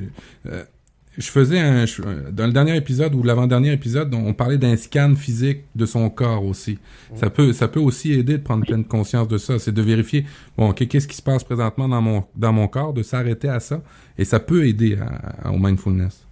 je 1.18 1.30
faisais 1.30 1.60
un 1.60 1.86
dans 2.32 2.48
le 2.48 2.54
dernier 2.54 2.76
épisode 2.76 3.14
ou 3.16 3.24
l'avant-dernier 3.24 3.72
épisode, 3.72 4.14
on 4.14 4.34
parlait 4.34 4.58
d'un 4.58 4.76
scan 4.76 5.14
physique 5.16 5.64
de 5.76 5.86
son 5.86 6.10
corps 6.10 6.46
aussi. 6.46 6.80
Ça 7.16 7.30
peut 7.30 7.54
ça 7.54 7.68
peut 7.68 7.80
aussi 7.80 8.14
aider 8.14 8.38
de 8.38 8.44
prendre 8.44 8.66
pleine 8.66 8.84
conscience 8.84 9.28
de 9.28 9.38
ça, 9.38 9.60
c'est 9.60 9.72
de 9.72 9.82
vérifier 9.82 10.26
bon 10.58 10.74
qu'est-ce 10.74 11.08
qui 11.08 11.16
se 11.16 11.22
passe 11.22 11.44
présentement 11.44 11.88
dans 11.88 12.02
mon 12.02 12.24
dans 12.36 12.54
mon 12.54 12.68
corps, 12.68 12.94
de 12.94 13.04
s'arrêter 13.04 13.50
à 13.50 13.60
ça 13.60 13.82
et 14.18 14.26
ça 14.26 14.40
peut 14.40 14.66
aider 14.68 14.98
au 15.46 15.58
mindfulness. 15.58 16.26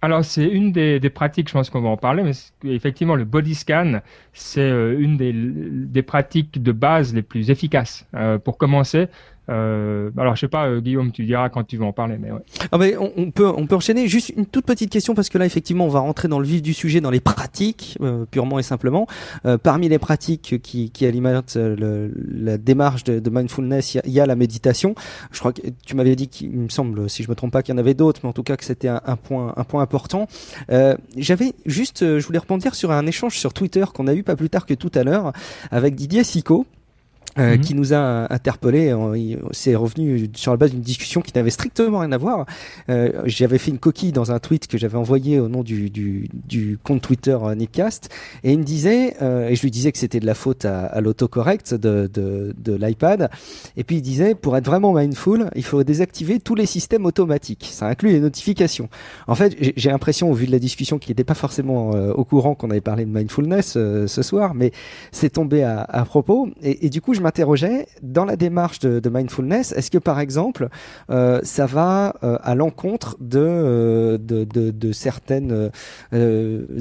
Alors 0.00 0.24
c'est 0.24 0.46
une 0.46 0.70
des, 0.70 1.00
des, 1.00 1.10
pratiques, 1.10 1.48
je 1.48 1.54
pense 1.54 1.70
qu'on 1.70 1.80
va 1.80 1.88
en 1.88 1.96
parler, 1.96 2.22
mais 2.22 2.72
effectivement 2.72 3.16
le 3.16 3.24
body 3.24 3.56
scan, 3.56 4.00
c'est 4.32 4.60
euh, 4.60 4.96
une 4.96 5.16
des, 5.16 5.32
des, 5.34 6.02
pratiques 6.02 6.62
de 6.62 6.70
base 6.70 7.12
les 7.12 7.22
plus 7.22 7.50
efficaces. 7.50 8.06
Euh, 8.14 8.38
pour 8.38 8.58
commencer, 8.58 9.08
euh, 9.48 10.10
alors, 10.16 10.36
je 10.36 10.40
sais 10.40 10.48
pas, 10.48 10.66
euh, 10.66 10.80
Guillaume, 10.80 11.12
tu 11.12 11.24
diras 11.24 11.48
quand 11.48 11.64
tu 11.64 11.76
veux 11.76 11.84
en 11.84 11.92
parler, 11.92 12.16
mais 12.20 12.30
ouais. 12.30 12.40
Ah, 12.72 12.78
mais 12.78 12.96
on, 12.98 13.30
peut, 13.30 13.46
on 13.46 13.66
peut 13.66 13.76
enchaîner. 13.76 14.08
Juste 14.08 14.32
une 14.36 14.46
toute 14.46 14.66
petite 14.66 14.90
question 14.90 15.14
parce 15.14 15.28
que 15.28 15.38
là, 15.38 15.46
effectivement, 15.46 15.86
on 15.86 15.90
va 15.90 16.00
rentrer 16.00 16.28
dans 16.28 16.38
le 16.38 16.46
vif 16.46 16.62
du 16.62 16.74
sujet, 16.74 17.00
dans 17.00 17.10
les 17.10 17.20
pratiques, 17.20 17.96
euh, 18.00 18.24
purement 18.30 18.58
et 18.58 18.62
simplement. 18.62 19.06
parmi 19.62 19.88
les 19.88 19.98
pratiques 19.98 20.60
qui, 20.62 20.90
qui 20.90 21.06
alimentent 21.06 21.56
la 21.56 22.58
démarche 22.58 23.04
de, 23.04 23.18
de 23.18 23.30
mindfulness, 23.30 23.94
il 23.94 24.12
y, 24.12 24.20
a 24.20 24.26
la 24.26 24.36
méditation. 24.36 24.94
Je 25.32 25.38
crois 25.38 25.52
que 25.52 25.62
tu 25.86 25.96
m'avais 25.96 26.16
dit 26.16 26.28
qu'il 26.28 26.50
me 26.50 26.68
semble, 26.68 27.08
si 27.08 27.22
je 27.22 27.30
me 27.30 27.34
trompe 27.34 27.52
pas, 27.52 27.62
qu'il 27.62 27.74
y 27.74 27.76
en 27.76 27.78
avait 27.78 27.94
d'autres, 27.94 28.20
mais 28.22 28.28
en 28.28 28.32
tout 28.32 28.42
cas 28.42 28.56
que 28.56 28.64
c'était 28.64 28.88
un, 28.88 29.00
un, 29.04 29.16
point, 29.16 29.52
un 29.56 29.64
point 29.64 29.82
important. 29.82 30.26
J'avais 31.16 31.54
juste, 31.66 32.18
je 32.18 32.26
voulais 32.26 32.38
rebondir 32.38 32.74
sur 32.74 32.90
un 32.90 33.06
échange 33.06 33.38
sur 33.38 33.52
Twitter 33.52 33.84
qu'on 33.92 34.06
a 34.06 34.14
eu 34.14 34.22
pas 34.22 34.36
plus 34.36 34.50
tard 34.50 34.66
que 34.66 34.74
tout 34.74 34.92
à 34.94 35.04
l'heure 35.04 35.32
avec 35.70 35.94
Didier 35.94 36.24
Sico 36.24 36.66
euh, 37.38 37.54
mhm. 37.54 37.60
qui 37.60 37.74
nous 37.74 37.94
a 37.94 38.32
interpellé. 38.32 38.94
C'est 39.52 39.74
revenu 39.74 40.28
sur 40.34 40.52
la 40.52 40.56
base 40.56 40.70
d'une 40.70 40.80
discussion 40.80 41.20
qui 41.20 41.32
n'avait 41.34 41.50
strictement 41.50 42.00
rien 42.00 42.12
à 42.12 42.18
voir. 42.18 42.46
Euh, 42.88 43.22
j'avais 43.26 43.58
fait 43.58 43.70
une 43.70 43.78
coquille 43.78 44.12
dans 44.12 44.32
un 44.32 44.38
tweet 44.38 44.66
que 44.66 44.78
j'avais 44.78 44.96
envoyé 44.96 45.40
au 45.40 45.48
nom 45.48 45.62
du, 45.62 45.90
du, 45.90 46.28
du 46.32 46.78
compte 46.82 47.02
Twitter 47.02 47.36
euh, 47.40 47.54
Nipcast, 47.54 48.10
et 48.44 48.52
il 48.52 48.58
me 48.58 48.64
disait, 48.64 49.14
et 49.20 49.54
je 49.54 49.62
lui 49.62 49.70
disais 49.70 49.92
que 49.92 49.98
c'était 49.98 50.20
de 50.20 50.26
la 50.26 50.34
faute 50.34 50.64
à, 50.64 50.86
à 50.86 51.00
l'autocorrect 51.00 51.74
de, 51.74 52.08
de, 52.12 52.54
de 52.56 52.74
l'iPad, 52.74 53.30
et 53.76 53.84
puis 53.84 53.96
il 53.96 54.02
disait, 54.02 54.34
pour 54.34 54.56
être 54.56 54.66
vraiment 54.66 54.92
mindful, 54.92 55.50
il 55.54 55.64
faut 55.64 55.82
désactiver 55.84 56.40
tous 56.40 56.54
les 56.54 56.66
systèmes 56.66 57.06
automatiques. 57.06 57.68
Ça 57.72 57.86
inclut 57.86 58.10
les 58.10 58.20
notifications. 58.20 58.88
En 59.26 59.34
fait, 59.34 59.56
j'ai 59.76 59.90
l'impression, 59.90 60.30
au 60.30 60.34
vu 60.34 60.46
de 60.46 60.52
la 60.52 60.58
discussion, 60.58 60.98
qu'il 60.98 61.10
n'était 61.10 61.24
pas 61.24 61.34
forcément 61.34 61.90
au 61.90 62.24
courant 62.24 62.54
qu'on 62.54 62.70
avait 62.70 62.80
parlé 62.80 63.04
de 63.04 63.10
mindfulness 63.10 63.72
ce 63.72 64.22
soir, 64.22 64.54
mais 64.54 64.72
c'est 65.12 65.30
tombé 65.30 65.62
à, 65.62 65.82
à 65.82 66.04
propos, 66.04 66.48
et, 66.62 66.86
et 66.86 66.90
du 66.90 67.00
coup, 67.00 67.14
je 67.14 67.20
m'interrogeais 67.28 67.86
dans 68.02 68.24
la 68.24 68.36
démarche 68.36 68.78
de, 68.78 69.08
mindfulness, 69.08 69.72
est-ce 69.72 69.90
que 69.90 69.98
par 69.98 70.18
exemple 70.18 70.68
euh, 71.10 71.40
ça 71.42 71.66
va 71.66 72.14
euh, 72.22 72.38
à 72.42 72.54
l'encontre 72.54 73.16
de, 73.20 73.38
euh, 73.38 74.92
certaines 74.92 75.70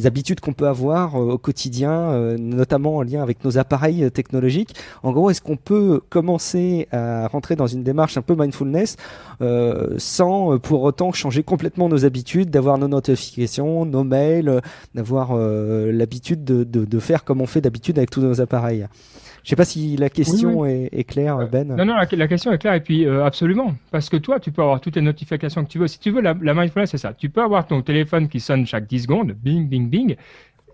habitudes 0.05 0.39
qu'on 0.39 0.53
peut 0.53 0.67
avoir 0.67 1.15
au 1.15 1.37
quotidien, 1.37 2.37
notamment 2.37 2.97
en 2.97 3.01
lien 3.01 3.21
avec 3.21 3.43
nos 3.43 3.57
appareils 3.57 4.09
technologiques? 4.11 4.73
En 5.03 5.11
gros, 5.11 5.29
est-ce 5.29 5.41
qu'on 5.41 5.57
peut 5.57 6.01
commencer 6.09 6.87
à 6.91 7.27
rentrer 7.27 7.55
dans 7.55 7.67
une 7.67 7.83
démarche 7.83 8.17
un 8.17 8.21
peu 8.21 8.35
mindfulness 8.35 8.95
sans 9.97 10.57
pour 10.59 10.83
autant 10.83 11.11
changer 11.11 11.43
complètement 11.43 11.89
nos 11.89 12.05
habitudes, 12.05 12.49
d'avoir 12.49 12.77
nos 12.77 12.87
notifications, 12.87 13.85
nos 13.85 14.03
mails, 14.03 14.61
d'avoir 14.95 15.35
l'habitude 15.35 16.45
de, 16.45 16.63
de, 16.63 16.85
de 16.85 16.99
faire 16.99 17.23
comme 17.23 17.41
on 17.41 17.47
fait 17.47 17.61
d'habitude 17.61 17.97
avec 17.97 18.09
tous 18.09 18.21
nos 18.21 18.39
appareils? 18.39 18.87
Je 19.47 19.51
sais 19.51 19.55
pas 19.55 19.63
si 19.63 19.95
la 19.95 20.09
question 20.09 20.65
Est, 20.65 21.05
claire, 21.05 21.47
Ben. 21.47 21.69
Non, 21.69 21.85
non, 21.85 21.95
la, 21.95 22.27
question 22.27 22.51
est 22.51 22.57
claire 22.57 22.73
et 22.73 22.81
puis 22.81 23.05
euh, 23.05 23.23
absolument, 23.23 23.75
parce 23.91 24.09
que 24.09 24.17
toi, 24.17 24.41
tu 24.41 24.51
peux 24.51 24.61
avoir 24.61 24.81
toutes 24.81 24.97
les 24.97 25.01
notifications 25.01 25.63
que 25.63 25.69
tu 25.69 25.79
veux. 25.79 25.87
Si 25.87 26.01
tu 26.01 26.11
veux, 26.11 26.19
la, 26.19 26.35
la 26.41 26.53
mindfulness, 26.53 26.89
c'est 26.91 26.97
ça. 26.97 27.13
Tu 27.13 27.29
peux 27.29 27.41
avoir 27.41 27.65
ton 27.65 27.81
téléphone 27.81 28.27
qui 28.27 28.41
sonne 28.41 28.65
chaque 28.65 28.87
10 28.87 29.03
secondes, 29.03 29.31
bing, 29.31 29.69
bing, 29.69 29.89
bing. 29.89 30.17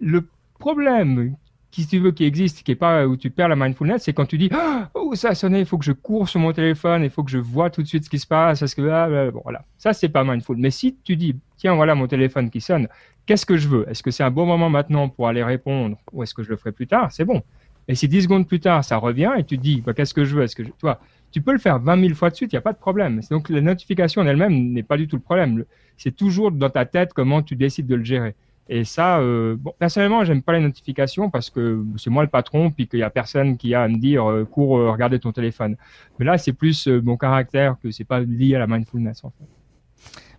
Le 0.02 0.28
problème 0.58 1.36
qui 1.70 1.86
tu 1.86 2.00
veux 2.00 2.14
qui 2.14 2.24
existe, 2.24 2.64
qui 2.64 2.72
est 2.72 2.76
pas 2.76 3.06
où 3.06 3.16
tu 3.16 3.30
perds 3.30 3.50
la 3.50 3.56
mindfulness, 3.56 4.06
c'est 4.06 4.14
quand 4.14 4.26
tu 4.26 4.40
dis 4.40 4.50
oh 4.96 5.14
ça 5.14 5.30
a 5.30 5.36
sonné, 5.36 5.60
il 5.60 5.66
faut 5.68 5.78
que 5.78 5.86
je 5.86 5.92
cours 5.92 6.28
sur 6.28 6.40
mon 6.40 6.52
téléphone, 6.52 7.04
il 7.04 7.12
faut 7.12 7.24
que 7.24 7.30
je 7.30 7.38
vois 7.38 7.70
tout 7.70 7.84
de 7.84 7.88
suite 7.88 8.06
ce 8.06 8.10
qui 8.10 8.18
se 8.18 8.26
passe, 8.26 8.60
parce 8.60 8.74
que 8.74 8.90
ah, 8.90 9.30
bon, 9.30 9.42
voilà, 9.44 9.66
ça 9.78 9.94
c'est 9.94 10.10
pas 10.10 10.24
mindful. 10.24 10.58
Mais 10.58 10.72
si 10.72 10.98
tu 11.04 11.16
dis 11.16 11.36
tiens 11.58 11.76
voilà 11.76 11.94
mon 11.94 12.08
téléphone 12.08 12.50
qui 12.50 12.60
sonne, 12.60 12.88
qu'est-ce 13.28 13.46
que 13.46 13.58
je 13.58 13.68
veux? 13.68 13.88
Est-ce 13.88 14.02
que 14.02 14.10
c'est 14.10 14.24
un 14.24 14.32
bon 14.32 14.48
moment 14.48 14.72
maintenant 14.72 15.10
pour 15.10 15.28
aller 15.28 15.44
répondre 15.44 15.98
ou 16.12 16.24
est-ce 16.24 16.34
que 16.34 16.42
je 16.42 16.50
le 16.50 16.58
ferai 16.58 16.72
plus 16.72 16.88
tard? 16.88 17.12
C'est 17.12 17.26
bon. 17.26 17.44
Et 17.88 17.96
si 17.96 18.08
10 18.08 18.24
secondes 18.24 18.48
plus 18.48 18.60
tard, 18.60 18.84
ça 18.84 18.98
revient 18.98 19.32
et 19.38 19.44
tu 19.44 19.58
te 19.58 19.64
dis, 19.64 19.82
bah, 19.82 19.94
qu'est-ce 19.94 20.14
que 20.14 20.24
je 20.24 20.36
veux? 20.36 20.44
Est-ce 20.44 20.56
que 20.56 20.64
Toi, 20.64 21.00
tu 21.32 21.42
peux 21.42 21.52
le 21.52 21.60
faire 21.60 21.80
20 21.80 22.02
000 22.02 22.14
fois 22.14 22.30
de 22.30 22.36
suite, 22.36 22.54
il 22.54 22.56
n'y 22.56 22.60
a 22.60 22.62
pas 22.62 22.74
de 22.74 22.78
problème. 22.78 23.22
Donc 23.30 23.50
la 23.50 23.62
notification 23.62 24.22
en 24.22 24.28
elle-même 24.28 24.72
n'est 24.72 24.84
pas 24.84 24.98
du 24.98 25.08
tout 25.08 25.16
le 25.16 25.22
problème. 25.22 25.66
C'est 25.98 26.16
toujours 26.16 26.52
dans 26.52 26.70
ta 26.70 26.86
tête 26.86 27.14
comment 27.14 27.42
tu 27.42 27.56
décides 27.56 27.88
de 27.88 27.96
le 27.96 28.04
gérer. 28.04 28.36
Et 28.70 28.86
ça, 28.86 29.20
euh, 29.20 29.56
bon, 29.60 29.74
personnellement, 29.78 30.24
j'aime 30.24 30.42
pas 30.42 30.54
les 30.54 30.62
notifications 30.62 31.30
parce 31.30 31.50
que 31.50 31.84
c'est 31.98 32.10
moi 32.10 32.24
le 32.24 32.30
patron, 32.30 32.72
puis 32.72 32.88
qu'il 32.88 33.00
y 33.00 33.04
a 33.04 33.10
personne 33.10 33.58
qui 33.58 33.74
a 33.74 33.84
à 33.84 33.88
me 33.90 33.98
dire 33.98 34.30
euh, 34.30 34.46
cours 34.46 34.78
euh, 34.78 34.92
regarder 34.92 35.20
ton 35.20 35.34
téléphone. 35.34 35.76
Mais 36.18 36.26
là, 36.26 36.38
c'est 36.38 36.54
plus 36.54 36.88
euh, 36.88 37.02
mon 37.02 37.18
caractère 37.18 37.76
que 37.84 37.92
c'est 37.92 38.06
pas 38.06 38.22
lié 38.22 38.56
à 38.56 38.60
la 38.60 38.68
mindfulness. 38.68 39.24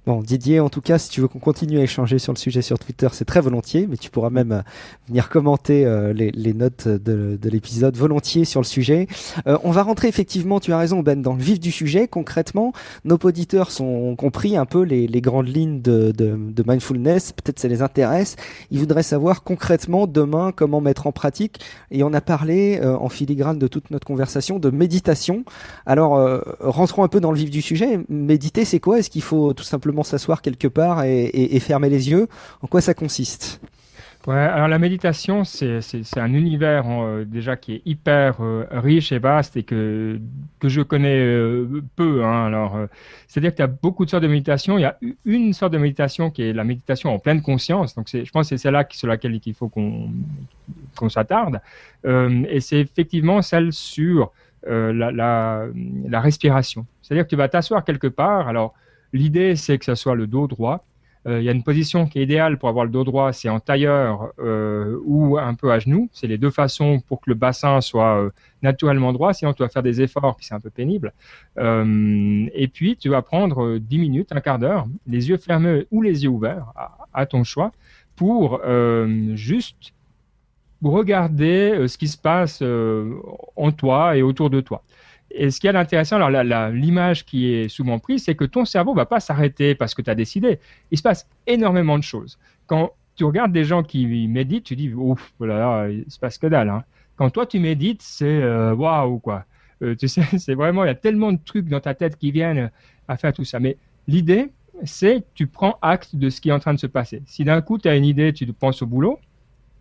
Bon, 0.06 0.20
Didier, 0.20 0.60
en 0.60 0.68
tout 0.68 0.82
cas, 0.82 0.98
si 0.98 1.08
tu 1.08 1.22
veux 1.22 1.28
qu'on 1.28 1.38
continue 1.38 1.78
à 1.78 1.82
échanger 1.82 2.18
sur 2.18 2.34
le 2.34 2.36
sujet 2.36 2.60
sur 2.60 2.78
Twitter, 2.78 3.08
c'est 3.12 3.24
très 3.24 3.40
volontiers, 3.40 3.86
mais 3.88 3.96
tu 3.96 4.10
pourras 4.10 4.28
même 4.28 4.52
euh, 4.52 4.60
venir 5.08 5.30
commenter 5.30 5.86
euh, 5.86 6.12
les, 6.12 6.52
notes 6.52 6.86
de, 6.86 7.38
de 7.40 7.48
l'épisode 7.48 7.96
volontiers 7.96 8.44
sur 8.44 8.60
le 8.60 8.66
sujet. 8.66 9.06
Euh, 9.46 9.56
on 9.64 9.70
va 9.70 9.82
rentrer 9.82 10.08
effectivement, 10.08 10.60
tu 10.60 10.74
as 10.74 10.78
raison 10.78 11.00
Ben, 11.00 11.22
dans 11.22 11.32
le 11.32 11.42
vif 11.42 11.58
du 11.58 11.72
sujet. 11.72 12.06
Concrètement, 12.06 12.74
nos 13.06 13.16
auditeurs 13.22 13.70
sont 13.70 14.14
compris 14.14 14.58
un 14.58 14.66
peu 14.66 14.82
les, 14.82 15.08
grandes 15.22 15.48
lignes 15.48 15.80
de, 15.80 16.12
mindfulness, 16.66 17.32
peut-être 17.32 17.58
ça 17.58 17.68
les 17.68 17.80
intéresse. 17.80 18.36
Ils 18.70 18.80
voudraient 18.80 19.02
savoir 19.02 19.42
concrètement 19.42 20.06
demain 20.06 20.52
comment 20.54 20.82
mettre 20.82 21.06
en 21.06 21.12
pratique. 21.12 21.60
Et 21.90 22.02
on 22.02 22.12
a 22.12 22.20
parlé 22.20 22.78
en 22.82 23.08
filigrane 23.08 23.58
de 23.58 23.68
toute 23.68 23.90
notre 23.90 24.06
conversation 24.06 24.58
de 24.58 24.68
méditation. 24.68 25.44
Alors, 25.86 26.42
rentrons 26.60 27.04
un 27.04 27.08
peu 27.08 27.20
dans 27.20 27.30
le 27.30 27.38
vif 27.38 27.50
du 27.50 27.62
sujet. 27.62 28.00
Méditer, 28.10 28.66
c'est 28.66 28.80
quoi? 28.80 28.98
Est-ce 28.98 29.08
qu'il 29.08 29.22
faut 29.22 29.54
tout 29.54 29.64
simplement 29.64 29.93
s'asseoir 30.02 30.42
quelque 30.42 30.68
part 30.68 31.04
et, 31.04 31.60
fermer 31.60 31.88
les 31.88 32.10
yeux. 32.10 32.28
En 32.62 32.66
quoi 32.66 32.80
ça 32.80 32.94
consiste? 32.94 33.60
Ouais, 34.26 34.36
alors 34.36 34.68
la 34.68 34.78
méditation, 34.78 35.44
c'est 35.44 35.82
un 36.16 36.32
univers 36.32 36.86
euh, 36.88 37.26
déjà 37.26 37.56
qui 37.56 37.74
est 37.74 37.82
hyper 37.84 38.40
euh, 38.40 38.64
riche 38.70 39.12
et 39.12 39.18
vaste 39.18 39.54
et 39.58 39.64
que, 39.64 40.18
que 40.60 40.68
je 40.70 40.80
connais 40.80 41.18
euh, 41.18 41.82
peu. 41.94 42.24
Hein, 42.24 42.46
alors, 42.46 42.78
c'est-à-dire 43.28 43.50
qu'il 43.50 43.60
y 43.60 43.64
a 43.64 43.66
beaucoup 43.66 44.06
de 44.06 44.10
sortes 44.10 44.22
de 44.22 44.28
méditation. 44.28 44.78
Il 44.78 44.80
y 44.80 44.86
a 44.86 44.96
une 45.26 45.52
sorte 45.52 45.74
de 45.74 45.78
méditation 45.78 46.30
qui 46.30 46.42
est 46.42 46.54
la 46.54 46.64
méditation 46.64 47.12
en 47.12 47.18
pleine 47.18 47.42
conscience. 47.42 47.94
Donc, 47.94 48.08
je 48.10 48.30
pense 48.30 48.48
que 48.48 48.56
c'est 48.56 48.62
celle-là 48.62 48.86
sur 48.92 49.08
laquelle 49.08 49.38
il 49.44 49.54
faut 49.54 49.68
qu'on 49.68 50.10
qu'on 50.96 51.10
s'attarde. 51.10 51.60
et 52.06 52.60
c'est 52.60 52.80
effectivement 52.80 53.42
celle 53.42 53.74
sur 53.74 54.32
la, 54.66 55.10
la, 55.10 55.66
la 56.08 56.20
respiration. 56.20 56.86
C'est-à-dire 57.02 57.24
que 57.24 57.30
tu 57.30 57.36
vas 57.36 57.48
t'asseoir 57.48 57.84
quelque 57.84 58.06
part. 58.06 58.48
Alors, 58.48 58.72
L'idée, 59.14 59.54
c'est 59.54 59.78
que 59.78 59.84
ça 59.84 59.94
soit 59.94 60.16
le 60.16 60.26
dos 60.26 60.48
droit. 60.48 60.84
Euh, 61.26 61.40
il 61.40 61.44
y 61.44 61.48
a 61.48 61.52
une 61.52 61.62
position 61.62 62.06
qui 62.06 62.18
est 62.18 62.24
idéale 62.24 62.58
pour 62.58 62.68
avoir 62.68 62.84
le 62.84 62.90
dos 62.90 63.04
droit, 63.04 63.32
c'est 63.32 63.48
en 63.48 63.60
tailleur 63.60 64.32
euh, 64.40 64.98
ou 65.04 65.38
un 65.38 65.54
peu 65.54 65.70
à 65.72 65.78
genoux. 65.78 66.08
C'est 66.12 66.26
les 66.26 66.36
deux 66.36 66.50
façons 66.50 67.00
pour 67.00 67.20
que 67.20 67.30
le 67.30 67.34
bassin 67.34 67.80
soit 67.80 68.20
euh, 68.20 68.30
naturellement 68.60 69.12
droit. 69.12 69.32
Sinon, 69.32 69.54
tu 69.54 69.62
vas 69.62 69.68
faire 69.68 69.84
des 69.84 70.02
efforts, 70.02 70.34
puis 70.36 70.46
c'est 70.46 70.54
un 70.54 70.60
peu 70.60 70.68
pénible. 70.68 71.12
Et 71.56 72.68
puis, 72.68 72.96
tu 72.96 73.08
vas 73.08 73.22
prendre 73.22 73.78
10 73.78 73.98
minutes, 73.98 74.32
un 74.32 74.40
quart 74.40 74.58
d'heure, 74.58 74.86
les 75.06 75.28
yeux 75.28 75.36
fermés 75.36 75.86
ou 75.92 76.02
les 76.02 76.24
yeux 76.24 76.30
ouverts, 76.30 76.72
à, 77.12 77.24
ton 77.24 77.44
choix, 77.44 77.70
pour 78.16 78.60
juste 79.34 79.92
regarder 80.82 81.86
ce 81.86 81.96
qui 81.96 82.08
se 82.08 82.18
passe 82.18 82.62
en 83.56 83.70
toi 83.70 84.16
et 84.16 84.22
autour 84.22 84.50
de 84.50 84.60
toi. 84.60 84.82
Et 85.36 85.50
ce 85.50 85.58
qui 85.58 85.66
est 85.66 85.74
intéressant, 85.74 86.16
alors 86.16 86.30
l'image 86.70 87.24
qui 87.24 87.52
est 87.52 87.68
souvent 87.68 87.98
prise, 87.98 88.24
c'est 88.24 88.36
que 88.36 88.44
ton 88.44 88.64
cerveau 88.64 88.94
va 88.94 89.04
pas 89.04 89.20
s'arrêter 89.20 89.74
parce 89.74 89.94
que 89.94 90.00
tu 90.00 90.08
as 90.08 90.14
décidé. 90.14 90.60
Il 90.90 90.98
se 90.98 91.02
passe 91.02 91.28
énormément 91.46 91.98
de 91.98 92.04
choses. 92.04 92.38
Quand 92.66 92.92
tu 93.16 93.24
regardes 93.24 93.52
des 93.52 93.64
gens 93.64 93.82
qui 93.82 94.06
méditent, 94.28 94.64
tu 94.64 94.76
dis 94.76 94.92
ouf, 94.94 95.32
voilà, 95.38 95.88
il 95.90 96.04
se 96.08 96.18
passe 96.18 96.38
que 96.38 96.46
dalle. 96.46 96.68
Hein. 96.68 96.84
Quand 97.16 97.30
toi 97.30 97.46
tu 97.46 97.58
médites, 97.58 98.02
c'est 98.02 98.42
euh, 98.42 98.74
waouh 98.74 99.18
quoi. 99.18 99.44
Euh, 99.82 99.94
tu 99.96 100.08
sais, 100.08 100.22
c'est 100.38 100.54
vraiment 100.54 100.84
il 100.84 100.88
y 100.88 100.90
a 100.90 100.94
tellement 100.94 101.32
de 101.32 101.38
trucs 101.44 101.68
dans 101.68 101.80
ta 101.80 101.94
tête 101.94 102.16
qui 102.16 102.30
viennent 102.30 102.70
à 103.08 103.16
faire 103.16 103.32
tout 103.32 103.44
ça. 103.44 103.60
Mais 103.60 103.76
l'idée, 104.06 104.52
c'est 104.84 105.24
tu 105.34 105.46
prends 105.46 105.78
acte 105.82 106.16
de 106.16 106.30
ce 106.30 106.40
qui 106.40 106.48
est 106.48 106.52
en 106.52 106.60
train 106.60 106.74
de 106.74 106.80
se 106.80 106.86
passer. 106.86 107.22
Si 107.26 107.44
d'un 107.44 107.60
coup 107.60 107.78
tu 107.78 107.88
as 107.88 107.96
une 107.96 108.04
idée, 108.04 108.32
tu 108.32 108.46
penses 108.52 108.82
au 108.82 108.86
boulot, 108.86 109.18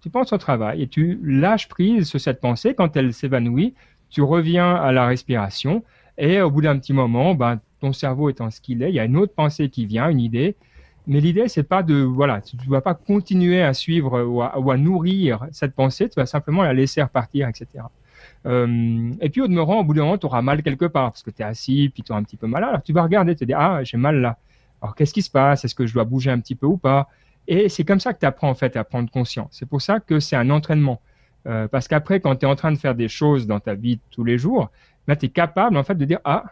tu 0.02 0.10
penses 0.10 0.34
au 0.34 0.38
travail 0.38 0.82
et 0.82 0.88
tu 0.88 1.20
lâches 1.24 1.68
prise 1.70 2.08
sur 2.08 2.20
cette 2.20 2.42
pensée 2.42 2.76
quand 2.76 2.96
elle 2.98 3.14
s'évanouit 3.14 3.74
tu 4.14 4.22
reviens 4.22 4.76
à 4.76 4.92
la 4.92 5.08
respiration 5.08 5.84
et 6.18 6.40
au 6.40 6.52
bout 6.52 6.62
d'un 6.62 6.78
petit 6.78 6.94
moment, 6.94 7.34
ben, 7.34 7.60
ton 7.82 7.92
cerveau 7.92 8.30
étant 8.30 8.52
ce 8.52 8.62
qu'il 8.62 8.84
est, 8.84 8.90
il 8.90 8.96
y 8.96 9.00
a 9.00 9.06
une 9.06 9.18
autre 9.18 9.34
pensée 9.34 9.70
qui 9.70 9.86
vient, 9.88 10.10
une 10.10 10.22
idée. 10.22 10.56
Mais 11.08 11.20
l'idée, 11.20 11.48
c'est 11.48 11.64
pas 11.64 11.84
de, 11.84 11.96
voilà, 11.96 12.40
tu 12.40 12.56
ne 12.56 12.70
vas 12.70 12.80
pas 12.80 12.94
continuer 12.94 13.62
à 13.62 13.74
suivre 13.74 14.24
ou 14.24 14.42
à, 14.72 14.78
nourrir 14.78 15.48
cette 15.52 15.74
pensée, 15.74 16.08
tu 16.08 16.16
vas 16.16 16.28
simplement 16.28 16.64
la 16.64 16.74
laisser 16.74 17.02
repartir, 17.02 17.50
etc. 17.50 17.86
Euh, 18.46 19.12
et 19.20 19.30
puis 19.30 19.42
au 19.42 19.48
demeurant, 19.48 19.80
au 19.80 19.84
bout 19.84 19.96
d'un 19.96 20.04
moment, 20.04 20.18
tu 20.18 20.28
auras 20.28 20.42
mal 20.42 20.62
quelque 20.62 20.86
part 20.86 21.12
parce 21.12 21.24
que 21.24 21.32
tu 21.32 21.42
es 21.42 21.46
assis, 21.46 21.92
puis 21.94 22.04
tu 22.04 22.14
as 22.14 22.16
un 22.16 22.24
petit 22.24 22.38
peu 22.38 22.48
mal. 22.48 22.64
Alors 22.64 22.84
tu 22.84 22.94
vas 22.94 23.02
regarder, 23.02 23.36
te 23.36 23.44
dire, 23.44 23.60
ah, 23.60 23.84
j'ai 23.84 23.98
mal 23.98 24.22
là. 24.22 24.38
Alors 24.82 24.96
qu'est-ce 24.96 25.14
qui 25.14 25.24
se 25.24 25.32
passe? 25.32 25.66
Est-ce 25.66 25.76
que 25.76 25.88
je 25.88 25.94
dois 25.94 26.06
bouger 26.06 26.30
un 26.30 26.40
petit 26.40 26.56
peu 26.56 26.68
ou 26.68 26.78
pas? 26.78 27.10
Et 27.48 27.68
c'est 27.68 27.84
comme 27.84 28.00
ça 28.00 28.14
que 28.14 28.20
tu 28.20 28.26
apprends 28.26 28.50
en 28.50 28.56
fait 28.56 28.78
à 28.78 28.84
prendre 28.84 29.10
conscience. 29.10 29.50
C'est 29.52 29.68
pour 29.68 29.82
ça 29.82 30.00
que 30.00 30.20
c'est 30.20 30.36
un 30.36 30.50
entraînement. 30.52 31.02
Euh, 31.46 31.68
parce 31.68 31.88
qu'après, 31.88 32.20
quand 32.20 32.36
tu 32.38 32.46
es 32.46 32.50
en 32.50 32.56
train 32.56 32.72
de 32.72 32.78
faire 32.78 32.96
des 32.96 33.10
choses 33.10 33.48
dans 33.48 33.60
ta 33.60 33.74
vie 33.74 34.00
tous 34.12 34.24
les 34.24 34.38
jours, 34.38 34.72
là, 35.08 35.16
tu 35.16 35.26
es 35.26 35.30
capable 35.30 35.78
en 35.78 35.84
fait 35.84 35.96
de 35.96 36.06
dire 36.06 36.20
ah 36.24 36.46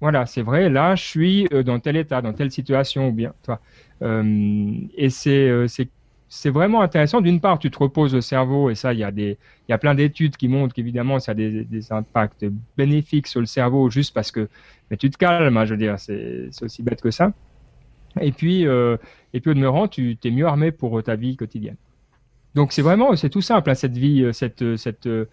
voilà 0.00 0.26
c'est 0.26 0.42
vrai 0.42 0.68
là 0.68 0.94
je 0.94 1.02
suis 1.02 1.48
euh, 1.52 1.62
dans 1.62 1.80
tel 1.80 1.96
état, 1.96 2.20
dans 2.20 2.32
telle 2.32 2.50
situation 2.50 3.08
ou 3.08 3.12
bien 3.12 3.32
toi. 3.42 3.60
Euh, 4.02 4.72
et 4.96 5.10
c'est 5.10 5.68
c'est 5.68 5.88
c'est 6.28 6.50
vraiment 6.50 6.82
intéressant. 6.82 7.20
D'une 7.20 7.40
part, 7.40 7.58
tu 7.58 7.70
te 7.70 7.78
reposes 7.78 8.14
le 8.14 8.20
cerveau 8.20 8.68
et 8.68 8.74
ça, 8.74 8.92
il 8.92 8.98
y 8.98 9.04
a 9.04 9.12
des, 9.12 9.38
y 9.68 9.72
a 9.72 9.78
plein 9.78 9.94
d'études 9.94 10.36
qui 10.36 10.48
montrent 10.48 10.74
qu'évidemment, 10.74 11.20
ça 11.20 11.32
a 11.32 11.34
des, 11.36 11.64
des, 11.64 11.92
impacts 11.92 12.44
bénéfiques 12.76 13.28
sur 13.28 13.38
le 13.38 13.46
cerveau 13.46 13.90
juste 13.90 14.12
parce 14.12 14.32
que, 14.32 14.48
mais 14.90 14.96
tu 14.96 15.08
te 15.08 15.16
calmes, 15.18 15.56
hein, 15.56 15.64
je 15.64 15.74
veux 15.74 15.78
dire, 15.78 16.00
c'est 16.00 16.50
aussi 16.62 16.82
bête 16.82 17.00
que 17.00 17.12
ça. 17.12 17.32
Et 18.20 18.32
puis, 18.32 18.62
et 18.62 19.40
puis 19.40 19.50
au 19.50 19.54
demeurant, 19.54 19.86
tu 19.88 20.18
es 20.22 20.30
mieux 20.30 20.46
armé 20.46 20.72
pour 20.72 21.00
ta 21.02 21.14
vie 21.14 21.36
quotidienne. 21.36 21.76
Donc 22.56 22.72
c'est 22.72 22.82
vraiment, 22.82 23.14
c'est 23.14 23.30
tout 23.30 23.42
simple, 23.42 23.70
hein, 23.70 23.74
cette 23.74 23.96
vie, 23.96 24.22
euh, 24.22 24.32
cette, 24.32 24.62
euh, 24.62 24.76
cette, 24.76 25.06
euh, 25.06 25.26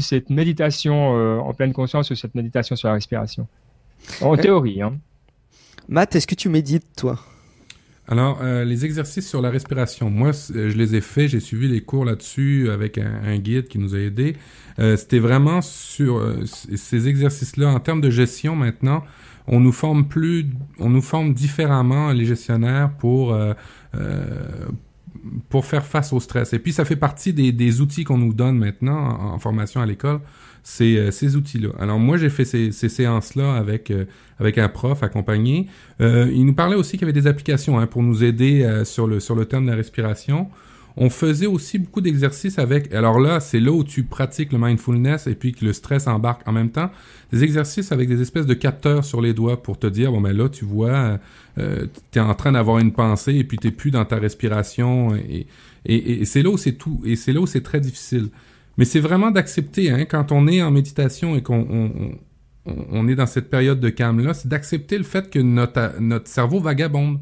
cette 0.00 0.30
méditation 0.30 1.10
en 1.40 1.54
pleine 1.54 1.72
conscience 1.72 2.10
ou 2.10 2.16
cette 2.16 2.34
méditation 2.34 2.74
sur 2.74 2.88
la 2.88 2.94
respiration. 2.94 3.46
En 4.20 4.36
théorie. 4.36 4.82
Hein. 4.82 4.98
Matt, 5.88 6.16
est-ce 6.16 6.26
que 6.26 6.34
tu 6.34 6.48
médites, 6.48 6.96
toi? 6.96 7.20
Alors, 8.08 8.40
euh, 8.42 8.64
les 8.64 8.84
exercices 8.84 9.28
sur 9.28 9.40
la 9.40 9.48
respiration, 9.48 10.10
moi, 10.10 10.32
je 10.32 10.76
les 10.76 10.96
ai 10.96 11.00
faits, 11.00 11.28
j'ai 11.28 11.38
suivi 11.38 11.68
les 11.68 11.82
cours 11.82 12.04
là-dessus 12.04 12.68
avec 12.68 12.98
un, 12.98 13.22
un, 13.24 13.38
guide 13.38 13.68
qui 13.68 13.78
nous 13.78 13.94
a 13.94 13.98
aidés. 13.98 14.34
Euh, 14.80 14.96
C'était 14.96 15.20
vraiment 15.20 15.62
sur 15.62 16.18
euh, 16.18 16.44
ces 16.44 17.06
exercices-là, 17.06 17.68
en 17.68 17.78
termes 17.78 18.00
de 18.00 18.10
gestion 18.10 18.56
maintenant, 18.56 19.04
on 19.46 19.60
nous 19.60 19.72
forme 19.72 20.08
plus, 20.08 20.46
on 20.80 20.90
nous 20.90 21.00
forme 21.00 21.32
différemment 21.32 22.10
les 22.10 22.24
gestionnaires 22.24 22.90
pour 22.98 23.36
pour 25.48 25.64
faire 25.64 25.84
face 25.84 26.12
au 26.12 26.20
stress. 26.20 26.52
Et 26.52 26.58
puis, 26.58 26.72
ça 26.72 26.84
fait 26.84 26.96
partie 26.96 27.32
des, 27.32 27.52
des 27.52 27.80
outils 27.80 28.04
qu'on 28.04 28.18
nous 28.18 28.34
donne 28.34 28.58
maintenant 28.58 29.18
en, 29.20 29.38
formation 29.38 29.80
à 29.80 29.86
l'école, 29.86 30.20
c'est 30.62 30.96
euh, 30.96 31.10
ces 31.10 31.36
outils-là. 31.36 31.70
Alors, 31.78 31.98
moi, 31.98 32.16
j'ai 32.16 32.30
fait 32.30 32.44
ces, 32.44 32.72
ces 32.72 32.88
séances-là 32.88 33.54
avec, 33.54 33.90
euh, 33.90 34.04
avec 34.38 34.58
un 34.58 34.68
prof 34.68 35.02
accompagné. 35.02 35.68
Euh, 36.00 36.30
il 36.32 36.44
nous 36.44 36.54
parlait 36.54 36.76
aussi 36.76 36.92
qu'il 36.92 37.02
y 37.02 37.10
avait 37.10 37.20
des 37.20 37.26
applications 37.26 37.78
hein, 37.78 37.86
pour 37.86 38.02
nous 38.02 38.24
aider 38.24 38.62
euh, 38.62 38.84
sur, 38.84 39.06
le, 39.06 39.20
sur 39.20 39.34
le 39.34 39.46
thème 39.46 39.64
de 39.66 39.70
la 39.70 39.76
respiration. 39.76 40.48
On 40.96 41.08
faisait 41.08 41.46
aussi 41.46 41.78
beaucoup 41.78 42.00
d'exercices 42.00 42.58
avec. 42.58 42.92
Alors 42.92 43.18
là, 43.18 43.40
c'est 43.40 43.60
là 43.60 43.72
où 43.72 43.84
tu 43.84 44.02
pratiques 44.02 44.52
le 44.52 44.58
mindfulness 44.58 45.26
et 45.26 45.34
puis 45.34 45.52
que 45.52 45.64
le 45.64 45.72
stress 45.72 46.06
embarque 46.06 46.46
en 46.46 46.52
même 46.52 46.70
temps. 46.70 46.90
Des 47.32 47.44
exercices 47.44 47.92
avec 47.92 48.08
des 48.08 48.20
espèces 48.20 48.46
de 48.46 48.54
capteurs 48.54 49.04
sur 49.04 49.20
les 49.20 49.32
doigts 49.32 49.62
pour 49.62 49.78
te 49.78 49.86
dire 49.86 50.12
bon 50.12 50.20
ben 50.20 50.36
là 50.36 50.48
tu 50.48 50.64
vois, 50.64 51.18
euh, 51.58 51.86
tu 52.10 52.18
es 52.18 52.22
en 52.22 52.34
train 52.34 52.52
d'avoir 52.52 52.78
une 52.78 52.92
pensée 52.92 53.34
et 53.36 53.44
puis 53.44 53.56
t'es 53.58 53.70
plus 53.70 53.90
dans 53.90 54.04
ta 54.04 54.16
respiration 54.16 55.14
et, 55.16 55.46
et, 55.86 56.20
et 56.20 56.24
c'est 56.26 56.42
là 56.42 56.50
où 56.50 56.58
c'est 56.58 56.72
tout 56.72 57.00
et 57.04 57.16
c'est 57.16 57.32
là 57.32 57.40
où 57.40 57.46
c'est 57.46 57.62
très 57.62 57.80
difficile. 57.80 58.28
Mais 58.76 58.84
c'est 58.84 59.00
vraiment 59.00 59.30
d'accepter 59.30 59.90
hein, 59.90 60.04
quand 60.04 60.32
on 60.32 60.46
est 60.46 60.62
en 60.62 60.70
méditation 60.70 61.36
et 61.36 61.42
qu'on 61.42 61.66
on, 61.70 62.12
on, 62.66 62.86
on 62.90 63.08
est 63.08 63.14
dans 63.14 63.26
cette 63.26 63.48
période 63.48 63.80
de 63.80 63.88
calme 63.88 64.22
là, 64.22 64.34
c'est 64.34 64.48
d'accepter 64.48 64.98
le 64.98 65.04
fait 65.04 65.30
que 65.30 65.38
notre 65.38 66.00
notre 66.00 66.28
cerveau 66.28 66.60
vagabonde. 66.60 67.18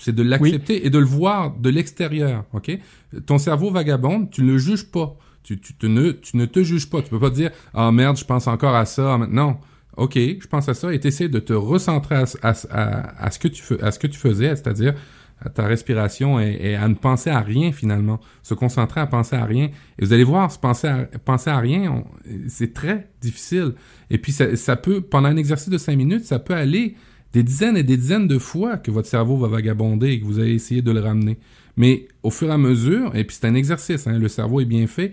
C'est 0.00 0.14
de 0.14 0.22
l'accepter 0.22 0.74
oui. 0.74 0.80
et 0.84 0.90
de 0.90 0.98
le 0.98 1.04
voir 1.04 1.54
de 1.56 1.68
l'extérieur, 1.68 2.44
ok? 2.52 2.78
Ton 3.26 3.38
cerveau 3.38 3.70
vagabonde, 3.70 4.30
tu 4.30 4.42
ne 4.42 4.52
le 4.52 4.58
juges 4.58 4.90
pas. 4.90 5.16
Tu, 5.42 5.58
tu, 5.58 5.74
te 5.74 5.86
ne, 5.86 6.10
tu 6.12 6.36
ne 6.36 6.46
te 6.46 6.62
juges 6.62 6.88
pas. 6.88 7.02
Tu 7.02 7.10
peux 7.10 7.20
pas 7.20 7.30
dire, 7.30 7.50
ah 7.74 7.88
oh, 7.88 7.92
merde, 7.92 8.16
je 8.16 8.24
pense 8.24 8.46
encore 8.46 8.74
à 8.74 8.84
ça. 8.84 9.18
Non. 9.30 9.58
OK, 9.96 10.14
je 10.14 10.46
pense 10.46 10.68
à 10.68 10.74
ça 10.74 10.94
et 10.94 11.00
t'essaies 11.00 11.28
de 11.28 11.40
te 11.40 11.52
recentrer 11.52 12.14
à, 12.14 12.24
à, 12.42 12.52
à, 12.70 13.24
à, 13.24 13.30
ce 13.30 13.38
que 13.38 13.48
tu 13.48 13.62
à 13.82 13.90
ce 13.90 13.98
que 13.98 14.06
tu 14.06 14.18
faisais, 14.18 14.48
c'est-à-dire 14.56 14.94
à 15.42 15.48
ta 15.48 15.66
respiration 15.66 16.38
et, 16.38 16.58
et, 16.60 16.76
à 16.76 16.86
ne 16.86 16.94
penser 16.94 17.30
à 17.30 17.40
rien 17.40 17.72
finalement, 17.72 18.20
se 18.42 18.54
concentrer 18.54 19.00
à 19.00 19.06
penser 19.06 19.36
à 19.36 19.44
rien. 19.44 19.70
Et 19.98 20.04
vous 20.04 20.12
allez 20.12 20.24
voir, 20.24 20.52
se 20.52 20.58
penser 20.58 20.86
à, 20.86 21.08
penser 21.24 21.50
à 21.50 21.58
rien, 21.58 22.04
c'est 22.48 22.72
très 22.72 23.10
difficile. 23.20 23.74
Et 24.10 24.18
puis 24.18 24.32
ça, 24.32 24.54
ça 24.56 24.76
peut, 24.76 25.00
pendant 25.00 25.28
un 25.28 25.36
exercice 25.36 25.70
de 25.70 25.78
cinq 25.78 25.96
minutes, 25.96 26.24
ça 26.24 26.38
peut 26.38 26.54
aller 26.54 26.94
des 27.32 27.42
dizaines 27.42 27.76
et 27.76 27.82
des 27.82 27.96
dizaines 27.96 28.26
de 28.26 28.38
fois 28.38 28.76
que 28.76 28.90
votre 28.90 29.08
cerveau 29.08 29.36
va 29.36 29.48
vagabonder 29.48 30.08
et 30.08 30.20
que 30.20 30.24
vous 30.24 30.38
allez 30.38 30.54
essayer 30.54 30.82
de 30.82 30.90
le 30.90 31.00
ramener. 31.00 31.38
Mais 31.76 32.08
au 32.22 32.30
fur 32.30 32.48
et 32.48 32.52
à 32.52 32.58
mesure, 32.58 33.14
et 33.14 33.24
puis 33.24 33.36
c'est 33.40 33.46
un 33.46 33.54
exercice, 33.54 34.06
hein, 34.06 34.18
le 34.18 34.28
cerveau 34.28 34.60
est 34.60 34.64
bien 34.66 34.86
fait 34.86 35.12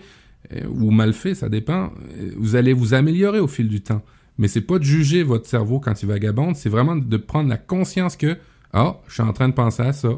euh, 0.54 0.66
ou 0.68 0.92
mal 0.92 1.14
fait, 1.14 1.36
ça 1.36 1.50
dépend, 1.50 1.92
euh, 2.20 2.32
vous 2.38 2.56
allez 2.56 2.74
vous 2.74 2.94
améliorer 2.94 3.40
au 3.40 3.48
fil 3.48 3.68
du 3.68 3.82
temps. 3.82 4.02
Mais 4.38 4.48
c'est 4.48 4.62
pas 4.62 4.80
de 4.80 4.84
juger 4.84 5.24
votre 5.24 5.48
cerveau 5.48 5.80
quand 5.80 6.02
il 6.02 6.08
vagabonde, 6.08 6.56
c'est 6.56 6.70
vraiment 6.70 6.96
de 6.96 7.18
prendre 7.18 7.50
la 7.50 7.58
conscience 7.58 8.16
que 8.16 8.38
ah, 8.74 9.00
je 9.08 9.14
suis 9.14 9.24
en 9.24 9.34
train 9.34 9.50
de 9.50 9.54
penser 9.54 9.84
à 9.84 9.94
ça. 9.94 10.10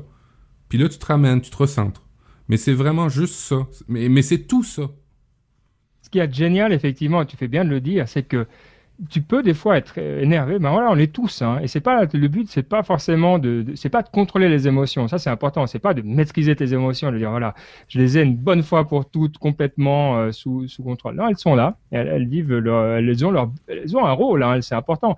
Puis 0.68 0.78
là, 0.78 0.90
tu 0.90 0.98
te 0.98 1.06
ramènes, 1.06 1.42
tu 1.42 1.50
te 1.50 1.58
recentres. 1.58 2.04
Mais 2.48 2.58
c'est 2.58 2.74
vraiment 2.74 3.10
juste 3.10 3.36
ça. 3.36 3.68
Mais, 3.88 4.10
mais 4.10 4.22
c'est 4.22 4.40
tout 4.40 4.64
ça. 4.64 4.90
Ce 6.02 6.10
qui 6.10 6.20
est 6.20 6.34
génial, 6.34 6.74
effectivement, 6.74 7.24
tu 7.26 7.38
fais 7.38 7.48
bien 7.48 7.64
de 7.64 7.70
le 7.70 7.82
dire, 7.82 8.08
c'est 8.08 8.24
que 8.24 8.48
tu 9.10 9.22
peux 9.22 9.42
des 9.44 9.54
fois 9.54 9.78
être 9.78 9.98
énervé, 9.98 10.60
ben 10.60 10.72
voilà, 10.72 10.92
on 10.92 10.98
est 10.98 11.12
tous, 11.14 11.42
hein, 11.42 11.60
et 11.62 11.68
c'est 11.68 11.80
pas 11.80 12.04
le 12.12 12.28
but, 12.28 12.50
c'est 12.50 12.64
pas 12.64 12.84
forcément 12.84 13.40
de, 13.40 13.66
c'est 13.76 13.90
pas 13.90 14.02
de 14.04 14.10
contrôler 14.10 14.50
les 14.50 14.68
émotions, 14.68 15.08
ça 15.08 15.18
c'est 15.18 15.30
important, 15.30 15.68
c'est 15.68 15.80
pas 15.80 15.94
de 15.94 16.02
maîtriser 16.02 16.56
tes 16.56 16.74
émotions, 16.74 17.12
de 17.12 17.18
dire 17.18 17.30
voilà, 17.30 17.56
je 17.88 17.98
les 18.00 18.18
ai 18.18 18.24
une 18.24 18.36
bonne 18.36 18.62
fois 18.62 18.86
pour 18.88 19.10
toutes 19.10 19.38
complètement 19.38 20.18
euh, 20.18 20.32
sous, 20.32 20.68
sous 20.68 20.84
contrôle. 20.84 21.16
Non, 21.16 21.30
elles 21.30 21.38
sont 21.38 21.56
là, 21.56 21.78
elles, 21.92 22.28
vivent, 22.28 22.52
elles 22.52 23.26
ont 23.26 23.32
leur, 23.32 23.52
elles 23.68 23.96
ont 23.96 24.06
un 24.06 24.12
rôle, 24.12 24.44
hein, 24.44 24.60
c'est 24.62 24.76
important. 24.76 25.16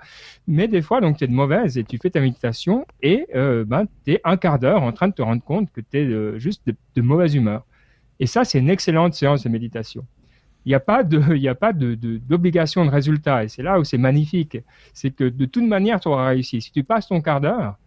Mais 0.48 0.68
des 0.68 0.82
fois, 0.84 1.02
donc 1.02 1.18
tu 1.18 1.24
es 1.24 1.28
de 1.28 1.34
mauvaise 1.34 1.78
et 1.78 1.84
tu 1.84 1.98
fais 1.98 2.12
ta 2.12 2.22
méditation 2.22 2.86
et 3.02 3.26
euh, 3.36 3.66
ben 3.66 3.86
tu 4.06 4.14
es 4.14 4.22
un 4.24 4.38
quart 4.38 4.60
d'heure 4.60 4.84
en 4.84 4.92
train 4.92 5.08
de 5.08 5.14
te 5.14 5.22
rendre 5.24 5.44
compte 5.44 5.72
que 5.72 5.82
tu 5.82 5.98
es 5.98 6.06
euh, 6.06 6.38
juste 6.38 6.62
de 6.68 7.02
mauvaise 7.02 7.34
humeur. 7.34 7.66
Et 8.20 8.28
ça, 8.28 8.44
c'est 8.46 8.60
une 8.60 8.70
excellente 8.70 9.16
séance 9.16 9.44
de 9.44 9.50
méditation 9.50 10.06
il 10.66 10.70
n'y 10.70 10.76
a 10.76 10.80
pas 10.80 11.04
de, 11.04 11.96
d'obligation 12.18 12.86
de, 12.86 12.90
résultat. 12.90 13.44
Et 13.44 13.48
c'est 13.48 13.64
là 13.64 13.80
où 13.80 13.84
c'est 13.84 13.98
magnifique. 13.98 14.58
C'est 14.94 15.12
que 15.12 15.24
de 15.24 15.46
toute 15.46 15.66
manière, 15.66 16.00
tu 16.00 16.08
auras 16.08 16.28
réussi. 16.28 16.62
Si 16.62 16.72
tu 16.72 16.84
passes 16.84 17.08
ton 17.08 17.22
quart 17.22 17.42
d'heure, 17.42 17.78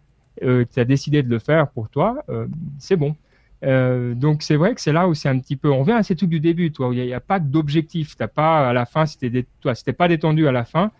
euh, 0.43 0.65
tu 0.71 0.79
as 0.79 0.85
décidé 0.85 1.23
de 1.23 1.29
le 1.29 1.39
faire 1.39 1.69
pour 1.69 1.89
toi, 1.89 2.23
euh, 2.29 2.47
c'est 2.77 2.97
bon. 2.97 3.15
Euh, 3.63 4.13
donc 4.13 4.43
c'est 4.43 4.57
vrai 4.57 4.75
que 4.75 4.81
c'est 4.81 4.91
là 4.91 5.07
où 5.07 5.13
c'est 5.13 5.29
un 5.29 5.39
petit 5.39 5.55
peu. 5.55 5.71
On 5.71 5.83
vient 5.83 5.97
à 5.97 6.03
ces 6.03 6.15
trucs 6.15 6.29
du 6.29 6.39
début, 6.39 6.71
toi. 6.71 6.89
Il 6.93 7.01
n'y 7.01 7.13
a, 7.13 7.19
pas 7.19 7.39
d'objectif. 7.39 8.15
T'as 8.17 8.27
pas 8.27 8.69
à 8.69 8.73
la 8.73 8.85
fin, 8.85 9.05
si 9.05 9.17
t'es, 9.17 9.45
toi, 9.61 9.75
si 9.75 9.83
pas 9.93 10.07
détendu 10.07 10.47
à 10.47 10.51
la 10.51 10.65
fin, 10.65 10.91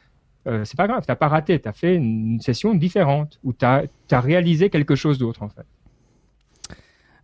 c'est 0.46 0.78
pas 0.78 0.88
grave. 0.88 1.04
T'as 1.06 1.16
pas 1.16 1.28
raté. 1.28 1.60
Tu 1.60 1.68
as 1.68 1.74
fait 1.74 1.96
une, 1.96 2.40
session 2.40 2.76
différente 2.76 3.40
où 3.44 3.52
tu 3.52 3.66
as 3.66 3.88
réalisé 4.12 4.70
quelque 4.70 4.96
chose 4.96 5.18
d'autre 5.18 5.44
en 5.44 5.50
fait. 5.50 5.66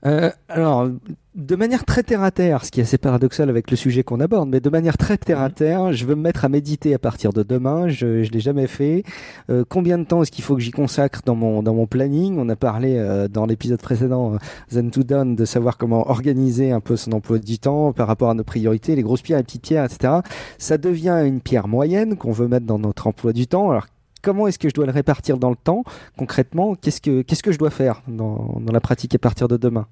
Euh, 0.06 0.32
alors, 0.50 0.90
de 1.36 1.56
manière 1.56 1.86
très 1.86 2.04
terre 2.04 2.24
à 2.24 2.32
terre, 2.32 2.66
ce 2.66 2.72
qui 2.72 2.80
est 2.80 2.84
assez 2.84 2.98
paradoxal 2.98 3.50
avec 3.50 3.70
le 3.72 3.78
sujet 3.78 4.04
qu'on 4.04 4.20
aborde, 4.20 4.50
mais 4.50 4.60
de 4.60 4.70
manière 4.70 4.98
très 4.98 5.18
terre 5.18 5.40
à 5.40 5.48
mhm. 5.48 5.54
terre, 5.54 5.94
je 5.94 6.06
veux 6.06 6.16
me 6.16 6.22
mettre 6.22 6.44
à 6.44 6.50
méditer 6.50 6.94
à 6.94 7.00
partir 7.00 7.32
de 7.32 7.44
demain. 7.44 7.88
Je, 7.88 8.24
je 8.24 8.32
l'ai 8.32 8.40
jamais 8.40 8.68
fait. 8.68 9.04
Euh, 9.50 9.64
combien 9.68 9.98
de 9.98 10.04
temps 10.04 10.24
est-ce 10.24 10.32
qu'il 10.32 10.44
faut 10.44 10.56
que 10.56 10.62
j'y 10.62 10.72
consacre 10.72 11.22
dans 11.26 11.36
mon 11.36 11.64
dans 11.64 11.74
mon 11.74 11.88
planning? 11.88 12.38
On 12.38 12.50
a 12.50 12.56
parlé 12.56 12.96
euh, 12.98 13.28
dans 13.28 13.46
l'épisode 13.46 13.82
précédent 13.82 14.38
Zen 14.70 14.92
to 14.92 15.04
Done 15.04 15.36
de 15.36 15.46
savoir 15.46 15.78
comment 15.78 16.10
organiser 16.10 16.72
un 16.72 16.80
peu 16.80 16.98
son 16.98 17.14
emploi 17.14 17.40
du 17.40 17.60
temps 17.60 17.94
par 17.94 18.08
rapport 18.08 18.30
à 18.30 18.34
nos 18.34 18.44
priorités, 18.44 18.96
les 18.96 19.04
grosses 19.04 19.22
pierres, 19.22 19.38
les 19.38 19.44
petites 19.44 19.64
pierres, 19.64 19.86
etc. 19.86 20.16
Ça 20.58 20.78
devient 20.78 21.24
une 21.26 21.42
pierre 21.42 21.68
moyenne 21.68 22.18
qu'on 22.18 22.32
veut 22.32 22.48
mettre 22.48 22.66
dans 22.66 22.80
notre 22.80 23.08
emploi 23.08 23.34
du 23.34 23.48
temps. 23.48 23.70
Alors 23.70 23.88
comment 24.22 24.48
est-ce 24.48 24.60
que 24.60 24.70
je 24.70 24.74
dois 24.74 24.86
le 24.86 24.92
répartir 24.92 25.38
dans 25.38 25.50
le 25.50 25.56
temps 25.56 25.84
concrètement 26.18 26.76
Qu'est-ce 26.76 27.02
que 27.02 27.52
je 27.52 27.58
dois 27.58 27.70
faire 27.72 28.02
dans, 28.08 28.60
dans 28.60 28.74
la 28.74 28.82
pratique 28.82 29.16
à 29.16 29.20
partir 29.20 29.48
de 29.48 29.58
demain? 29.58 29.88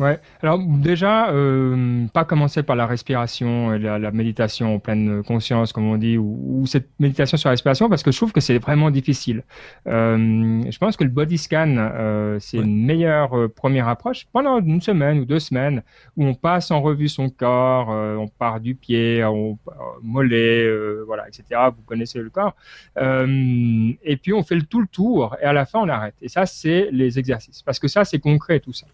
Ouais. 0.00 0.18
Alors 0.40 0.58
déjà, 0.58 1.30
euh, 1.30 2.06
pas 2.14 2.24
commencer 2.24 2.62
par 2.62 2.74
la 2.74 2.86
respiration 2.86 3.74
et 3.74 3.78
la, 3.78 3.98
la, 3.98 4.10
méditation 4.10 4.76
en 4.76 4.78
pleine 4.78 5.22
conscience, 5.22 5.74
comme 5.74 5.84
on 5.84 5.98
dit, 5.98 6.16
ou, 6.16 6.38
ou, 6.42 6.66
cette 6.66 6.88
méditation 6.98 7.36
sur 7.36 7.48
la 7.48 7.50
respiration, 7.50 7.90
parce 7.90 8.02
que 8.02 8.10
je 8.10 8.16
trouve 8.16 8.32
que 8.32 8.40
c'est 8.40 8.56
vraiment 8.56 8.90
difficile. 8.90 9.42
Euh, 9.86 10.62
je 10.70 10.78
pense 10.78 10.96
que 10.96 11.04
le 11.04 11.10
body 11.10 11.36
scan, 11.36 11.76
euh, 11.76 12.38
c'est 12.40 12.56
une 12.56 12.82
meilleure 12.82 13.36
euh, 13.36 13.48
première 13.48 13.88
approche 13.88 14.26
pendant 14.32 14.58
une 14.60 14.80
semaine 14.80 15.18
ou 15.18 15.26
deux 15.26 15.38
semaines, 15.38 15.82
où 16.16 16.24
on 16.24 16.32
passe 16.32 16.70
en 16.70 16.80
revue 16.80 17.10
son 17.10 17.28
corps, 17.28 17.90
euh, 17.90 18.16
on 18.16 18.28
part 18.28 18.60
du 18.60 18.74
pied, 18.74 19.22
on 19.24 19.58
mollet, 20.02 20.66
voilà, 21.04 21.28
etc. 21.28 21.60
Vous 21.76 21.82
connaissez 21.84 22.20
le 22.20 22.30
corps. 22.30 22.56
et 22.96 24.16
puis 24.16 24.32
on 24.32 24.42
fait 24.42 24.54
le 24.54 24.62
tout 24.62 24.80
le 24.80 24.86
tour, 24.86 25.36
et 25.42 25.44
à 25.44 25.52
la 25.52 25.66
fin 25.66 25.80
on 25.80 25.88
arrête. 25.90 26.14
Et 26.22 26.30
ça, 26.30 26.46
c'est 26.46 26.88
les 26.90 27.18
exercices, 27.18 27.60
parce 27.60 27.78
que 27.78 27.86
ça, 27.86 28.06
c'est 28.06 28.18
concret 28.18 28.60
tout 28.60 28.72
ça. 28.72 28.86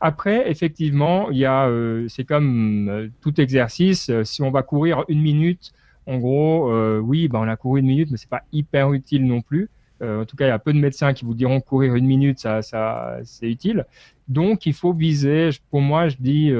Après, 0.00 0.50
effectivement, 0.50 1.30
il 1.30 1.38
y 1.38 1.44
a, 1.44 1.66
euh, 1.66 2.06
c'est 2.08 2.24
comme 2.24 2.88
euh, 2.88 3.08
tout 3.20 3.40
exercice. 3.40 4.10
Euh, 4.10 4.24
si 4.24 4.42
on 4.42 4.50
va 4.50 4.62
courir 4.62 5.04
une 5.08 5.20
minute, 5.20 5.72
en 6.06 6.18
gros, 6.18 6.72
oui, 7.00 7.28
ben 7.28 7.40
on 7.40 7.48
a 7.48 7.56
couru 7.56 7.80
une 7.80 7.86
minute, 7.86 8.10
mais 8.10 8.16
c'est 8.16 8.30
pas 8.30 8.42
hyper 8.50 8.94
utile 8.94 9.26
non 9.26 9.42
plus. 9.42 9.68
en 10.02 10.24
tout 10.24 10.36
cas, 10.36 10.46
il 10.46 10.48
y 10.48 10.52
a 10.52 10.58
peu 10.58 10.72
de 10.72 10.78
médecins 10.78 11.12
qui 11.12 11.26
vous 11.26 11.34
diront 11.34 11.60
courir 11.60 11.96
une 11.96 12.06
minute, 12.06 12.38
ça, 12.38 12.62
ça, 12.62 13.18
c'est 13.24 13.50
utile. 13.50 13.84
Donc, 14.26 14.64
il 14.64 14.72
faut 14.72 14.94
viser. 14.94 15.50
Pour 15.70 15.82
moi, 15.82 16.08
je 16.08 16.16
dis 16.18 16.50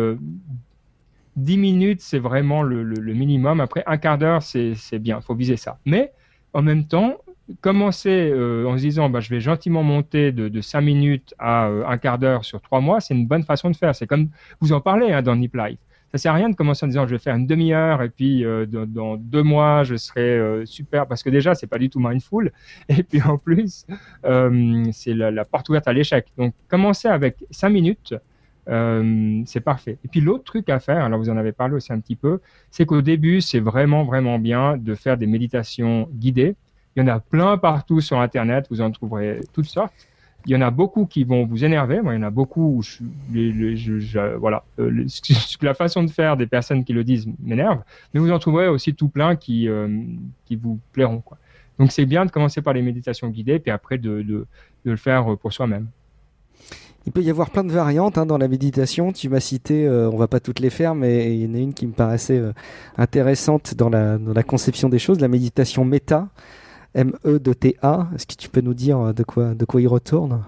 10 1.37 1.57
minutes, 1.57 2.03
c'est 2.03 2.19
vraiment 2.19 2.63
le, 2.63 2.83
le, 2.83 2.97
le, 2.97 3.15
minimum. 3.15 3.61
Après, 3.61 3.83
un 3.87 3.97
quart 3.97 4.19
d'heure, 4.19 4.43
c'est 4.43 4.99
bien. 4.99 5.21
Il 5.23 5.25
faut 5.25 5.35
viser 5.35 5.57
ça. 5.57 5.79
Mais 5.87 6.13
en 6.53 6.61
même 6.61 6.85
temps, 6.85 7.17
commencer 7.61 8.31
euh, 8.33 8.67
en 8.67 8.77
se 8.77 8.83
disant 8.83 9.09
bah, 9.09 9.21
je 9.21 9.31
vais 9.31 9.41
gentiment 9.41 9.83
monter 9.83 10.33
de, 10.33 10.49
de 10.49 10.61
5 10.61 10.81
minutes 10.81 11.35
à 11.39 11.67
euh, 11.69 11.87
un 11.87 11.99
quart 11.99 12.19
d'heure 12.19 12.45
sur 12.45 12.61
3 12.61 12.81
mois, 12.81 13.01
c'est 13.01 13.15
une 13.15 13.27
bonne 13.27 13.43
façon 13.43 13.71
de 13.71 13.77
faire. 13.77 13.95
C'est 13.95 14.07
comme 14.07 14.29
vous 14.61 14.73
en 14.73 14.81
parlez 14.81 15.13
hein, 15.13 15.23
dans 15.23 15.37
Nip 15.37 15.55
Life. 15.55 15.79
Ça 16.13 16.17
sert 16.17 16.33
à 16.33 16.37
rien 16.37 16.49
de 16.49 16.55
commencer 16.55 16.87
en 16.87 16.89
disant 16.89 17.07
je 17.07 17.15
vais 17.15 17.19
faire 17.19 17.35
une 17.35 17.47
demi-heure 17.47 18.01
et 18.01 18.09
puis 18.09 18.43
euh, 18.45 18.65
dans, 18.65 18.87
dans, 18.87 19.17
deux 19.17 19.43
mois 19.43 19.85
je 19.85 19.97
serai 19.97 20.65
super 20.65 21.07
parce 21.07 21.23
que 21.23 21.29
déjà 21.29 21.55
c'est 21.55 21.67
pas 21.67 21.77
du 21.77 21.91
tout 21.91 22.01
mindful 22.01 22.51
et 22.89 23.03
puis 23.03 23.21
en 23.21 23.37
plus 23.37 23.87
c'est 24.93 25.15
la, 25.15 25.31
la, 25.31 25.45
porte 25.45 25.69
ouverte 25.69 25.89
à 25.89 25.93
l'échec. 25.93 26.27
Donc 26.37 26.55
commencer 26.69 27.09
avec 27.09 27.45
5 27.51 27.69
minutes. 27.69 28.15
c'est 29.47 29.61
parfait. 29.61 29.99
Et 30.05 30.09
puis 30.09 30.21
l'autre 30.21 30.45
truc 30.45 30.71
à 30.71 30.79
faire, 30.81 31.05
alors 31.05 31.19
vous 31.19 31.31
en 31.31 31.37
avez 31.37 31.53
parlé 31.53 31.75
aussi 31.75 31.93
un 31.93 32.01
petit 32.01 32.17
peu, 32.17 32.41
c'est 32.71 32.87
qu'au 32.87 33.03
début, 33.03 33.43
c'est 33.43 33.61
vraiment, 33.61 34.05
vraiment 34.05 34.39
bien 34.39 34.79
de 34.79 34.95
faire 34.95 35.19
des 35.19 35.27
méditations 35.27 36.09
guidées. 36.13 36.55
Il 36.99 37.03
y 37.03 37.05
en 37.05 37.15
a 37.15 37.21
plein 37.21 37.57
partout 37.59 38.01
sur 38.01 38.19
Internet, 38.19 38.67
vous 38.71 38.81
en 38.81 38.91
trouverez 38.91 39.43
toutes 39.53 39.67
sortes. 39.67 39.93
Il 40.47 40.53
y 40.53 40.57
en 40.57 40.61
a 40.63 40.73
beaucoup 40.73 41.07
qui 41.07 41.23
vont 41.23 41.47
vous 41.47 41.65
énerver. 41.65 42.01
Moi, 42.01 42.15
il 42.15 42.17
y 42.17 42.19
en 42.19 42.27
a 42.27 42.31
beaucoup 42.31 42.81
où 42.81 42.83
euh, 43.37 45.07
la 45.63 45.75
façon 45.75 46.03
de 46.03 46.11
faire 46.11 46.37
des 46.37 46.49
personnes 46.49 46.85
qui 46.85 46.93
le 46.93 47.05
disent 47.05 47.29
m'énerve. 47.41 47.83
Mais 48.13 48.19
vous 48.19 48.33
en 48.33 48.41
trouverez 48.41 48.67
aussi 48.67 48.97
tout 48.97 49.07
plein 49.07 49.37
qui, 49.37 49.69
euh, 49.69 49.87
qui 50.45 50.57
vous 50.57 50.81
plairont. 50.93 51.23
Donc, 51.79 51.93
c'est 51.93 52.05
bien 52.05 52.27
de 52.27 52.33
commencer 52.33 52.63
par 52.63 52.75
les 52.75 52.83
méditations 52.83 53.29
guidées, 53.29 53.61
puis 53.61 53.71
après 53.71 53.99
de, 53.99 54.23
de, 54.23 54.47
le 54.83 54.97
faire 54.97 55.37
pour 55.37 55.53
soi-même. 55.53 55.87
Il 57.07 57.13
peut 57.13 57.23
y 57.23 57.31
avoir 57.31 57.51
plein 57.51 57.63
de 57.63 57.71
variantes 57.71 58.19
hein, 58.19 58.27
dans 58.27 58.39
la 58.39 58.49
méditation. 58.49 59.13
Tu 59.13 59.29
m'as 59.29 59.39
cité, 59.39 59.87
euh, 59.87 60.11
on 60.11 60.17
va 60.17 60.27
pas 60.27 60.41
toutes 60.41 60.59
les 60.59 60.71
faire, 60.71 60.97
mais 60.97 61.37
il 61.37 61.45
y 61.45 61.49
en 61.49 61.55
a 61.55 61.59
une 61.59 61.75
qui 61.75 61.87
me 61.87 61.93
paraissait 61.93 62.39
euh, 62.39 62.53
intéressante 62.97 63.77
dans 63.77 63.89
la 63.89 64.43
conception 64.43 64.89
des 64.89 64.99
choses, 64.99 65.21
la 65.21 65.29
méditation 65.29 65.85
méta. 65.85 66.29
ME 66.95 67.39
de 67.39 67.53
TA. 67.53 68.09
Est-ce 68.15 68.27
que 68.27 68.35
tu 68.35 68.49
peux 68.49 68.61
nous 68.61 68.75
dire 68.75 68.99
euh, 68.99 69.13
de 69.13 69.23
quoi, 69.23 69.55
de 69.55 69.65
quoi 69.65 69.81
il 69.81 69.89
retourne? 69.89 70.43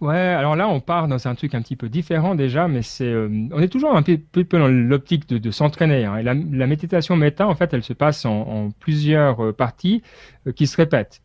Ouais, 0.00 0.16
alors 0.16 0.56
là, 0.56 0.68
on 0.68 0.80
part 0.80 1.06
dans 1.06 1.28
un 1.28 1.34
truc 1.36 1.54
un 1.54 1.62
petit 1.62 1.76
peu 1.76 1.88
différent 1.88 2.34
déjà, 2.34 2.66
mais 2.66 2.82
c'est, 2.82 3.06
euh, 3.06 3.28
on 3.52 3.60
est 3.60 3.68
toujours 3.68 3.94
un 3.94 4.02
peu, 4.02 4.18
peu 4.18 4.58
dans 4.58 4.66
l'optique 4.66 5.28
de, 5.28 5.38
de 5.38 5.50
s'entraîner. 5.52 6.04
Hein. 6.04 6.16
Et 6.16 6.22
la, 6.24 6.34
la, 6.34 6.66
méditation 6.66 7.14
méta, 7.14 7.46
en 7.46 7.54
fait, 7.54 7.72
elle 7.72 7.84
se 7.84 7.92
passe 7.92 8.24
en, 8.24 8.70
plusieurs 8.80 9.44
euh, 9.44 9.52
parties 9.52 10.02
qui 10.56 10.66
se 10.66 10.76
répètent. 10.76 11.22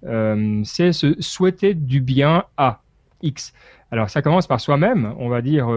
C'est 0.64 0.92
se 0.92 1.20
souhaiter 1.20 1.74
du 1.74 2.02
bien 2.02 2.44
à 2.56 2.82
X. 3.24 3.54
Alors, 3.90 4.12
ça 4.12 4.22
commence 4.22 4.46
par 4.46 4.62
soi-même. 4.62 5.14
On 5.18 5.28
va 5.28 5.42
dire, 5.42 5.70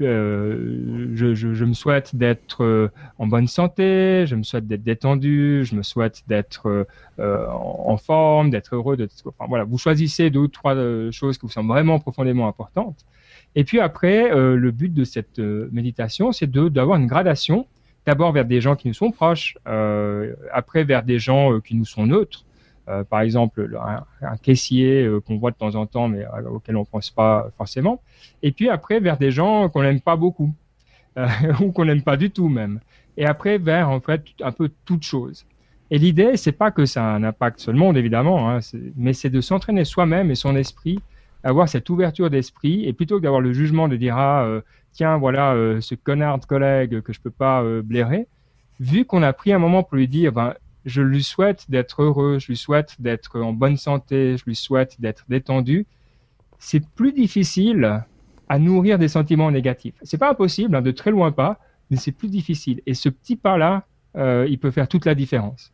euh, 0.00 1.10
je, 1.14 1.64
me 1.64 1.74
souhaite 1.74 2.16
d'être 2.16 2.64
euh, 2.64 2.88
en 3.18 3.26
bonne 3.26 3.46
santé, 3.46 4.24
je 4.26 4.34
me 4.34 4.42
souhaite 4.42 4.66
d'être 4.66 4.82
détendu, 4.82 5.64
je 5.64 5.74
me 5.74 5.82
souhaite 5.82 6.22
d'être 6.28 6.86
euh, 7.18 7.46
en, 7.50 7.96
forme, 7.98 8.50
d'être 8.50 8.74
heureux. 8.74 8.96
Enfin, 9.26 9.46
voilà, 9.48 9.64
vous 9.64 9.78
choisissez 9.78 10.30
deux 10.30 10.40
ou 10.40 10.48
trois 10.48 10.74
choses 11.10 11.38
qui 11.38 11.46
vous 11.46 11.52
semblent 11.52 11.68
vraiment 11.68 11.98
profondément 11.98 12.48
importantes. 12.48 13.04
Et 13.54 13.64
puis 13.64 13.80
après, 13.80 14.30
le 14.30 14.70
but 14.70 14.92
de 14.92 15.04
cette 15.04 15.38
méditation, 15.38 16.32
c'est 16.32 16.50
d'avoir 16.50 16.98
une 16.98 17.06
gradation. 17.06 17.66
D'abord 18.06 18.32
vers 18.32 18.46
des 18.46 18.60
gens 18.60 18.76
qui 18.76 18.88
nous 18.88 18.94
sont 18.94 19.10
proches, 19.10 19.58
après 20.52 20.84
vers 20.84 21.02
des 21.02 21.18
gens 21.18 21.60
qui 21.60 21.74
nous 21.74 21.84
sont 21.84 22.06
neutres. 22.06 22.44
Euh, 22.88 23.04
par 23.04 23.20
exemple 23.20 23.78
un, 24.22 24.36
caissier 24.38 25.04
euh, 25.04 25.20
qu'on 25.20 25.36
voit 25.36 25.52
de 25.52 25.56
temps 25.56 25.76
en 25.76 25.86
temps 25.86 26.08
mais 26.08 26.24
euh, 26.24 26.50
auquel 26.50 26.76
on 26.76 26.84
pense 26.84 27.10
pas 27.10 27.48
forcément. 27.56 28.02
Et 28.42 28.50
puis 28.50 28.68
après 28.68 28.98
vers 28.98 29.18
des 29.18 29.30
gens 29.30 29.68
qu'on 29.68 29.82
n'aime 29.82 30.00
pas 30.00 30.16
beaucoup 30.16 30.52
ou 31.60 31.70
qu'on 31.70 31.84
n'aime 31.84 32.02
pas 32.02 32.16
du 32.16 32.30
tout 32.30 32.48
même. 32.48 32.80
Et 33.16 33.24
après 33.24 33.58
vers 33.58 33.88
en 33.88 34.00
fait 34.00 34.24
un 34.40 34.50
peu 34.50 34.68
toute 34.84 35.04
chose. 35.04 35.46
Et 35.92 35.98
l'idée 35.98 36.36
c'est 36.36 36.50
pas 36.50 36.72
que 36.72 36.84
ça 36.84 37.04
a 37.04 37.14
un 37.14 37.22
impact 37.22 37.60
sur 37.60 37.70
le 37.70 37.78
monde 37.78 37.96
évidemment, 37.96 38.50
hein, 38.50 38.58
mais 38.96 39.12
c'est 39.12 39.30
de 39.30 39.40
s'entraîner 39.40 39.84
soi-même 39.84 40.32
et 40.32 40.34
son 40.34 40.56
esprit 40.56 40.98
avoir 41.44 41.68
cette 41.68 41.88
ouverture 41.88 42.30
d'esprit 42.30 42.88
et 42.88 42.92
plutôt 42.92 43.18
que 43.18 43.22
d'avoir 43.22 43.40
le 43.40 43.52
jugement 43.52 43.86
de 43.86 43.94
dire 43.94 44.16
ah 44.16 44.48
tiens 44.92 45.18
voilà 45.18 45.54
ce 45.80 45.94
connard 45.94 46.40
de 46.40 46.46
collègue 46.46 47.00
que 47.00 47.12
je 47.12 47.20
peux 47.20 47.30
pas 47.30 47.62
blairer 47.82 48.26
vu 48.80 49.04
qu'on 49.04 49.22
a 49.22 49.32
pris 49.32 49.52
un 49.52 49.58
moment 49.58 49.84
pour 49.84 49.96
lui 49.96 50.08
dire 50.08 50.32
ben 50.32 50.54
je 50.84 51.02
lui 51.02 51.22
souhaite 51.22 51.70
d'être 51.70 52.02
heureux, 52.02 52.38
je 52.38 52.48
lui 52.48 52.56
souhaite 52.56 53.00
d'être 53.00 53.40
en 53.40 53.52
bonne 53.52 53.76
santé, 53.76 54.36
je 54.36 54.44
lui 54.44 54.56
souhaite 54.56 55.00
d'être 55.00 55.24
détendu, 55.28 55.86
c'est 56.58 56.86
plus 56.94 57.12
difficile 57.12 58.04
à 58.48 58.58
nourrir 58.58 58.98
des 58.98 59.08
sentiments 59.08 59.50
négatifs. 59.50 59.94
C'est 60.02 60.18
pas 60.18 60.30
impossible, 60.30 60.76
hein, 60.76 60.82
de 60.82 60.90
très 60.90 61.10
loin 61.10 61.32
pas, 61.32 61.58
mais 61.90 61.96
c'est 61.96 62.12
plus 62.12 62.28
difficile. 62.28 62.80
Et 62.86 62.94
ce 62.94 63.08
petit 63.08 63.36
pas-là, 63.36 63.86
euh, 64.16 64.46
il 64.48 64.58
peut 64.58 64.70
faire 64.70 64.88
toute 64.88 65.04
la 65.06 65.14
différence. 65.14 65.72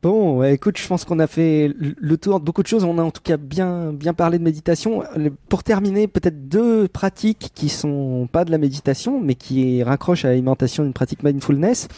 Bon, 0.00 0.44
écoute, 0.44 0.78
je 0.78 0.86
pense 0.86 1.04
qu'on 1.04 1.18
a 1.18 1.26
fait 1.26 1.74
le 1.76 2.16
tour 2.18 2.38
de 2.38 2.44
beaucoup 2.44 2.62
de 2.62 2.68
choses. 2.68 2.84
On 2.84 2.98
a 2.98 3.02
en 3.02 3.10
tout 3.10 3.20
cas 3.20 3.36
bien, 3.36 3.92
parlé 4.16 4.38
de 4.38 4.44
méditation. 4.44 5.02
Pour 5.48 5.64
terminer, 5.64 6.06
peut-être 6.06 6.48
deux 6.48 6.86
pratiques 6.86 7.50
qui 7.52 7.68
sont 7.68 8.28
pas 8.30 8.44
de 8.44 8.52
la 8.52 8.58
méditation, 8.58 9.20
mais 9.20 9.34
qui 9.34 9.82
raccrochent 9.82 10.24
à 10.24 10.28
l'alimentation 10.28 10.84
d'une 10.84 10.92
pratique 10.92 11.24
mindfulness. 11.24 11.88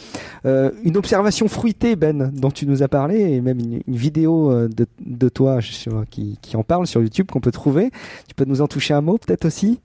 Euh, 0.47 0.71
une 0.83 0.97
observation 0.97 1.47
fruitée, 1.47 1.95
Ben, 1.95 2.33
dont 2.35 2.51
tu 2.51 2.67
nous 2.67 2.83
as 2.83 2.89
parlé, 2.89 3.21
et 3.21 3.43
même 3.43 3.59
une, 3.59 3.83
vidéo 3.87 4.51
euh, 4.51 4.71
de, 5.01 5.29
toi 5.29 5.59
qui 5.61 6.39
en 6.55 6.63
parle 6.63 6.87
sur 6.87 7.03
YouTube 7.03 7.27
qu'on 7.31 7.41
peut 7.41 7.53
trouver. 7.53 7.91
Tu 8.27 8.35
peux 8.35 8.47
nous 8.47 8.63
en 8.63 8.67
toucher 8.67 8.95
un 8.95 9.03
mot, 9.03 9.19
peut-être 9.19 9.45
aussi? 9.45 9.79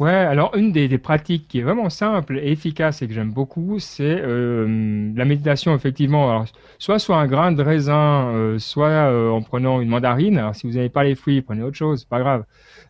Ouais, 0.00 0.10
alors 0.12 0.56
une 0.56 0.72
des, 0.72 0.96
pratiques 0.96 1.46
qui 1.46 1.58
est 1.58 1.62
vraiment 1.62 1.90
simple 1.90 2.38
et 2.38 2.50
efficace 2.52 3.02
et 3.02 3.06
que 3.06 3.12
j'aime 3.12 3.32
beaucoup, 3.32 3.78
c'est 3.78 4.02
euh, 4.22 5.12
la 5.14 5.26
méditation, 5.26 5.74
effectivement. 5.74 6.30
Alors, 6.30 6.46
soit 6.78 6.98
sur 6.98 7.16
un 7.16 7.26
grain 7.26 7.52
de 7.52 7.62
raisin, 7.62 8.32
euh, 8.34 8.58
soit 8.58 8.88
euh, 8.88 9.28
en 9.28 9.42
prenant 9.42 9.78
une 9.82 9.90
mandarine. 9.90 10.38
Alors, 10.38 10.54
si 10.56 10.66
vous 10.66 10.72
n'avez 10.72 10.88
pas 10.88 11.04
les 11.04 11.14
fruits, 11.14 11.42
prenez 11.42 11.62
autre 11.62 11.76
chose, 11.76 12.06
pas 12.06 12.18
grave. 12.18 12.44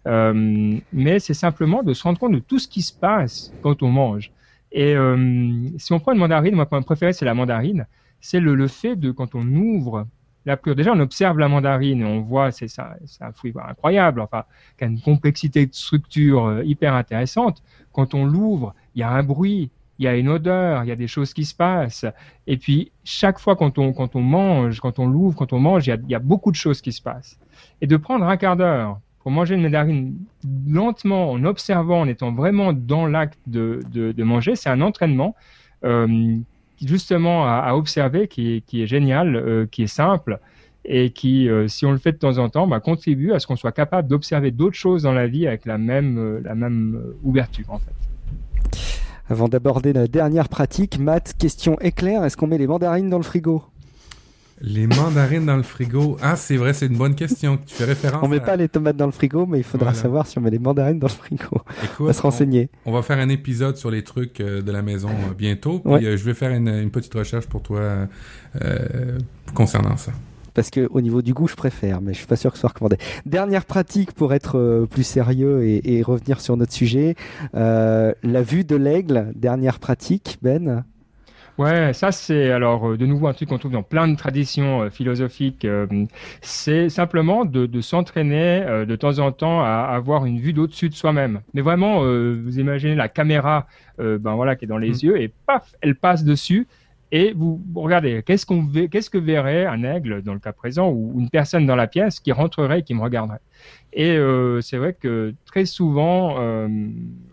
mais 0.07 1.19
c'est 1.19 1.35
simplement 1.35 1.83
de 1.83 1.95
se 1.95 2.03
rendre 2.05 2.19
compte 2.21 2.33
de 2.33 2.39
tout 2.39 2.61
ce 2.61 2.69
qui 2.69 2.83
se 2.83 2.93
passe 2.97 3.55
quand 3.61 3.83
on 3.83 3.89
mange. 3.91 4.31
Et 4.71 4.95
si 5.79 5.93
on 5.93 5.99
prend 5.99 6.13
une 6.13 6.19
mandarine, 6.19 6.55
moi, 6.55 6.69
mon 6.71 6.83
préféré, 6.83 7.13
c'est 7.13 7.25
la 7.25 7.35
mandarine. 7.35 7.87
C'est 8.21 8.39
le, 8.41 8.55
le 8.55 8.69
fait 8.69 8.95
de, 8.97 9.11
quand 9.11 9.35
on 9.35 9.47
ouvre 9.57 10.07
Déjà, 10.47 10.93
on 10.93 11.01
observe 11.01 11.39
la 11.39 11.49
mandarine 11.49 12.01
et 12.01 12.05
on 12.05 12.21
voit, 12.21 12.51
c'est 12.51 12.67
un 12.79 13.33
fruit 13.33 13.53
incroyable, 13.69 14.21
enfin, 14.21 14.45
qui 14.79 14.85
a 14.85 14.87
une 14.87 15.01
complexité 15.01 15.67
de 15.67 15.75
structure 15.75 16.47
euh, 16.47 16.65
hyper 16.65 16.95
intéressante. 16.95 17.63
Quand 17.93 18.15
on 18.15 18.25
l'ouvre, 18.25 18.75
il 18.95 19.01
y 19.01 19.03
a 19.03 19.11
un 19.11 19.23
bruit, 19.23 19.71
il 19.99 20.05
y 20.05 20.09
a 20.09 20.17
une 20.17 20.31
odeur, 20.31 20.83
il 20.85 20.89
y 20.89 20.93
a 20.93 20.97
des 20.97 21.09
choses 21.09 21.35
qui 21.35 21.45
se 21.45 21.55
passent. 21.55 22.07
Et 22.47 22.57
puis, 22.57 22.91
chaque 23.05 23.39
fois 23.39 23.55
quand 23.55 23.79
on, 23.79 23.93
quand 23.93 24.17
on 24.17 24.23
mange, 24.23 24.81
quand 24.81 24.99
on 24.99 25.07
l'ouvre, 25.07 25.37
quand 25.37 25.53
on 25.53 25.61
mange, 25.61 25.87
il 25.87 26.01
y, 26.09 26.15
a, 26.15 26.19
beaucoup 26.19 26.51
de 26.51 26.57
choses 26.57 26.81
qui 26.81 26.93
se 26.93 27.03
passent. 27.03 27.39
Et 27.83 27.87
de 27.87 27.99
prendre 27.99 28.25
un 28.27 28.39
quart 28.39 28.57
d'heure 28.57 28.99
pour 29.19 29.31
manger 29.31 29.57
une 29.57 29.63
mandarine 29.63 30.17
lentement, 30.67 31.31
en 31.31 31.45
observant, 31.45 32.01
en 32.01 32.09
étant 32.09 32.33
vraiment 32.33 32.73
dans 32.73 33.07
l'acte 33.07 33.39
de, 33.47 33.81
de, 33.93 34.13
de 34.13 34.25
manger, 34.25 34.57
c'est 34.57 34.71
un 34.71 34.81
entraînement 34.81 35.37
euh, 35.85 36.39
justement 36.85 37.47
à, 37.47 37.75
observer, 37.75 38.29
qui 38.29 38.63
est, 38.73 38.87
génial, 38.87 39.37
euh, 39.37 39.67
qui 39.71 39.83
est 39.83 39.87
simple 39.87 40.39
et 40.85 41.11
qui, 41.11 41.49
euh, 41.49 41.69
si 41.69 41.85
on 41.85 41.93
le 41.93 41.99
fait 41.99 42.13
de 42.13 42.17
temps 42.19 42.39
en 42.39 42.49
temps, 42.49 42.67
bah, 42.67 42.81
contribue 42.81 43.33
à 43.33 43.39
ce 43.39 43.47
qu'on 43.47 43.57
soit 43.57 43.73
capable 43.73 44.09
d'observer 44.09 44.51
d'autres 44.51 44.77
choses 44.77 45.03
dans 45.03 45.13
la 45.13 45.27
vie 45.27 45.47
avec 45.47 45.67
la 45.67 45.77
même, 45.77 46.19
euh, 46.19 46.41
la 46.43 46.55
même 46.55 47.01
ouverture 47.23 47.67
en 47.69 47.79
fait. 47.79 47.93
Avant 49.29 49.49
d'aborder 49.49 49.93
la 49.93 50.09
dernière 50.09 50.49
pratique, 50.49 50.99
Matt, 50.99 51.35
question 51.39 51.79
éclair, 51.81 52.25
est-ce 52.25 52.37
qu'on 52.37 52.47
met 52.47 52.59
les 52.59 52.67
mandarines 52.67 53.11
dans 53.11 53.19
le 53.19 53.23
frigo? 53.23 53.63
Les 54.61 54.87
mandarines 54.87 55.47
dans 55.47 55.57
le 55.57 55.63
frigo. 55.63 56.17
Ah, 56.23 56.37
c'est 56.37 56.57
vrai, 56.57 56.75
c'est 56.75 56.87
une 56.87 56.97
bonne 56.97 57.15
question. 57.15 57.59
Tu 57.67 57.75
fais 57.75 57.85
référence. 57.85 58.23
On 58.23 58.29
met 58.29 58.41
pas 58.41 58.57
les 58.57 58.69
tomates 58.69 58.97
dans 58.97 59.07
le 59.07 59.13
frigo, 59.13 59.47
mais 59.47 59.59
il 59.59 59.65
faudra 59.65 59.95
savoir 59.95 60.27
si 60.27 60.39
on 60.39 60.43
met 60.43 60.51
les 60.51 60.59
mandarines 60.59 60.99
dans 60.99 61.07
le 61.07 61.13
frigo. 61.13 61.63
Écoute, 61.83 61.97
on 62.01 62.05
va 62.05 62.13
se 62.13 62.23
renseigner. 62.23 62.69
On, 62.85 62.93
va 62.93 63.03
faire 63.03 63.19
un 63.19 63.29
épisode 63.29 63.77
sur 63.77 63.91
les 63.91 64.05
trucs 64.05 64.41
euh, 64.41 64.61
de 64.61 64.73
la 64.73 64.83
maison 64.83 65.09
euh, 65.09 65.35
bientôt. 65.37 65.81
Puis 65.81 66.07
euh, 66.07 66.17
je 66.17 66.25
vais 66.25 66.35
faire 66.35 66.51
une, 66.51 66.91
petite 66.91 67.15
recherche 67.15 67.47
pour 67.47 67.63
toi 67.63 68.09
concernant 69.55 69.97
ça. 69.97 70.13
Parce 70.55 70.71
que 70.71 70.89
au 70.91 71.01
niveau 71.01 71.23
du 71.23 71.33
goût, 71.33 71.47
je 71.47 71.55
préfère, 71.55 72.01
mais 72.01 72.13
je 72.13 72.19
suis 72.19 72.27
pas 72.27 72.37
sûr 72.37 72.51
que 72.51 72.57
ce 72.57 72.63
soit 72.63 72.71
recommandé. 72.71 72.99
Dernière 73.25 73.65
pratique 73.65 74.13
pour 74.13 74.35
être 74.35 74.87
plus 74.91 75.05
sérieux 75.05 75.63
et, 75.63 75.97
et, 75.97 76.03
revenir 76.03 76.41
sur 76.41 76.57
notre 76.57 76.73
sujet, 76.73 77.15
la 77.55 78.43
vue 78.43 78.65
de 78.65 78.77
l'aigle. 78.77 79.33
Dernière 79.37 79.79
pratique, 79.79 80.39
Ben. 80.43 80.85
Ouais, 81.61 81.93
ça 81.93 82.11
c'est 82.11 82.51
alors 82.53 82.93
euh, 82.93 82.97
de 82.97 83.05
nouveau 83.05 83.27
un 83.27 83.35
truc 83.35 83.51
qu'on 83.51 83.59
trouve 83.59 83.73
dans 83.73 83.83
plein 83.83 84.09
de 84.09 84.17
traditions 84.17 84.81
euh, 84.81 84.89
philosophiques. 84.89 85.67
Euh, 85.67 85.87
c'est 86.41 86.89
simplement 86.89 87.45
de, 87.45 87.67
de 87.67 87.81
s'entraîner 87.83 88.65
de 88.87 88.97
temps 88.97 89.19
en 89.19 89.31
temps 89.31 89.63
à 89.63 89.93
avoir 89.95 90.25
une 90.25 90.41
vue 90.41 90.55
d'au-dessus 90.55 90.89
de 90.89 90.95
soi-même. 90.95 91.43
Mais 91.53 91.61
vraiment, 91.61 92.01
vous 92.01 92.59
imaginez 92.59 92.95
la 92.95 93.09
caméra, 93.09 93.67
ben 93.99 94.35
voilà, 94.37 94.57
qui 94.57 94.65
est 94.65 94.69
dans 94.69 94.79
les 94.79 94.91
mmh. 94.91 95.05
yeux 95.07 95.21
et 95.21 95.33
paf, 95.47 95.75
elle 95.83 95.97
passe 95.97 96.25
dessus 96.25 96.67
et 97.13 97.33
vous, 97.33 97.61
regardez, 97.75 98.23
qu'est-ce 98.25 98.47
qu'on 98.47 98.67
qu'est-ce 98.67 99.11
que 99.11 99.19
verrait 99.19 99.67
un 99.67 99.83
aigle 99.83 100.23
dans 100.23 100.33
le 100.33 100.39
cas 100.39 100.53
présent 100.53 100.89
ou 100.91 101.19
une 101.19 101.29
personne 101.29 101.67
dans 101.67 101.75
la 101.75 101.89
pièce 101.89 102.21
qui 102.21 102.31
rentrerait 102.31 102.81
et 102.81 102.83
qui 102.85 102.95
me 102.95 103.03
regarderait? 103.03 103.41
Et 103.93 104.13
euh, 104.13 104.61
c'est 104.61 104.77
vrai 104.77 104.95
que 104.99 105.35
très 105.47 105.65
souvent, 105.65 106.37
euh, 106.39 106.69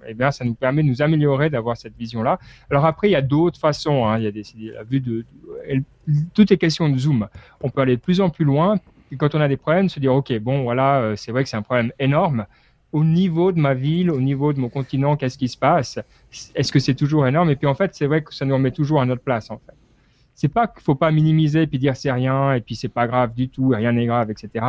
eh 0.07 0.13
bien, 0.13 0.31
ça 0.31 0.43
nous 0.43 0.55
permet 0.55 0.81
de 0.81 0.87
nous 0.87 1.01
améliorer, 1.01 1.49
d'avoir 1.49 1.77
cette 1.77 1.95
vision-là. 1.97 2.39
Alors 2.71 2.85
après, 2.85 3.09
il 3.09 3.11
y 3.11 3.15
a 3.15 3.21
d'autres 3.21 3.59
façons. 3.59 4.07
Hein. 4.07 4.17
Il 4.19 4.23
y 4.23 4.69
a 4.71 4.73
la 4.73 4.83
vue 4.83 4.99
de, 4.99 5.25
tout 6.33 6.51
est 6.51 6.57
question 6.57 6.89
de 6.89 6.97
zoom. 6.97 7.27
On 7.61 7.69
peut 7.69 7.81
aller 7.81 7.95
de 7.95 8.01
plus 8.01 8.21
en 8.21 8.29
plus 8.29 8.45
loin. 8.45 8.79
Et 9.11 9.17
quand 9.17 9.35
on 9.35 9.41
a 9.41 9.47
des 9.47 9.57
problèmes, 9.57 9.87
se 9.87 9.99
dire 9.99 10.13
ok, 10.13 10.37
bon, 10.39 10.63
voilà, 10.63 10.99
euh, 10.99 11.15
c'est 11.15 11.31
vrai 11.31 11.43
que 11.43 11.49
c'est 11.49 11.57
un 11.57 11.61
problème 11.61 11.91
énorme 11.99 12.45
au 12.93 13.03
niveau 13.03 13.51
de 13.51 13.59
ma 13.59 13.73
ville, 13.73 14.09
au 14.09 14.19
niveau 14.19 14.53
de 14.53 14.59
mon 14.59 14.69
continent, 14.69 15.17
qu'est-ce 15.17 15.37
qui 15.37 15.49
se 15.49 15.57
passe? 15.57 15.99
Est-ce 16.55 16.71
que 16.71 16.79
c'est 16.79 16.95
toujours 16.95 17.27
énorme? 17.27 17.49
Et 17.49 17.55
puis 17.55 17.67
en 17.67 17.75
fait, 17.75 17.93
c'est 17.93 18.07
vrai 18.07 18.23
que 18.23 18.33
ça 18.33 18.45
nous 18.45 18.55
remet 18.55 18.71
toujours 18.71 19.01
à 19.01 19.05
notre 19.05 19.21
place 19.21 19.51
en 19.51 19.57
fait. 19.57 19.73
C'est 20.33 20.47
pas 20.47 20.67
qu'il 20.67 20.83
faut 20.83 20.95
pas 20.95 21.11
minimiser 21.11 21.63
et 21.63 21.67
puis 21.67 21.79
dire 21.79 21.95
c'est 21.95 22.11
rien 22.11 22.53
et 22.53 22.61
puis 22.61 22.75
c'est 22.75 22.89
pas 22.89 23.07
grave 23.07 23.33
du 23.33 23.49
tout, 23.49 23.69
rien 23.69 23.91
n'est 23.91 24.05
grave, 24.05 24.31
etc. 24.31 24.65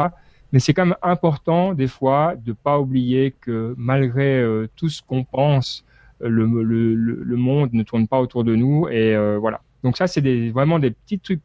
Mais 0.53 0.61
c'est 0.61 0.73
quand 0.73 0.87
même 0.87 0.97
important 1.03 1.75
des 1.75 1.89
fois 1.89 2.35
de 2.37 2.53
pas 2.53 2.79
oublier 2.79 3.35
que 3.41 3.75
malgré 3.77 4.41
euh, 4.41 4.67
tout 4.77 4.89
ce 4.89 5.03
qu'on 5.03 5.25
pense, 5.25 5.85
le, 6.21 6.47
le, 6.47 6.95
le, 6.95 7.37
monde 7.37 7.73
ne 7.73 7.83
tourne 7.83 8.09
pas 8.09 8.21
autour 8.21 8.45
de 8.45 8.57
nous 8.57 8.89
et 8.89 9.15
euh, 9.15 9.39
voilà. 9.39 9.61
Donc 9.85 9.97
ça, 9.97 10.07
c'est 10.07 10.21
des, 10.21 10.51
vraiment 10.51 10.79
des 10.79 10.91
petits 10.91 11.21
trucs 11.21 11.43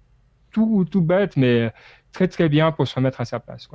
tout, 0.51 0.85
tout 0.89 1.01
bêtes, 1.01 1.37
mais 1.37 1.71
très 2.13 2.27
très 2.27 2.47
bien 2.47 2.71
pour 2.71 2.87
se 2.87 2.95
remettre 2.95 3.19
à 3.19 3.25
sa 3.25 3.39
place. 3.39 3.67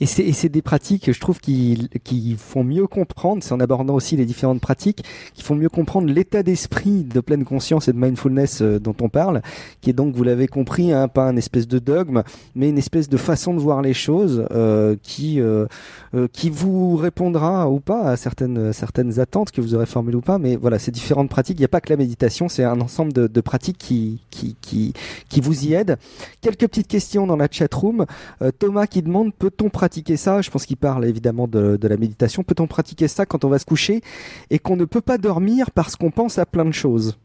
Et 0.00 0.06
c'est 0.06 0.48
des 0.48 0.62
pratiques, 0.62 1.12
je 1.12 1.20
trouve, 1.20 1.40
qui, 1.40 1.88
qui 2.04 2.36
font 2.36 2.64
mieux 2.64 2.86
comprendre, 2.86 3.42
c'est 3.42 3.52
en 3.52 3.60
abordant 3.60 3.94
aussi 3.94 4.16
les 4.16 4.24
différentes 4.24 4.60
pratiques, 4.60 5.04
qui 5.34 5.42
font 5.42 5.56
mieux 5.56 5.68
comprendre 5.68 6.08
l'état 6.08 6.42
d'esprit 6.42 7.02
de 7.02 7.20
pleine 7.20 7.44
conscience 7.44 7.88
et 7.88 7.92
de 7.92 7.98
mindfulness 7.98 8.62
euh, 8.62 8.78
dont 8.78 8.94
on 9.00 9.08
parle, 9.08 9.42
qui 9.80 9.90
est 9.90 9.92
donc, 9.92 10.14
vous 10.14 10.22
l'avez 10.22 10.46
compris, 10.46 10.92
hein, 10.92 11.08
pas 11.08 11.24
un 11.24 11.36
espèce 11.36 11.68
de 11.68 11.78
dogme, 11.78 12.22
mais 12.54 12.70
une 12.70 12.78
espèce 12.78 13.08
de 13.08 13.16
façon 13.16 13.52
de 13.54 13.58
voir 13.58 13.82
les 13.82 13.94
choses 13.94 14.46
euh, 14.52 14.96
qui 15.02 15.40
euh, 15.40 15.66
euh, 16.14 16.28
qui 16.32 16.50
vous 16.50 16.96
répondra 16.96 17.68
ou 17.68 17.80
pas 17.80 18.02
à 18.02 18.16
certaines 18.16 18.72
certaines 18.72 19.18
attentes 19.18 19.50
que 19.50 19.60
vous 19.60 19.74
aurez 19.74 19.86
formulées 19.86 20.16
ou 20.16 20.20
pas. 20.20 20.38
Mais 20.38 20.56
voilà, 20.56 20.78
ces 20.78 20.90
différentes 20.90 21.28
pratiques, 21.28 21.58
il 21.58 21.62
n'y 21.62 21.66
a 21.66 21.68
pas 21.68 21.80
que 21.80 21.90
la 21.90 21.96
méditation, 21.96 22.48
c'est 22.48 22.64
un 22.64 22.80
ensemble 22.80 23.12
de, 23.12 23.26
de 23.26 23.40
pratiques 23.40 23.78
qui, 23.78 24.20
qui 24.30 24.56
qui 24.60 24.92
qui 25.28 25.40
vous 25.40 25.66
y 25.66 25.74
aident. 25.74 25.96
Quelques 26.40 26.68
petites 26.68 26.88
questions 26.88 27.26
dans 27.26 27.36
la 27.36 27.48
chat 27.50 27.68
euh, 28.42 28.50
Thomas 28.50 28.86
qui 28.86 29.02
demande 29.02 29.34
peut-on 29.34 29.68
pratiquer 29.68 30.16
ça? 30.16 30.40
Je 30.42 30.50
pense 30.50 30.66
qu'il 30.66 30.76
parle 30.76 31.04
évidemment 31.04 31.48
de, 31.48 31.78
la 31.82 31.96
méditation. 31.96 32.42
Peut-on 32.42 32.66
pratiquer 32.66 33.08
ça 33.08 33.26
quand 33.26 33.44
on 33.44 33.48
va 33.48 33.58
se 33.58 33.66
coucher 33.66 34.00
et 34.50 34.58
qu'on 34.58 34.76
ne 34.76 34.84
peut 34.84 35.00
pas 35.00 35.18
dormir 35.18 35.70
parce 35.70 35.96
qu'on 35.96 36.10
pense 36.10 36.38
à 36.38 36.46
plein 36.46 36.64
de 36.64 36.72
choses? 36.72 37.18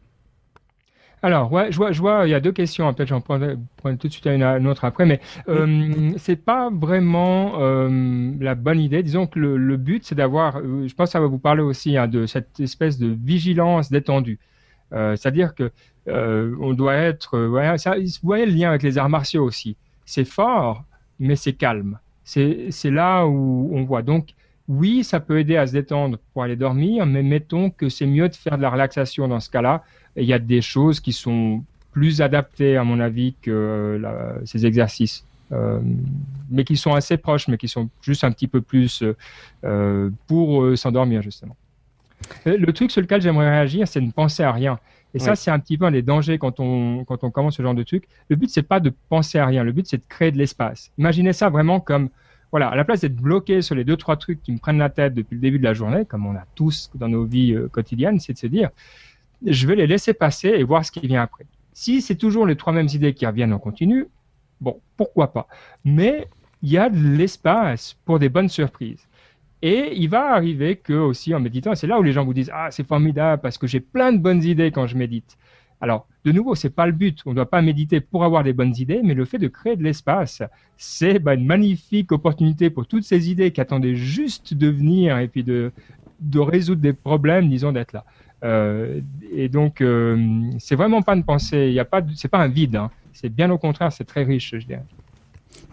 Alors, 1.22 1.50
ouais, 1.50 1.72
je 1.72 1.76
vois, 1.76 1.92
je 1.92 2.00
vois, 2.00 2.26
il 2.26 2.30
y 2.30 2.34
a 2.34 2.40
deux 2.40 2.52
questions. 2.52 2.92
Peut-être 2.92 3.08
j'en 3.08 3.20
prends, 3.20 3.38
tout 3.38 4.06
de 4.06 4.12
suite 4.12 4.26
une, 4.26 4.66
autre 4.68 4.84
après, 4.84 5.06
mais 5.06 5.20
euh, 5.48 6.12
c'est 6.18 6.36
pas 6.36 6.70
vraiment 6.70 7.60
euh, 7.60 8.32
la 8.38 8.54
bonne 8.54 8.78
idée. 8.78 9.02
Disons 9.02 9.26
que 9.26 9.38
le, 9.40 9.76
but, 9.76 10.04
c'est 10.04 10.14
d'avoir, 10.14 10.58
euh, 10.58 10.86
je 10.86 10.94
pense 10.94 11.08
que 11.08 11.12
ça 11.12 11.20
va 11.20 11.26
vous 11.26 11.38
parler 11.38 11.62
aussi 11.62 11.96
hein, 11.96 12.06
de 12.06 12.26
cette 12.26 12.60
espèce 12.60 12.98
de 12.98 13.08
vigilance 13.08 13.90
détendue. 13.90 14.38
C'est-à-dire 14.92 15.54
que 15.56 15.72
on 16.06 16.74
doit 16.74 16.94
être, 16.94 17.36
vous 17.38 18.18
voyez 18.22 18.46
le 18.46 18.52
lien 18.52 18.68
avec 18.68 18.84
les 18.84 18.98
arts 18.98 19.08
martiaux 19.08 19.42
aussi 19.42 19.76
c'est 20.06 20.24
fort, 20.24 20.84
mais 21.18 21.36
c'est 21.36 21.52
calme. 21.52 21.98
C'est 22.24 22.70
là 22.84 23.26
où 23.26 23.70
on 23.72 23.84
voit. 23.84 24.02
Donc, 24.02 24.30
oui, 24.68 25.04
ça 25.04 25.20
peut 25.20 25.38
aider 25.38 25.56
à 25.56 25.66
se 25.66 25.72
détendre 25.72 26.18
pour 26.32 26.42
aller 26.42 26.56
dormir, 26.56 27.06
mais 27.06 27.22
mettons 27.22 27.70
que 27.70 27.88
c'est 27.88 28.06
mieux 28.06 28.28
de 28.28 28.34
faire 28.34 28.56
de 28.56 28.62
la 28.62 28.70
relaxation 28.70 29.28
dans 29.28 29.38
ce 29.38 29.50
cas-là. 29.50 29.84
Il 30.16 30.24
y 30.24 30.32
a 30.32 30.38
des 30.38 30.62
choses 30.62 30.98
qui 30.98 31.12
sont 31.12 31.62
plus 31.92 32.20
adaptées, 32.20 32.76
à 32.76 32.84
mon 32.84 32.98
avis, 33.00 33.34
que 33.42 34.00
ces 34.44 34.66
exercices. 34.66 35.24
Euh, 35.52 35.80
mais 36.50 36.64
qui 36.64 36.76
sont 36.76 36.94
assez 36.94 37.16
proches, 37.16 37.46
mais 37.46 37.56
qui 37.56 37.68
sont 37.68 37.88
juste 38.02 38.24
un 38.24 38.32
petit 38.32 38.48
peu 38.48 38.60
plus 38.60 39.04
euh, 39.64 40.10
pour 40.26 40.62
euh, 40.62 40.74
s'endormir, 40.74 41.22
justement. 41.22 41.56
Le 42.44 42.72
truc 42.72 42.90
sur 42.90 43.00
lequel 43.00 43.20
j'aimerais 43.22 43.50
réagir, 43.50 43.86
c'est 43.86 44.00
ne 44.00 44.10
penser 44.10 44.42
à 44.42 44.50
rien. 44.50 44.78
Et 45.14 45.18
ça, 45.18 45.34
c'est 45.34 45.50
un 45.50 45.58
petit 45.58 45.78
peu 45.78 45.86
un 45.86 45.92
des 45.92 46.02
dangers 46.02 46.36
quand 46.36 46.60
on, 46.60 47.04
quand 47.04 47.24
on 47.24 47.30
commence 47.30 47.56
ce 47.56 47.62
genre 47.62 47.74
de 47.74 47.82
truc. 47.82 48.04
Le 48.28 48.36
but, 48.36 48.50
c'est 48.50 48.62
pas 48.62 48.80
de 48.80 48.92
penser 49.08 49.38
à 49.38 49.46
rien. 49.46 49.64
Le 49.64 49.72
but, 49.72 49.86
c'est 49.86 49.96
de 49.96 50.04
créer 50.08 50.30
de 50.30 50.36
l'espace. 50.36 50.90
Imaginez 50.98 51.32
ça 51.32 51.48
vraiment 51.48 51.80
comme, 51.80 52.10
voilà, 52.50 52.68
à 52.68 52.76
la 52.76 52.84
place 52.84 53.00
d'être 53.00 53.16
bloqué 53.16 53.62
sur 53.62 53.74
les 53.74 53.84
deux, 53.84 53.96
trois 53.96 54.16
trucs 54.16 54.42
qui 54.42 54.52
me 54.52 54.58
prennent 54.58 54.78
la 54.78 54.90
tête 54.90 55.14
depuis 55.14 55.36
le 55.36 55.40
début 55.40 55.58
de 55.58 55.64
la 55.64 55.72
journée, 55.72 56.04
comme 56.04 56.26
on 56.26 56.34
a 56.34 56.44
tous 56.54 56.90
dans 56.94 57.08
nos 57.08 57.24
vies 57.24 57.54
euh, 57.54 57.68
quotidiennes, 57.68 58.20
c'est 58.20 58.34
de 58.34 58.38
se 58.38 58.46
dire, 58.46 58.68
je 59.44 59.66
vais 59.66 59.76
les 59.76 59.86
laisser 59.86 60.12
passer 60.12 60.48
et 60.48 60.62
voir 60.64 60.84
ce 60.84 60.92
qui 60.92 61.06
vient 61.06 61.22
après. 61.22 61.46
Si 61.72 62.02
c'est 62.02 62.16
toujours 62.16 62.46
les 62.46 62.56
trois 62.56 62.72
mêmes 62.72 62.88
idées 62.92 63.14
qui 63.14 63.26
reviennent 63.26 63.52
en 63.52 63.58
continu, 63.58 64.06
bon, 64.60 64.80
pourquoi 64.96 65.32
pas. 65.32 65.48
Mais 65.84 66.28
il 66.62 66.70
y 66.70 66.78
a 66.78 66.88
de 66.88 66.98
l'espace 66.98 67.96
pour 68.04 68.18
des 68.18 68.28
bonnes 68.28 68.48
surprises. 68.48 69.06
Et 69.66 69.96
il 69.96 70.08
va 70.08 70.32
arriver 70.32 70.76
que 70.76 70.92
aussi 70.92 71.34
en 71.34 71.40
méditant, 71.40 71.74
c'est 71.74 71.88
là 71.88 71.98
où 71.98 72.02
les 72.04 72.12
gens 72.12 72.24
vous 72.24 72.34
disent 72.34 72.52
ah 72.54 72.68
c'est 72.70 72.86
formidable 72.86 73.42
parce 73.42 73.58
que 73.58 73.66
j'ai 73.66 73.80
plein 73.80 74.12
de 74.12 74.18
bonnes 74.18 74.44
idées 74.44 74.70
quand 74.70 74.86
je 74.86 74.96
médite. 74.96 75.36
Alors, 75.80 76.06
de 76.24 76.30
nouveau, 76.30 76.54
c'est 76.54 76.70
pas 76.70 76.86
le 76.86 76.92
but. 76.92 77.20
On 77.26 77.30
ne 77.30 77.34
doit 77.34 77.50
pas 77.50 77.62
méditer 77.62 78.00
pour 78.00 78.22
avoir 78.22 78.44
des 78.44 78.52
bonnes 78.52 78.74
idées, 78.78 79.00
mais 79.02 79.12
le 79.12 79.24
fait 79.24 79.38
de 79.38 79.48
créer 79.48 79.74
de 79.74 79.82
l'espace, 79.82 80.40
c'est 80.76 81.18
bah, 81.18 81.34
une 81.34 81.46
magnifique 81.46 82.12
opportunité 82.12 82.70
pour 82.70 82.86
toutes 82.86 83.02
ces 83.02 83.28
idées 83.28 83.50
qui 83.50 83.60
attendaient 83.60 83.96
juste 83.96 84.54
de 84.54 84.68
venir 84.68 85.18
et 85.18 85.26
puis 85.26 85.42
de, 85.42 85.72
de 86.20 86.38
résoudre 86.38 86.80
des 86.80 86.92
problèmes, 86.92 87.48
disons, 87.48 87.72
d'être 87.72 87.92
là. 87.92 88.04
Euh, 88.44 89.00
et 89.32 89.48
donc, 89.48 89.80
euh, 89.80 90.48
c'est 90.60 90.76
vraiment 90.76 91.02
pas 91.02 91.16
une 91.16 91.24
pensée. 91.24 91.66
Il 91.70 91.74
y 91.74 91.80
a 91.80 91.84
pas, 91.84 92.02
c'est 92.14 92.28
pas 92.28 92.38
un 92.38 92.48
vide. 92.48 92.76
Hein. 92.76 92.92
C'est 93.12 93.30
bien 93.30 93.50
au 93.50 93.58
contraire, 93.58 93.92
c'est 93.92 94.04
très 94.04 94.22
riche, 94.22 94.54
je 94.56 94.64
dirais. 94.64 94.84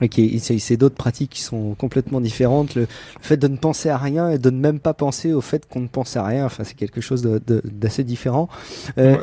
Ok, 0.02 0.20
c'est 0.40 0.78
d'autres 0.78 0.96
pratiques 0.96 1.32
qui 1.32 1.42
sont 1.42 1.76
complètement 1.76 2.22
différentes. 2.22 2.76
Le, 2.76 2.88
fait 3.22 3.38
de 3.38 3.48
ne 3.48 3.58
penser 3.58 3.90
à 3.90 3.98
rien 3.98 4.30
et 4.30 4.38
de 4.38 4.50
ne 4.50 4.60
même 4.60 4.80
pas 4.80 4.94
penser 4.94 5.34
au 5.34 5.42
fait 5.42 5.68
qu'on 5.68 5.82
ne 5.82 5.88
pense 5.88 6.18
à 6.18 6.24
rien, 6.24 6.46
enfin, 6.46 6.64
c'est 6.64 6.76
quelque 6.76 7.02
chose 7.02 7.22
d'assez 7.22 8.04
différent. 8.04 8.50
Euh, 8.98 9.18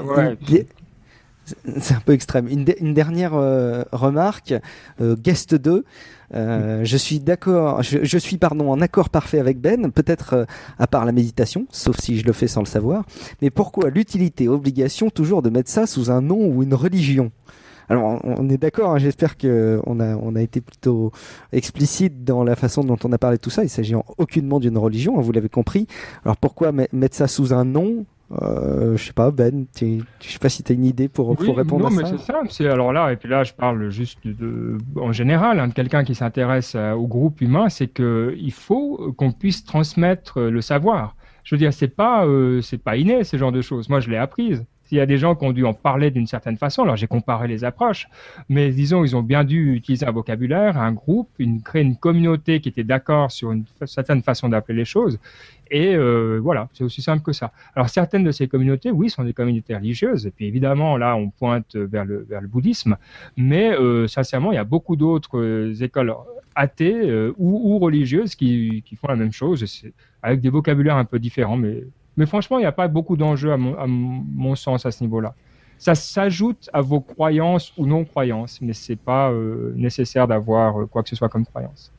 c'est 1.80 1.94
un 1.94 2.00
peu 2.00 2.12
extrême. 2.12 2.48
Une, 2.48 2.64
une 2.80 2.94
dernière 2.94 3.34
euh, 3.34 3.82
remarque, 3.92 4.54
euh, 5.00 5.16
guest 5.16 5.54
2. 5.54 5.84
Euh, 6.32 6.84
je 6.84 6.96
suis 6.96 7.18
d'accord, 7.18 7.82
je, 7.82 7.98
je, 8.04 8.18
suis 8.18 8.38
pardon 8.38 8.70
en 8.70 8.80
accord 8.80 9.10
parfait 9.10 9.40
avec 9.40 9.60
Ben, 9.60 9.90
peut-être 9.90 10.34
euh, 10.34 10.44
à 10.78 10.86
part 10.86 11.04
la 11.04 11.10
méditation, 11.10 11.66
sauf 11.70 11.98
si 11.98 12.18
je 12.18 12.24
le 12.24 12.32
fais 12.32 12.46
sans 12.46 12.60
le 12.60 12.66
savoir. 12.66 13.04
Mais 13.42 13.50
pourquoi 13.50 13.90
l'utilité, 13.90 14.46
obligation 14.46 15.10
toujours 15.10 15.42
de 15.42 15.50
mettre 15.50 15.70
ça 15.70 15.86
sous 15.86 16.10
un 16.10 16.20
nom 16.20 16.46
ou 16.46 16.62
une 16.62 16.74
religion? 16.74 17.32
Alors, 17.90 18.20
on 18.22 18.48
est 18.48 18.56
d'accord. 18.56 18.92
Hein, 18.92 18.98
j'espère 18.98 19.36
que 19.36 19.80
on 19.84 19.98
a 19.98 20.14
on 20.14 20.36
a 20.36 20.40
été 20.40 20.60
plutôt 20.60 21.10
explicite 21.52 22.24
dans 22.24 22.44
la 22.44 22.54
façon 22.54 22.84
dont 22.84 22.96
on 23.04 23.12
a 23.12 23.18
parlé 23.18 23.36
de 23.36 23.42
tout 23.42 23.50
ça. 23.50 23.64
Il 23.64 23.68
s'agit 23.68 23.96
aucunement 24.16 24.60
d'une 24.60 24.78
religion, 24.78 25.18
hein, 25.18 25.22
vous 25.22 25.32
l'avez 25.32 25.48
compris. 25.48 25.88
Alors 26.24 26.36
pourquoi 26.36 26.70
mettre 26.72 27.16
ça 27.16 27.26
sous 27.26 27.52
un 27.52 27.64
nom? 27.64 28.06
Euh, 28.42 28.96
je 28.96 29.06
sais 29.06 29.12
pas, 29.12 29.32
Ben, 29.32 29.66
je 29.80 29.98
sais 30.20 30.38
pas 30.38 30.48
si 30.48 30.62
tu 30.62 30.70
as 30.70 30.76
une 30.76 30.84
idée 30.84 31.08
pour, 31.08 31.36
pour 31.36 31.56
répondre 31.56 31.86
à 31.86 31.90
ça. 31.90 31.96
Non, 31.96 32.02
mais 32.02 32.16
c'est 32.16 32.24
ça. 32.24 32.42
C'est 32.48 32.68
alors 32.68 32.92
là, 32.92 33.10
et 33.10 33.16
puis 33.16 33.28
là, 33.28 33.42
je 33.42 33.52
parle 33.52 33.90
juste 33.90 34.24
de, 34.24 34.78
en 34.94 35.10
général, 35.10 35.58
hein, 35.58 35.66
de 35.66 35.72
quelqu'un 35.74 36.04
qui 36.04 36.14
s'intéresse 36.14 36.74
euh, 36.76 36.92
au 36.92 37.08
groupe 37.08 37.40
humain, 37.40 37.68
c'est 37.68 37.88
que 37.88 38.36
il 38.38 38.52
faut 38.52 39.12
qu'on 39.16 39.32
puisse 39.32 39.64
transmettre 39.64 40.38
euh, 40.38 40.50
le 40.50 40.60
savoir. 40.60 41.16
Je 41.42 41.56
veux 41.56 41.58
dire, 41.58 41.72
c'est 41.72 41.88
pas, 41.88 42.24
euh, 42.24 42.60
c'est 42.60 42.78
pas 42.78 42.96
inné 42.96 43.24
ce 43.24 43.36
genre 43.36 43.50
de 43.50 43.62
choses. 43.62 43.88
Moi, 43.88 43.98
je 43.98 44.10
l'ai 44.10 44.16
apprise. 44.16 44.64
S'il 44.90 44.98
y 44.98 45.00
a 45.00 45.06
des 45.06 45.18
gens 45.18 45.36
qui 45.36 45.44
ont 45.44 45.52
dû 45.52 45.64
en 45.64 45.72
parler 45.72 46.10
d'une 46.10 46.26
certaine 46.26 46.56
façon, 46.56 46.82
alors 46.82 46.96
j'ai 46.96 47.06
comparé 47.06 47.46
les 47.46 47.62
approches, 47.62 48.08
mais 48.48 48.72
disons, 48.72 49.04
ils 49.04 49.14
ont 49.14 49.22
bien 49.22 49.44
dû 49.44 49.76
utiliser 49.76 50.04
un 50.04 50.10
vocabulaire, 50.10 50.78
un 50.78 50.90
groupe, 50.90 51.28
une, 51.38 51.62
créer 51.62 51.82
une 51.82 51.94
communauté 51.94 52.60
qui 52.60 52.70
était 52.70 52.82
d'accord 52.82 53.30
sur 53.30 53.52
une 53.52 53.62
certaine 53.84 54.20
façon 54.20 54.48
d'appeler 54.48 54.78
les 54.78 54.84
choses. 54.84 55.20
Et 55.70 55.94
euh, 55.94 56.40
voilà, 56.42 56.68
c'est 56.72 56.82
aussi 56.82 57.02
simple 57.02 57.22
que 57.22 57.32
ça. 57.32 57.52
Alors 57.76 57.88
certaines 57.88 58.24
de 58.24 58.32
ces 58.32 58.48
communautés, 58.48 58.90
oui, 58.90 59.10
sont 59.10 59.22
des 59.22 59.32
communautés 59.32 59.76
religieuses. 59.76 60.26
Et 60.26 60.32
puis 60.32 60.46
évidemment, 60.46 60.96
là, 60.96 61.14
on 61.14 61.30
pointe 61.30 61.76
vers 61.76 62.04
le, 62.04 62.26
bouddhisme. 62.48 62.96
Mais 63.36 63.70
euh, 63.70 64.08
sincèrement, 64.08 64.50
il 64.50 64.56
y 64.56 64.58
a 64.58 64.64
beaucoup 64.64 64.96
d'autres 64.96 65.38
euh, 65.38 65.72
écoles 65.80 66.12
athées 66.56 67.30
ou, 67.38 67.74
ou, 67.74 67.78
religieuses 67.78 68.34
qui, 68.34 68.82
qui, 68.84 68.96
font 68.96 69.06
la 69.06 69.14
même 69.14 69.32
chose, 69.32 69.64
avec 70.20 70.40
des 70.40 70.48
vocabulaires 70.50 70.96
un 70.96 71.04
peu 71.04 71.20
différents. 71.20 71.56
Mais, 71.56 71.84
mais 72.16 72.26
franchement, 72.26 72.58
il 72.58 72.62
n'y 72.62 72.66
a 72.66 72.72
pas 72.72 72.88
beaucoup 72.88 73.16
d'enjeux 73.16 73.52
à, 73.52 73.56
mon, 73.56 74.54
sens 74.54 74.86
à 74.86 74.90
ce 74.90 75.02
niveau-là. 75.02 75.34
Ça 75.78 75.94
s'ajoute 75.94 76.68
à 76.72 76.80
vos 76.82 77.00
croyances 77.00 77.72
ou 77.78 77.86
non-croyances, 77.86 78.60
mais 78.60 78.74
c'est 78.74 78.96
pas 78.96 79.30
euh, 79.30 79.72
nécessaire 79.76 80.28
d'avoir 80.28 80.86
quoi 80.88 81.02
que 81.02 81.08
ce 81.08 81.16
soit 81.16 81.30
comme 81.30 81.46
croyance. 81.46 81.90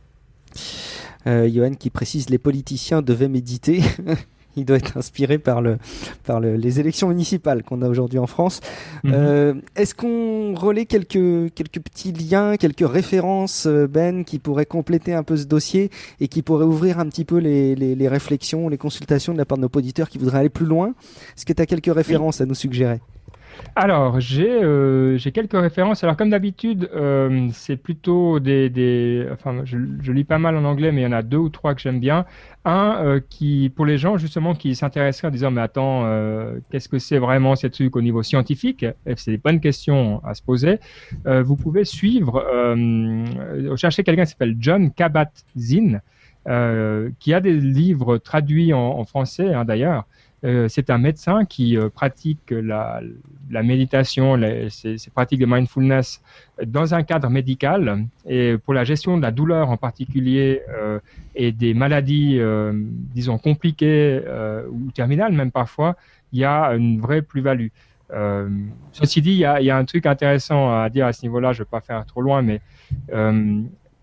Euh, 1.28 1.50
Johan 1.50 1.72
qui 1.72 1.90
précise 1.90 2.30
les 2.30 2.38
politiciens 2.38 3.02
devaient 3.02 3.28
méditer. 3.28 3.82
il 4.56 4.66
doit 4.66 4.78
être 4.78 4.98
inspiré 4.98 5.38
par 5.38 5.62
le 5.62 5.78
par 6.26 6.40
le, 6.40 6.56
les 6.56 6.80
élections 6.80 7.08
municipales 7.10 7.64
qu'on 7.64 7.82
a 7.82 7.90
aujourd'hui 7.90 8.20
en 8.20 8.28
France. 8.28 8.60
Mhm. 9.04 9.12
euh, 9.14 9.54
Est-ce 9.76 9.96
qu'on 9.96 10.54
relaie 10.56 10.86
quelques 10.86 11.54
quelques 11.54 11.80
petits 11.80 12.12
liens, 12.12 12.58
quelques 12.58 12.88
références, 12.88 13.66
euh, 13.68 13.88
Ben, 13.88 14.24
qui 14.24 14.40
pourraient 14.40 14.66
compléter 14.66 15.14
un 15.14 15.24
peu 15.24 15.38
ce 15.38 15.46
dossier 15.46 15.90
et 16.20 16.28
qui 16.28 16.42
pourraient 16.42 16.66
ouvrir 16.66 17.00
un 17.00 17.08
petit 17.08 17.26
peu 17.26 17.38
les, 17.38 17.76
les, 17.76 17.96
les 17.96 18.08
réflexions, 18.08 18.70
les 18.70 18.78
consultations 18.78 19.34
de 19.34 19.38
la 19.38 19.46
part 19.46 19.58
de 19.58 19.64
nos 19.64 19.70
auditeurs 19.74 20.10
qui 20.10 20.18
voudraient 20.18 20.40
aller 20.40 20.50
plus 20.50 20.66
loin? 20.66 20.94
Est-ce 21.36 21.46
que 21.46 21.54
tu 21.54 21.62
as 21.62 21.66
quelques 21.66 21.94
références 21.94 22.42
à 22.42 22.46
nous 22.46 22.56
suggérer? 22.56 23.00
Alors, 23.76 24.20
j'ai 24.20 24.50
euh, 24.50 25.18
quelques 25.34 25.54
références. 25.54 26.04
Alors, 26.04 26.18
comme 26.18 26.30
d'habitude, 26.30 26.90
euh, 26.94 27.48
c'est 27.54 27.78
plutôt 27.78 28.40
des... 28.40 29.26
enfin, 29.32 29.62
je, 29.64 29.78
lis 30.12 30.24
pas 30.26 30.40
mal 30.40 30.58
en 30.58 30.66
anglais, 30.66 30.92
mais 30.92 31.02
il 31.02 31.04
y 31.06 31.08
en 31.08 31.14
a 31.14 31.22
deux 31.22 31.38
ou 31.38 31.50
trois 31.50 31.74
que 31.74 31.82
j'aime 31.82 32.00
bien. 32.00 32.26
Un 32.66 32.98
euh, 33.04 33.20
qui, 33.30 33.72
pour 33.76 33.86
les 33.86 33.98
gens 33.98 34.18
justement 34.18 34.54
qui 34.54 34.76
s'intéresseraient 34.76 35.30
en 35.30 35.32
disant, 35.32 35.52
mais 35.52 35.62
attends, 35.62 36.06
qu'est-ce 36.70 36.90
que 36.90 37.00
c'est 37.00 37.18
vraiment 37.18 37.56
ces 37.56 37.70
trucs 37.70 37.96
au 37.96 38.02
niveau 38.02 38.24
scientifique? 38.24 38.86
C'est 39.16 39.32
des 39.32 39.38
bonnes 39.38 39.62
questions 39.62 40.22
à 40.26 40.34
se 40.36 40.42
poser. 40.42 40.80
Vous 41.26 41.56
pouvez 41.56 41.86
suivre, 41.86 42.44
chercher 43.78 44.04
quelqu'un 44.04 44.26
qui 44.26 44.32
s'appelle 44.32 44.58
John 44.60 44.92
Kabat-Zinn, 44.92 46.02
qui 47.20 47.34
a 47.34 47.40
des 47.40 47.54
livres 47.54 48.18
traduits 48.18 48.74
en, 48.74 48.80
en 48.80 49.06
français 49.06 49.54
hein, 49.54 49.66
d'ailleurs. 49.66 50.06
Euh, 50.44 50.68
c'est 50.68 50.90
un 50.90 50.98
médecin 50.98 51.46
qui 51.46 51.78
euh, 51.78 51.90
pratique 51.90 52.50
la, 52.50 53.02
méditation, 53.52 54.40
ces, 54.70 54.98
pratiques 55.14 55.40
de 55.40 55.46
mindfulness 55.46 56.22
dans 56.66 56.96
un 56.96 57.04
cadre 57.04 57.30
médical 57.30 58.08
et 58.26 58.58
pour 58.58 58.74
la 58.74 58.84
gestion 58.84 59.18
de 59.18 59.22
la 59.22 59.32
douleur 59.32 59.70
en 59.70 59.78
particulier 59.78 60.64
euh, 60.70 61.00
et 61.36 61.52
des 61.52 61.74
maladies, 61.74 62.40
disons, 63.14 63.38
compliquées 63.38 64.22
ou 64.70 64.92
terminales 64.92 65.34
même 65.34 65.52
parfois, 65.52 65.96
il 66.32 66.40
y 66.40 66.46
a 66.46 66.70
une 66.74 67.00
vraie 67.00 67.22
plus-value. 67.22 67.68
ceci 68.92 69.22
dit, 69.22 69.34
il 69.34 69.40
y, 69.40 69.46
a, 69.46 69.78
un 69.78 69.86
truc 69.86 70.06
intéressant 70.06 70.82
à 70.82 70.90
dire 70.90 71.06
à 71.06 71.14
ce 71.14 71.24
niveau-là, 71.24 71.54
je 71.54 71.62
ne 71.62 71.66
vais 71.66 71.70
pas 71.70 71.82
faire 71.82 72.06
trop 72.06 72.22
loin, 72.22 72.42
mais 72.42 72.62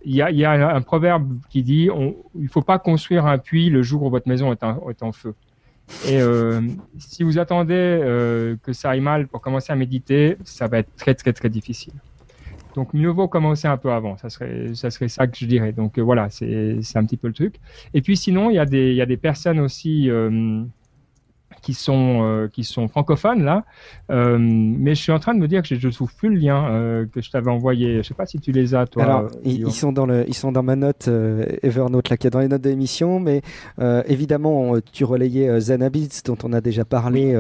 il 0.05 0.15
y, 0.15 0.45
a, 0.45 0.75
un, 0.75 0.83
proverbe 0.83 1.39
qui 1.49 1.63
dit 1.63 1.89
il 2.35 2.43
ne 2.43 2.49
faut 2.49 2.63
pas 2.63 2.79
construire 2.79 3.27
un 3.27 3.39
puits 3.39 3.71
le 3.71 3.83
jour 3.83 4.03
où 4.03 4.11
votre 4.11 4.29
maison 4.29 4.53
est 4.53 5.03
en 5.03 5.13
feu. 5.13 5.35
Et 6.07 6.21
euh, 6.21 6.61
si 6.99 7.23
vous 7.23 7.39
attendez 7.39 7.75
euh, 7.75 8.57
que 8.63 8.73
ça 8.73 8.91
aille 8.91 9.01
mal 9.01 9.27
pour 9.27 9.41
commencer 9.41 9.73
à 9.73 9.77
méditer, 9.77 10.37
ça 10.45 10.67
va 10.67 10.79
être 10.79 10.95
très 10.97 11.15
très 11.15 11.33
très 11.33 11.49
difficile. 11.49 11.95
Donc 12.75 12.95
mieux 12.95 13.09
vaut 13.09 13.29
commencer 13.29 13.67
un 13.67 13.77
peu 13.77 13.91
avant, 13.91 14.17
ça 14.17 14.29
serait 14.29 14.75
ça 14.75 15.27
que 15.27 15.37
je 15.37 15.47
dirais. 15.47 15.73
Donc 15.73 15.99
euh, 15.99 16.03
voilà, 16.03 16.29
c'est 16.31 16.79
un 16.95 17.05
petit 17.05 17.17
peu 17.17 17.29
le 17.29 17.35
truc. 17.35 17.57
Et 17.95 18.03
puis 18.03 18.17
sinon, 18.17 18.51
il 18.51 18.55
y 18.55 18.61
a 18.61 18.67
des 19.07 19.17
personnes 19.17 19.61
aussi 19.61 20.11
qui 21.69 21.75
sont 21.75 22.23
euh, 22.23 22.49
qui 22.49 22.65
sont 22.65 22.89
francophones 22.89 23.45
là, 23.45 23.63
euh, 24.11 24.39
mais 24.41 24.95
je 24.95 25.03
suis 25.03 25.13
en 25.13 25.19
train 25.19 25.35
de 25.35 25.39
me 25.39 25.47
dire 25.47 25.61
que 25.61 25.75
je 25.75 25.87
ne 25.87 25.93
trouve 25.93 26.15
plus 26.15 26.31
le 26.31 26.37
lien 26.37 26.67
euh, 26.71 27.05
que 27.13 27.21
je 27.21 27.31
t'avais 27.31 27.51
envoyé. 27.51 27.99
Je 27.99 28.09
sais 28.09 28.15
pas 28.15 28.25
si 28.25 28.39
tu 28.39 28.53
les 28.53 28.75
as 28.75 28.87
toi. 28.87 29.03
Alors 29.03 29.31
ils, 29.45 29.71
sont 29.71 29.93
dans 29.93 30.07
le 30.07 30.25
ils 30.27 30.35
sont 30.35 30.51
dans 30.51 30.63
ma 30.63 30.77
note 30.77 31.11
Evernote 31.63 32.09
là 32.09 32.17
qui 32.17 32.27
est 32.27 32.31
dans 32.31 32.39
les 32.39 32.49
notes 32.49 32.63
de 32.63 32.71
l'émission, 32.71 33.21
mais 33.21 33.43
évidemment 34.07 34.77
tu 34.93 35.05
relayais 35.05 35.61
Zen 35.61 35.83
Habits 35.83 36.23
dont 36.25 36.39
on 36.43 36.55
a 36.55 36.63
déjà 36.63 36.87
parlé 36.87 37.35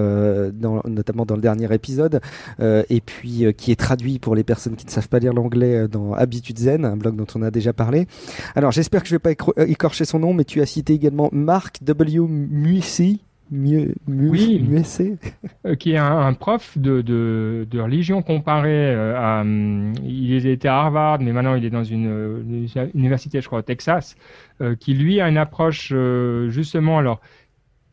dans, 0.52 0.82
notamment 0.86 1.24
dans 1.24 1.36
le 1.36 1.40
dernier 1.40 1.72
épisode 1.72 2.20
et 2.60 3.00
puis 3.00 3.46
qui 3.56 3.72
est 3.72 3.80
traduit 3.80 4.18
pour 4.18 4.34
les 4.34 4.44
personnes 4.44 4.76
qui 4.76 4.84
ne 4.84 4.90
savent 4.90 5.08
pas 5.08 5.20
lire 5.20 5.32
l'anglais 5.32 5.88
dans 5.88 6.12
Habitude 6.12 6.58
Zen, 6.58 6.84
un 6.84 6.98
blog 6.98 7.16
dont 7.16 7.26
on 7.34 7.40
a 7.40 7.50
déjà 7.50 7.72
parlé. 7.72 8.06
Alors 8.54 8.72
j'espère 8.72 9.02
que 9.02 9.08
je 9.08 9.14
vais 9.14 9.18
pas 9.18 9.32
écorcher 9.66 10.04
son 10.04 10.18
nom, 10.18 10.34
mais 10.34 10.44
tu 10.44 10.60
as 10.60 10.66
cité 10.66 10.92
également 10.92 11.30
Mark 11.32 11.78
W. 11.82 12.18
Musi 12.28 13.22
mieux, 13.50 13.94
mieux, 14.06 14.30
oui, 14.30 14.68
euh, 15.66 15.74
qui 15.74 15.92
est 15.92 15.96
un, 15.96 16.18
un 16.18 16.32
prof 16.34 16.76
de, 16.76 17.00
de, 17.00 17.66
de, 17.70 17.80
religion 17.80 18.22
comparée. 18.22 18.94
Euh, 18.94 19.16
à, 19.16 19.44
il 19.44 20.46
était 20.46 20.68
à 20.68 20.78
Harvard, 20.78 21.20
mais 21.20 21.32
maintenant 21.32 21.54
il 21.54 21.64
est 21.64 21.70
dans 21.70 21.84
une, 21.84 22.66
une 22.74 22.90
université, 22.94 23.40
je 23.40 23.46
crois, 23.46 23.60
au 23.60 23.62
Texas, 23.62 24.16
euh, 24.60 24.74
qui 24.74 24.94
lui 24.94 25.20
a 25.20 25.28
une 25.28 25.38
approche 25.38 25.90
euh, 25.92 26.50
justement. 26.50 26.98
Alors, 26.98 27.20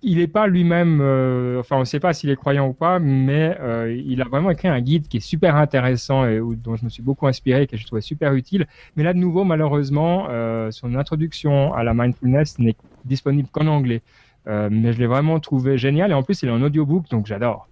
il 0.01 0.17
n'est 0.17 0.27
pas 0.27 0.47
lui-même, 0.47 0.99
euh, 1.01 1.59
enfin, 1.59 1.77
on 1.77 1.79
ne 1.79 1.85
sait 1.85 1.99
pas 1.99 2.13
s'il 2.13 2.29
est 2.29 2.35
croyant 2.35 2.67
ou 2.67 2.73
pas, 2.73 2.99
mais 2.99 3.57
il 4.05 4.21
a 4.21 4.25
vraiment 4.25 4.51
écrit 4.51 4.67
un 4.67 4.79
guide 4.79 5.07
qui 5.07 5.17
est 5.17 5.19
super 5.19 5.55
intéressant 5.55 6.27
et 6.27 6.39
dont 6.39 6.75
je 6.75 6.85
me 6.85 6.89
suis 6.89 7.01
beaucoup 7.01 7.25
inspiré, 7.25 7.63
et 7.63 7.67
que 7.67 7.75
je 7.75 7.85
trouvais 7.87 8.01
super 8.01 8.33
utile. 8.33 8.67
Mais 8.95 9.03
là, 9.03 9.13
de 9.13 9.17
nouveau, 9.17 9.43
malheureusement, 9.45 10.27
son 10.69 10.93
introduction 10.93 11.73
à 11.73 11.83
la 11.83 11.95
mindfulness 11.95 12.59
n'est 12.59 12.75
disponible 13.05 13.49
qu'en 13.51 13.65
anglais. 13.65 14.03
Euh, 14.47 14.69
mais 14.71 14.93
je 14.93 14.99
l'ai 14.99 15.07
vraiment 15.07 15.39
trouvé 15.39 15.77
génial 15.77 16.11
et 16.11 16.13
en 16.13 16.21
plus 16.23 16.41
il 16.43 16.49
est 16.49 16.51
en 16.51 16.61
audiobook 16.61 17.09
donc 17.09 17.25
j'adore. 17.25 17.67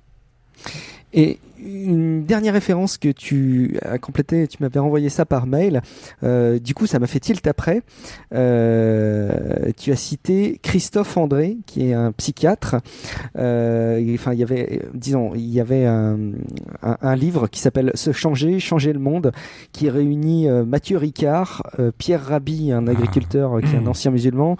Et 1.13 1.39
une 1.63 2.25
dernière 2.25 2.53
référence 2.53 2.97
que 2.97 3.09
tu 3.09 3.77
as 3.83 3.97
complété, 3.97 4.47
tu 4.47 4.57
m'avais 4.61 4.79
envoyé 4.79 5.09
ça 5.09 5.25
par 5.25 5.47
mail. 5.47 5.81
Euh, 6.23 6.59
du 6.59 6.73
coup, 6.73 6.87
ça 6.87 6.99
m'a 6.99 7.07
fait 7.07 7.19
tilt 7.19 7.45
après. 7.47 7.81
Euh, 8.33 9.71
tu 9.77 9.91
as 9.91 9.95
cité 9.95 10.59
Christophe 10.61 11.15
André, 11.17 11.57
qui 11.65 11.89
est 11.89 11.93
un 11.93 12.11
psychiatre. 12.11 12.75
Euh, 13.37 14.13
enfin, 14.13 14.33
il 14.33 14.39
y 14.39 14.43
avait, 14.43 14.81
disons, 14.93 15.33
il 15.35 15.49
y 15.49 15.59
avait 15.59 15.85
un, 15.85 16.17
un, 16.81 16.97
un 17.01 17.15
livre 17.15 17.47
qui 17.47 17.59
s'appelle 17.59 17.91
Se 17.95 18.11
changer, 18.11 18.59
changer 18.59 18.93
le 18.93 18.99
monde, 18.99 19.31
qui 19.71 19.89
réunit 19.89 20.47
Mathieu 20.65 20.97
Ricard, 20.97 21.63
Pierre 21.97 22.25
Rabhi, 22.25 22.71
un 22.71 22.87
agriculteur 22.87 23.59
qui 23.61 23.75
est 23.75 23.79
un 23.79 23.87
ancien 23.87 24.11
musulman, 24.11 24.57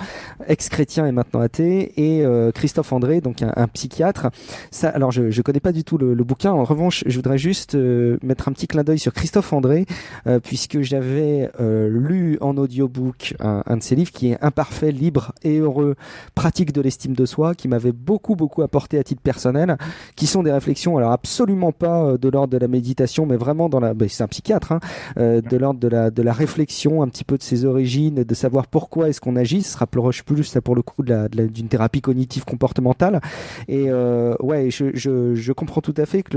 ex-chrétien 0.47 1.05
et 1.05 1.11
maintenant 1.11 1.41
athée, 1.41 1.93
et 1.97 2.25
Christophe 2.53 2.93
André, 2.93 3.21
donc 3.21 3.41
un, 3.41 3.51
un, 3.55 3.67
psychiatre. 3.67 4.29
Ça, 4.71 4.89
alors, 4.89 5.11
je, 5.11 5.31
je 5.31 5.41
connais 5.41 5.59
pas 5.59 5.71
du 5.71 5.83
tout 5.83 5.97
le, 5.97 6.13
le 6.13 6.23
bouquin. 6.23 6.42
En 6.51 6.63
revanche 6.63 7.03
je 7.07 7.15
voudrais 7.15 7.37
juste 7.37 7.75
euh, 7.75 8.17
mettre 8.23 8.47
un 8.47 8.51
petit 8.51 8.67
clin 8.67 8.83
d'œil 8.83 8.99
sur 8.99 9.13
Christophe 9.13 9.53
André, 9.53 9.85
euh, 10.27 10.39
puisque 10.39 10.81
j'avais 10.81 11.49
euh, 11.59 11.87
lu 11.89 12.37
en 12.41 12.57
audiobook 12.57 13.35
un, 13.39 13.63
un 13.65 13.77
de 13.77 13.83
ses 13.83 13.95
livres 13.95 14.11
qui 14.11 14.31
est 14.31 14.37
Imparfait, 14.41 14.91
libre 14.91 15.33
et 15.43 15.59
heureux, 15.59 15.95
pratique 16.35 16.73
de 16.73 16.81
l'estime 16.81 17.13
de 17.13 17.25
soi, 17.25 17.55
qui 17.55 17.67
m'avait 17.67 17.91
beaucoup 17.91 18.35
beaucoup 18.35 18.61
apporté 18.61 18.97
à 18.97 19.03
titre 19.03 19.21
personnel, 19.21 19.77
qui 20.15 20.27
sont 20.27 20.43
des 20.43 20.51
réflexions, 20.51 20.97
alors 20.97 21.11
absolument 21.11 21.71
pas 21.71 22.03
euh, 22.03 22.17
de 22.17 22.29
l'ordre 22.29 22.53
de 22.53 22.57
la 22.57 22.67
méditation, 22.67 23.25
mais 23.25 23.37
vraiment 23.37 23.69
dans 23.69 23.79
la, 23.79 23.93
ben, 23.93 24.07
c'est 24.09 24.23
un 24.23 24.27
psychiatre, 24.27 24.71
hein, 24.71 24.79
euh, 25.17 25.41
de 25.41 25.57
l'ordre 25.57 25.79
de 25.79 25.87
la 25.87 26.11
de 26.11 26.21
la 26.21 26.33
réflexion, 26.33 27.01
un 27.01 27.07
petit 27.07 27.23
peu 27.23 27.37
de 27.37 27.43
ses 27.43 27.65
origines, 27.65 28.23
de 28.23 28.33
savoir 28.35 28.67
pourquoi 28.67 29.09
est-ce 29.09 29.21
qu'on 29.21 29.35
agit. 29.35 29.61
Ce 29.61 29.73
sera 29.73 29.87
plus 29.87 30.01
plus 30.23 30.43
ça 30.43 30.61
pour 30.61 30.75
le 30.75 30.81
coup 30.81 31.03
de 31.03 31.09
la- 31.13 31.27
de 31.29 31.37
la- 31.37 31.47
d'une 31.47 31.67
thérapie 31.67 32.01
cognitive 32.01 32.43
comportementale. 32.45 33.21
Et 33.67 33.85
euh, 33.89 34.35
ouais, 34.39 34.69
je, 34.71 34.85
je, 34.93 35.35
je 35.35 35.53
comprends 35.53 35.81
tout 35.81 35.93
à 35.97 36.05
fait 36.05 36.23
que 36.23 36.32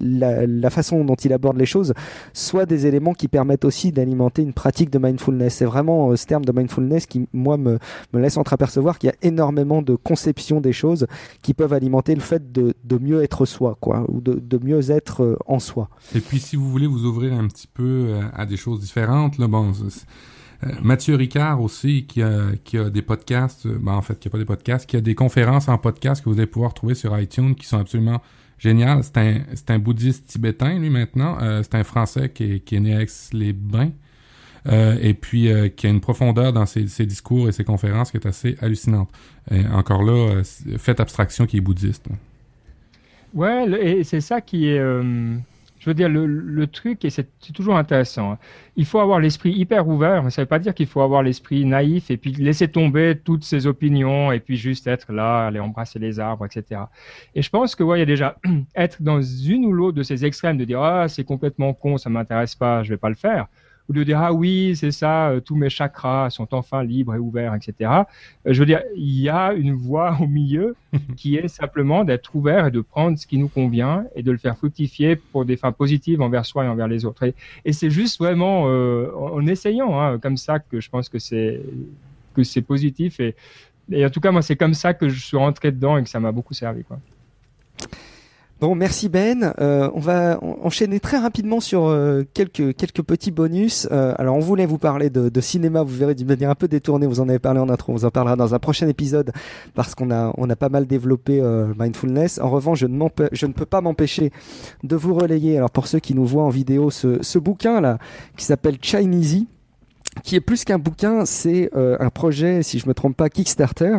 la, 0.00 0.70
façon 0.70 1.04
dont 1.04 1.14
il 1.14 1.32
aborde 1.32 1.56
les 1.56 1.66
choses 1.66 1.94
soit 2.32 2.66
des 2.66 2.86
éléments 2.86 3.14
qui 3.14 3.28
permettent 3.28 3.64
aussi 3.64 3.92
d'alimenter 3.92 4.42
une 4.42 4.52
pratique 4.52 4.90
de 4.90 4.98
mindfulness. 4.98 5.54
C'est 5.54 5.64
vraiment 5.64 6.10
euh, 6.10 6.16
ce 6.16 6.26
terme 6.26 6.44
de 6.44 6.52
mindfulness 6.52 7.06
qui, 7.06 7.26
moi, 7.32 7.56
me, 7.56 7.78
laisse 8.12 8.36
entreapercevoir 8.36 8.98
qu'il 8.98 9.08
y 9.08 9.12
a 9.12 9.16
énormément 9.22 9.82
de 9.82 9.94
conceptions 9.94 10.60
des 10.60 10.72
choses 10.72 11.06
qui 11.42 11.54
peuvent 11.54 11.72
alimenter 11.72 12.14
le 12.14 12.20
fait 12.20 12.52
de, 12.52 12.74
mieux 13.00 13.22
être 13.22 13.46
soi, 13.46 13.76
quoi, 13.80 14.04
ou 14.08 14.20
de, 14.20 14.58
mieux 14.62 14.90
être 14.90 15.22
euh, 15.22 15.36
en 15.46 15.58
soi. 15.58 15.88
Et 16.14 16.20
puis, 16.20 16.38
si 16.38 16.56
vous 16.56 16.68
voulez 16.70 16.86
vous 16.86 17.04
ouvrir 17.04 17.32
un 17.32 17.46
petit 17.48 17.68
peu 17.68 18.06
euh, 18.08 18.22
à 18.34 18.46
des 18.46 18.56
choses 18.56 18.80
différentes, 18.80 19.38
bon, 19.38 19.72
Mathieu 20.82 21.14
Ricard 21.14 21.62
aussi, 21.62 22.06
qui 22.06 22.22
a, 22.22 22.90
des 22.90 23.02
podcasts, 23.02 23.68
ben, 23.68 23.92
en 23.92 24.02
fait, 24.02 24.18
qui 24.18 24.28
a 24.28 24.30
pas 24.30 24.38
des 24.38 24.44
podcasts, 24.44 24.88
qui 24.88 24.96
a 24.96 25.00
des 25.00 25.14
conférences 25.14 25.68
en 25.68 25.78
podcast 25.78 26.22
que 26.22 26.28
vous 26.28 26.38
allez 26.38 26.46
pouvoir 26.46 26.74
trouver 26.74 26.94
sur 26.94 27.18
iTunes 27.18 27.54
qui 27.54 27.66
sont 27.66 27.78
absolument 27.78 28.20
géniales. 28.58 29.02
C'est 29.02 29.18
un, 29.18 29.40
un 29.68 29.78
bouddhiste 29.78 30.26
tibétain, 30.26 30.78
lui, 30.78 30.90
maintenant. 30.90 31.38
Euh, 31.40 31.62
c'est 31.62 31.76
un 31.76 31.84
Français 31.84 32.30
qui 32.30 32.44
est, 32.54 32.60
qui 32.60 32.76
est 32.76 32.80
né 32.80 32.94
à 32.94 33.02
Aix-les-Bains. 33.02 33.92
Euh, 34.66 34.98
et 35.00 35.14
puis 35.14 35.50
euh, 35.50 35.68
qui 35.68 35.86
a 35.86 35.90
une 35.90 36.00
profondeur 36.00 36.52
dans 36.52 36.66
ses, 36.66 36.88
ses 36.88 37.06
discours 37.06 37.48
et 37.48 37.52
ses 37.52 37.64
conférences 37.64 38.10
qui 38.10 38.16
est 38.18 38.26
assez 38.26 38.56
hallucinante. 38.60 39.08
Et 39.50 39.66
encore 39.68 40.02
là, 40.02 40.12
euh, 40.12 40.42
faites 40.78 41.00
abstraction 41.00 41.46
qui 41.46 41.58
est 41.58 41.60
bouddhiste. 41.60 42.06
Ouais, 43.32 43.66
et 43.80 44.04
c'est 44.04 44.20
ça 44.20 44.40
qui 44.40 44.68
est, 44.68 44.78
euh, 44.78 45.36
je 45.78 45.88
veux 45.88 45.94
dire, 45.94 46.08
le, 46.08 46.66
truc, 46.66 47.04
et 47.04 47.10
c'est 47.10 47.28
toujours 47.54 47.76
intéressant. 47.76 48.32
hein. 48.32 48.38
Il 48.76 48.84
faut 48.84 49.00
avoir 49.00 49.20
l'esprit 49.20 49.52
hyper 49.52 49.88
ouvert, 49.88 50.22
mais 50.22 50.30
ça 50.30 50.42
veut 50.42 50.46
pas 50.46 50.58
dire 50.58 50.74
qu'il 50.74 50.86
faut 50.86 51.00
avoir 51.00 51.22
l'esprit 51.22 51.64
naïf 51.64 52.10
et 52.10 52.16
puis 52.16 52.32
laisser 52.32 52.68
tomber 52.68 53.18
toutes 53.24 53.44
ses 53.44 53.66
opinions 53.66 54.32
et 54.32 54.40
puis 54.40 54.56
juste 54.56 54.86
être 54.86 55.12
là, 55.12 55.46
aller 55.46 55.60
embrasser 55.60 55.98
les 55.98 56.20
arbres, 56.20 56.46
etc. 56.46 56.82
Et 57.34 57.42
je 57.42 57.50
pense 57.50 57.74
que, 57.74 57.84
y 57.96 58.02
a 58.02 58.04
déjà 58.04 58.36
être 58.76 59.02
dans 59.02 59.20
une 59.22 59.64
ou 59.64 59.72
l'autre 59.72 59.96
de 59.96 60.02
ces 60.02 60.24
extrêmes, 60.24 60.58
de 60.58 60.64
dire, 60.64 60.82
ah, 60.82 61.08
c'est 61.08 61.24
complètement 61.24 61.72
con, 61.74 61.98
ça 61.98 62.10
m'intéresse 62.10 62.54
pas, 62.54 62.82
je 62.82 62.90
vais 62.90 62.96
pas 62.96 63.08
le 63.08 63.14
faire. 63.14 63.46
Ou 63.88 63.92
de 63.94 64.04
dire, 64.04 64.18
ah 64.20 64.32
oui, 64.32 64.76
c'est 64.76 64.90
ça, 64.90 65.30
euh, 65.30 65.40
tous 65.40 65.56
mes 65.56 65.70
chakras 65.70 66.30
sont 66.30 66.52
enfin 66.54 66.82
libres 66.82 67.14
et 67.14 67.18
ouverts, 67.18 67.54
etc. 67.54 67.90
Euh, 67.90 68.52
Je 68.52 68.58
veux 68.58 68.66
dire, 68.66 68.82
il 68.96 69.18
y 69.18 69.28
a 69.30 69.54
une 69.54 69.72
voie 69.72 70.16
au 70.20 70.26
milieu 70.26 70.76
qui 71.16 71.36
est 71.36 71.48
simplement 71.48 72.04
d'être 72.04 72.34
ouvert 72.36 72.66
et 72.66 72.70
de 72.70 72.80
prendre 72.80 73.18
ce 73.18 73.26
qui 73.26 73.38
nous 73.38 73.48
convient 73.48 74.04
et 74.14 74.22
de 74.22 74.30
le 74.30 74.38
faire 74.38 74.56
fructifier 74.56 75.16
pour 75.16 75.44
des 75.44 75.56
fins 75.56 75.72
positives 75.72 76.20
envers 76.20 76.44
soi 76.44 76.64
et 76.64 76.68
envers 76.68 76.88
les 76.88 77.04
autres. 77.04 77.22
Et, 77.22 77.34
et 77.64 77.72
c'est 77.72 77.90
juste 77.90 78.18
vraiment 78.18 78.64
euh, 78.68 79.10
en 79.16 79.38
en 79.38 79.46
essayant 79.46 80.00
hein, 80.00 80.18
comme 80.18 80.36
ça 80.36 80.58
que 80.58 80.80
je 80.80 80.90
pense 80.90 81.08
que 81.08 81.18
c'est 81.18 81.60
que 82.34 82.42
c'est 82.42 82.62
positif 82.62 83.20
et, 83.20 83.36
et 83.90 84.04
en 84.04 84.10
tout 84.10 84.20
cas 84.20 84.32
moi 84.32 84.42
c'est 84.42 84.56
comme 84.56 84.74
ça 84.74 84.94
que 84.94 85.08
je 85.08 85.20
suis 85.24 85.36
rentré 85.36 85.70
dedans 85.70 85.96
et 85.96 86.02
que 86.02 86.08
ça 86.08 86.18
m'a 86.20 86.32
beaucoup 86.32 86.54
servi 86.54 86.82
quoi. 86.84 86.98
Bon, 88.60 88.74
merci 88.74 89.08
Ben. 89.08 89.54
Euh, 89.60 89.88
on 89.94 90.00
va 90.00 90.38
en- 90.42 90.56
enchaîner 90.64 90.98
très 90.98 91.16
rapidement 91.18 91.60
sur 91.60 91.86
euh, 91.86 92.24
quelques 92.34 92.74
quelques 92.74 93.02
petits 93.02 93.30
bonus. 93.30 93.86
Euh, 93.92 94.14
alors, 94.18 94.34
on 94.34 94.40
voulait 94.40 94.66
vous 94.66 94.78
parler 94.78 95.10
de, 95.10 95.40
cinéma. 95.40 95.84
Vous 95.84 95.94
verrez 95.94 96.16
d'une 96.16 96.26
manière 96.26 96.50
un 96.50 96.56
peu 96.56 96.66
détournée. 96.66 97.06
Vous 97.06 97.20
en 97.20 97.28
avez 97.28 97.38
parlé 97.38 97.60
en 97.60 97.68
intro. 97.68 97.92
On 97.92 97.94
vous 97.94 98.04
en 98.04 98.10
parlera 98.10 98.34
dans 98.34 98.56
un 98.56 98.58
prochain 98.58 98.88
épisode 98.88 99.30
parce 99.74 99.94
qu'on 99.94 100.10
a 100.10 100.32
on 100.36 100.50
a 100.50 100.56
pas 100.56 100.70
mal 100.70 100.86
développé 100.86 101.40
mindfulness. 101.78 102.40
En 102.40 102.50
revanche, 102.50 102.80
je 102.80 102.86
ne 102.86 102.98
je 103.30 103.46
ne 103.46 103.52
peux 103.52 103.66
pas 103.66 103.80
m'empêcher 103.80 104.32
de 104.82 104.96
vous 104.96 105.14
relayer. 105.14 105.56
Alors, 105.56 105.70
pour 105.70 105.86
ceux 105.86 106.00
qui 106.00 106.16
nous 106.16 106.26
voient 106.26 106.42
en 106.44 106.48
vidéo, 106.48 106.90
ce 106.90 107.22
ce 107.22 107.38
bouquin 107.38 107.80
là 107.80 107.98
qui 108.36 108.44
s'appelle 108.44 108.78
Chineasy 108.82 109.46
qui 110.24 110.36
est 110.36 110.40
plus 110.40 110.64
qu'un 110.64 110.78
bouquin, 110.78 111.24
c'est 111.24 111.70
euh, 111.76 111.96
un 112.00 112.10
projet, 112.10 112.62
si 112.62 112.78
je 112.78 112.88
me 112.88 112.94
trompe 112.94 113.16
pas, 113.16 113.28
Kickstarter, 113.28 113.96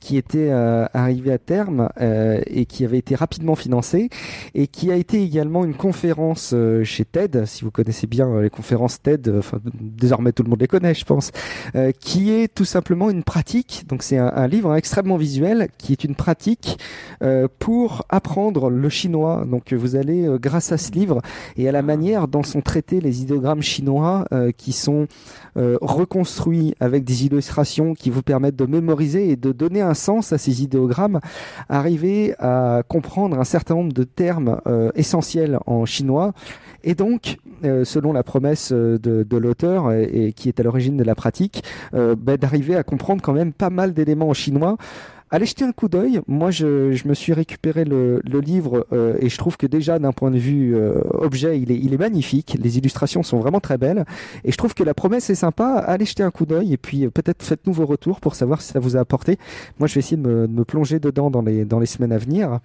qui 0.00 0.16
était 0.16 0.50
euh, 0.50 0.86
arrivé 0.92 1.32
à 1.32 1.38
terme 1.38 1.88
euh, 2.00 2.40
et 2.46 2.66
qui 2.66 2.84
avait 2.84 2.98
été 2.98 3.14
rapidement 3.14 3.54
financé 3.54 4.10
et 4.54 4.66
qui 4.66 4.92
a 4.92 4.96
été 4.96 5.22
également 5.22 5.64
une 5.64 5.74
conférence 5.74 6.52
euh, 6.52 6.84
chez 6.84 7.04
TED, 7.04 7.46
si 7.46 7.64
vous 7.64 7.70
connaissez 7.70 8.06
bien 8.06 8.28
euh, 8.28 8.42
les 8.42 8.50
conférences 8.50 9.00
TED, 9.00 9.28
euh, 9.28 9.38
enfin 9.38 9.60
désormais 9.80 10.32
tout 10.32 10.42
le 10.42 10.50
monde 10.50 10.60
les 10.60 10.68
connaît, 10.68 10.94
je 10.94 11.04
pense, 11.04 11.30
euh, 11.74 11.90
qui 11.98 12.30
est 12.32 12.52
tout 12.52 12.66
simplement 12.66 13.08
une 13.08 13.22
pratique. 13.22 13.84
Donc 13.88 14.02
c'est 14.02 14.18
un, 14.18 14.32
un 14.34 14.46
livre 14.46 14.74
extrêmement 14.74 15.16
visuel 15.16 15.68
qui 15.78 15.92
est 15.92 16.04
une 16.04 16.16
pratique 16.16 16.78
euh, 17.22 17.48
pour 17.58 18.04
apprendre 18.10 18.68
le 18.68 18.88
chinois. 18.88 19.44
Donc 19.46 19.72
vous 19.72 19.96
allez, 19.96 20.26
euh, 20.26 20.38
grâce 20.38 20.70
à 20.70 20.76
ce 20.76 20.92
livre 20.92 21.22
et 21.56 21.68
à 21.68 21.72
la 21.72 21.82
manière 21.82 22.28
dont 22.28 22.42
sont 22.42 22.60
traités 22.60 23.00
les 23.00 23.22
idéogrammes 23.22 23.62
chinois, 23.62 24.26
euh, 24.32 24.52
qui 24.56 24.72
sont 24.72 25.06
euh, 25.56 25.76
reconstruits 25.82 26.74
avec 26.80 27.04
des 27.04 27.26
illustrations 27.26 27.94
qui 27.94 28.08
vous 28.08 28.22
permettent 28.22 28.56
de 28.56 28.64
mémoriser 28.64 29.30
et 29.30 29.36
de 29.36 29.52
donner 29.52 29.82
un 29.82 29.94
sens 29.94 30.32
à 30.32 30.38
ces 30.38 30.62
idéogrammes, 30.62 31.20
arriver 31.68 32.34
à 32.38 32.82
comprendre 32.88 33.38
un 33.38 33.44
certain 33.44 33.74
nombre 33.74 33.92
de 33.92 34.04
termes 34.04 34.60
euh, 34.66 34.90
essentiels 34.94 35.58
en 35.66 35.84
chinois. 35.84 36.32
Et 36.84 36.94
donc, 36.94 37.36
euh, 37.64 37.84
selon 37.84 38.12
la 38.12 38.22
promesse 38.22 38.72
de, 38.72 39.36
l'auteur 39.36 39.92
et, 39.92 40.32
qui 40.34 40.48
est 40.48 40.58
à 40.58 40.62
l'origine 40.62 40.96
de 40.96 41.04
la 41.04 41.14
pratique, 41.14 41.64
bah, 41.92 42.36
d'arriver 42.36 42.76
à 42.76 42.82
comprendre 42.82 43.22
quand 43.22 43.32
même 43.32 43.52
pas 43.52 43.70
mal 43.70 43.92
d'éléments 43.92 44.28
en 44.28 44.34
chinois. 44.34 44.76
Allez 45.34 45.46
jeter 45.46 45.64
un 45.64 45.72
coup 45.72 45.88
d'œil. 45.88 46.20
Moi, 46.28 46.50
je, 46.50 46.92
je 46.92 47.08
me 47.08 47.14
suis 47.14 47.32
récupéré 47.32 47.86
le, 47.86 48.20
le 48.30 48.40
livre 48.40 48.86
euh, 48.92 49.16
et 49.18 49.30
je 49.30 49.38
trouve 49.38 49.56
que 49.56 49.66
déjà 49.66 49.98
d'un 49.98 50.12
point 50.12 50.30
de 50.30 50.36
vue 50.36 50.76
euh, 50.76 51.00
objet, 51.14 51.58
il 51.58 51.72
est, 51.72 51.78
il 51.78 51.94
est 51.94 51.98
magnifique. 51.98 52.58
Les 52.62 52.76
illustrations 52.76 53.22
sont 53.22 53.40
vraiment 53.40 53.58
très 53.58 53.78
belles 53.78 54.04
et 54.44 54.52
je 54.52 54.56
trouve 54.58 54.74
que 54.74 54.84
la 54.84 54.92
promesse 54.92 55.30
est 55.30 55.34
sympa. 55.34 55.78
Allez 55.78 56.04
jeter 56.04 56.22
un 56.22 56.30
coup 56.30 56.44
d'œil 56.44 56.74
et 56.74 56.76
puis 56.76 57.06
euh, 57.06 57.10
peut-être 57.10 57.42
faites-nous 57.42 57.72
vos 57.72 57.86
retours 57.86 58.20
pour 58.20 58.34
savoir 58.34 58.60
si 58.60 58.72
ça 58.72 58.78
vous 58.78 58.98
a 58.98 59.00
apporté. 59.00 59.38
Moi, 59.78 59.88
je 59.88 59.94
vais 59.94 60.00
essayer 60.00 60.18
de 60.18 60.28
me, 60.28 60.46
de 60.46 60.52
me 60.52 60.64
plonger 60.66 61.00
dedans 61.00 61.30
dans 61.30 61.40
les, 61.40 61.64
dans 61.64 61.78
les 61.78 61.86
semaines 61.86 62.12
à 62.12 62.18
venir. 62.18 62.58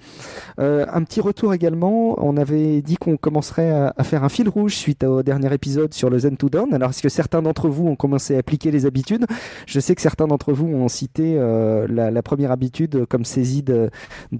Euh, 0.59 0.85
un 0.91 1.03
petit 1.03 1.21
retour 1.21 1.53
également. 1.53 2.21
On 2.21 2.35
avait 2.35 2.81
dit 2.81 2.97
qu'on 2.97 3.15
commencerait 3.15 3.71
à, 3.71 3.93
à 3.95 4.03
faire 4.03 4.25
un 4.25 4.29
fil 4.29 4.49
rouge 4.49 4.75
suite 4.75 5.05
au 5.05 5.23
dernier 5.23 5.53
épisode 5.53 5.93
sur 5.93 6.09
le 6.09 6.19
Zen 6.19 6.35
to 6.35 6.49
Down. 6.49 6.73
Alors, 6.73 6.89
est-ce 6.89 7.01
que 7.01 7.07
certains 7.07 7.41
d'entre 7.41 7.69
vous 7.69 7.87
ont 7.87 7.95
commencé 7.95 8.35
à 8.35 8.39
appliquer 8.39 8.71
les 8.71 8.85
habitudes? 8.85 9.25
Je 9.67 9.79
sais 9.79 9.95
que 9.95 10.01
certains 10.01 10.27
d'entre 10.27 10.51
vous 10.51 10.67
ont 10.67 10.89
cité 10.89 11.35
euh, 11.37 11.87
la, 11.89 12.11
la 12.11 12.21
première 12.21 12.56
habitude 12.57 12.95
euh, 12.95 13.05
comme 13.05 13.23
saisie 13.23 13.63
de, 13.63 13.89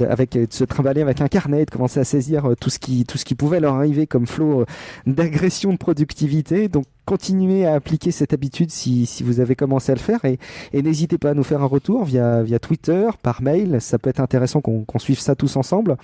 avec 0.01 0.31
de 0.31 0.47
se 0.49 0.63
trimballer 0.63 1.01
avec 1.01 1.21
un 1.21 1.27
carnet, 1.27 1.65
de 1.65 1.71
commencer 1.71 1.99
à 1.99 2.03
saisir 2.03 2.45
euh, 2.45 2.55
tout 2.59 2.69
ce 2.69 2.79
qui 2.79 3.05
tout 3.05 3.17
ce 3.17 3.25
qui 3.25 3.35
pouvait 3.35 3.59
leur 3.59 3.75
arriver 3.75 4.07
comme 4.07 4.27
flot 4.27 4.61
euh, 4.61 4.65
d'agression 5.05 5.71
de 5.71 5.77
productivité. 5.77 6.67
Donc 6.67 6.85
continuez 7.05 7.65
à 7.65 7.73
appliquer 7.75 8.11
cette 8.11 8.33
habitude 8.33 8.69
si, 8.69 9.05
si 9.05 9.23
vous 9.23 9.39
avez 9.39 9.55
commencé 9.55 9.91
à 9.93 9.95
le 9.95 10.01
faire 10.01 10.25
et, 10.25 10.39
et 10.73 10.81
n'hésitez 10.81 11.17
pas 11.17 11.29
à 11.29 11.33
nous 11.33 11.43
faire 11.43 11.61
un 11.61 11.67
retour 11.67 12.03
via 12.03 12.43
via 12.43 12.59
Twitter, 12.59 13.07
par 13.21 13.41
mail. 13.41 13.77
Ça 13.79 13.97
peut 13.99 14.09
être 14.09 14.19
intéressant 14.19 14.59
qu'on 14.61 14.83
qu'on 14.83 14.99
suive 14.99 15.19
ça 15.19 15.35
tous 15.35 15.55
ensemble. 15.55 15.97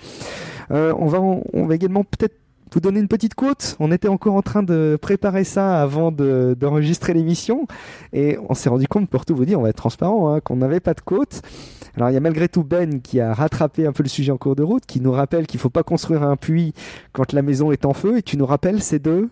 Euh, 0.70 0.94
on 0.98 1.06
va 1.06 1.20
on 1.20 1.66
va 1.66 1.74
également 1.74 2.04
peut-être 2.04 2.36
vous 2.74 2.80
donner 2.80 2.98
une 3.00 3.08
petite 3.08 3.34
quote. 3.34 3.76
On 3.78 3.92
était 3.92 4.08
encore 4.08 4.34
en 4.34 4.42
train 4.42 4.62
de 4.64 4.98
préparer 5.00 5.44
ça 5.44 5.80
avant 5.80 6.10
de- 6.10 6.56
d'enregistrer 6.58 7.14
l'émission 7.14 7.66
et 8.12 8.36
on 8.48 8.54
s'est 8.54 8.68
rendu 8.68 8.88
compte, 8.88 9.08
pour 9.08 9.24
tout 9.24 9.34
vous 9.36 9.44
dire, 9.44 9.58
on 9.60 9.62
va 9.62 9.68
être 9.70 9.76
transparent, 9.76 10.34
hein, 10.34 10.40
qu'on 10.40 10.56
n'avait 10.56 10.80
pas 10.80 10.92
de 10.94 11.00
quote. 11.00 11.40
Alors 11.96 12.10
il 12.10 12.14
y 12.14 12.16
a 12.16 12.20
malgré 12.20 12.48
tout 12.48 12.64
Ben 12.64 13.00
qui 13.00 13.20
a 13.20 13.32
rattrapé 13.32 13.86
un 13.86 13.92
peu 13.92 14.02
le 14.02 14.08
sujet 14.08 14.32
en 14.32 14.36
cours 14.36 14.56
de 14.56 14.64
route, 14.64 14.84
qui 14.86 15.00
nous 15.00 15.12
rappelle 15.12 15.46
qu'il 15.46 15.60
faut 15.60 15.70
pas 15.70 15.84
construire 15.84 16.24
un 16.24 16.36
puits 16.36 16.74
quand 17.12 17.32
la 17.32 17.42
maison 17.42 17.70
est 17.70 17.84
en 17.84 17.92
feu, 17.92 18.18
et 18.18 18.22
tu 18.22 18.36
nous 18.36 18.46
rappelles 18.46 18.82
ces 18.82 18.98
deux 18.98 19.30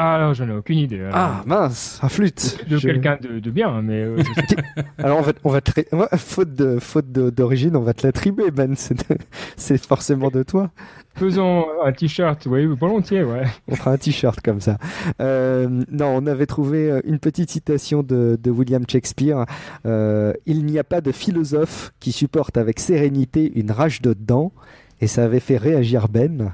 Ah 0.00 0.14
alors 0.14 0.32
j'en 0.32 0.48
ai 0.48 0.52
aucune 0.52 0.78
idée. 0.78 1.00
alors. 1.00 1.10
Ah 1.14 1.42
mince, 1.44 1.98
à 2.02 2.08
flûte. 2.08 2.64
de 2.68 2.76
Je- 2.78 2.86
quelqu'un 2.86 3.18
de, 3.20 3.40
de 3.40 3.50
bien 3.50 3.82
mais 3.82 4.02
euh. 4.04 4.22
Alors 4.98 5.18
on 5.18 5.22
va, 5.22 5.32
on 5.42 5.50
va 5.50 5.60
te... 5.60 5.72
ouais, 5.94 6.06
faute 6.16 6.54
de 6.54 6.78
faute 6.78 7.10
d'origine, 7.10 7.74
on 7.74 7.80
va 7.82 7.94
te 7.94 8.06
l'attribuer 8.06 8.52
Ben. 8.52 8.74
C'est 9.56 9.84
forcément 9.84 10.30
de 10.30 10.44
toi. 10.44 10.70
faisons 11.16 11.64
un 11.84 11.90
t-shirt 11.90 12.46
oui 12.46 12.66
volontiers 12.66 13.24
ouais. 13.24 13.42
On 13.66 13.74
fera 13.74 13.90
un 13.92 13.96
t-shirt 13.96 14.40
comme 14.40 14.60
ça. 14.60 14.78
Euh, 15.20 15.66
non, 15.90 16.06
on 16.16 16.26
avait 16.26 16.46
trouvé 16.46 16.90
euh, 16.92 17.00
une 17.04 17.18
petite 17.18 17.50
citation 17.50 18.04
de, 18.04 18.38
de 18.40 18.50
William 18.52 18.84
Shakespeare. 18.88 19.46
Euh, 19.84 20.32
Il 20.46 20.64
n'y 20.64 20.78
a 20.78 20.84
pas 20.84 21.00
de 21.00 21.10
philosophe 21.10 21.92
qui 21.98 22.12
supporte 22.12 22.56
avec 22.56 22.78
sérénité 22.78 23.50
une 23.58 23.72
rage 23.72 24.00
de 24.00 24.12
dents. 24.14 24.52
Et 25.00 25.08
ça 25.08 25.24
avait 25.24 25.40
fait 25.40 25.56
réagir 25.56 26.08
Ben. 26.08 26.52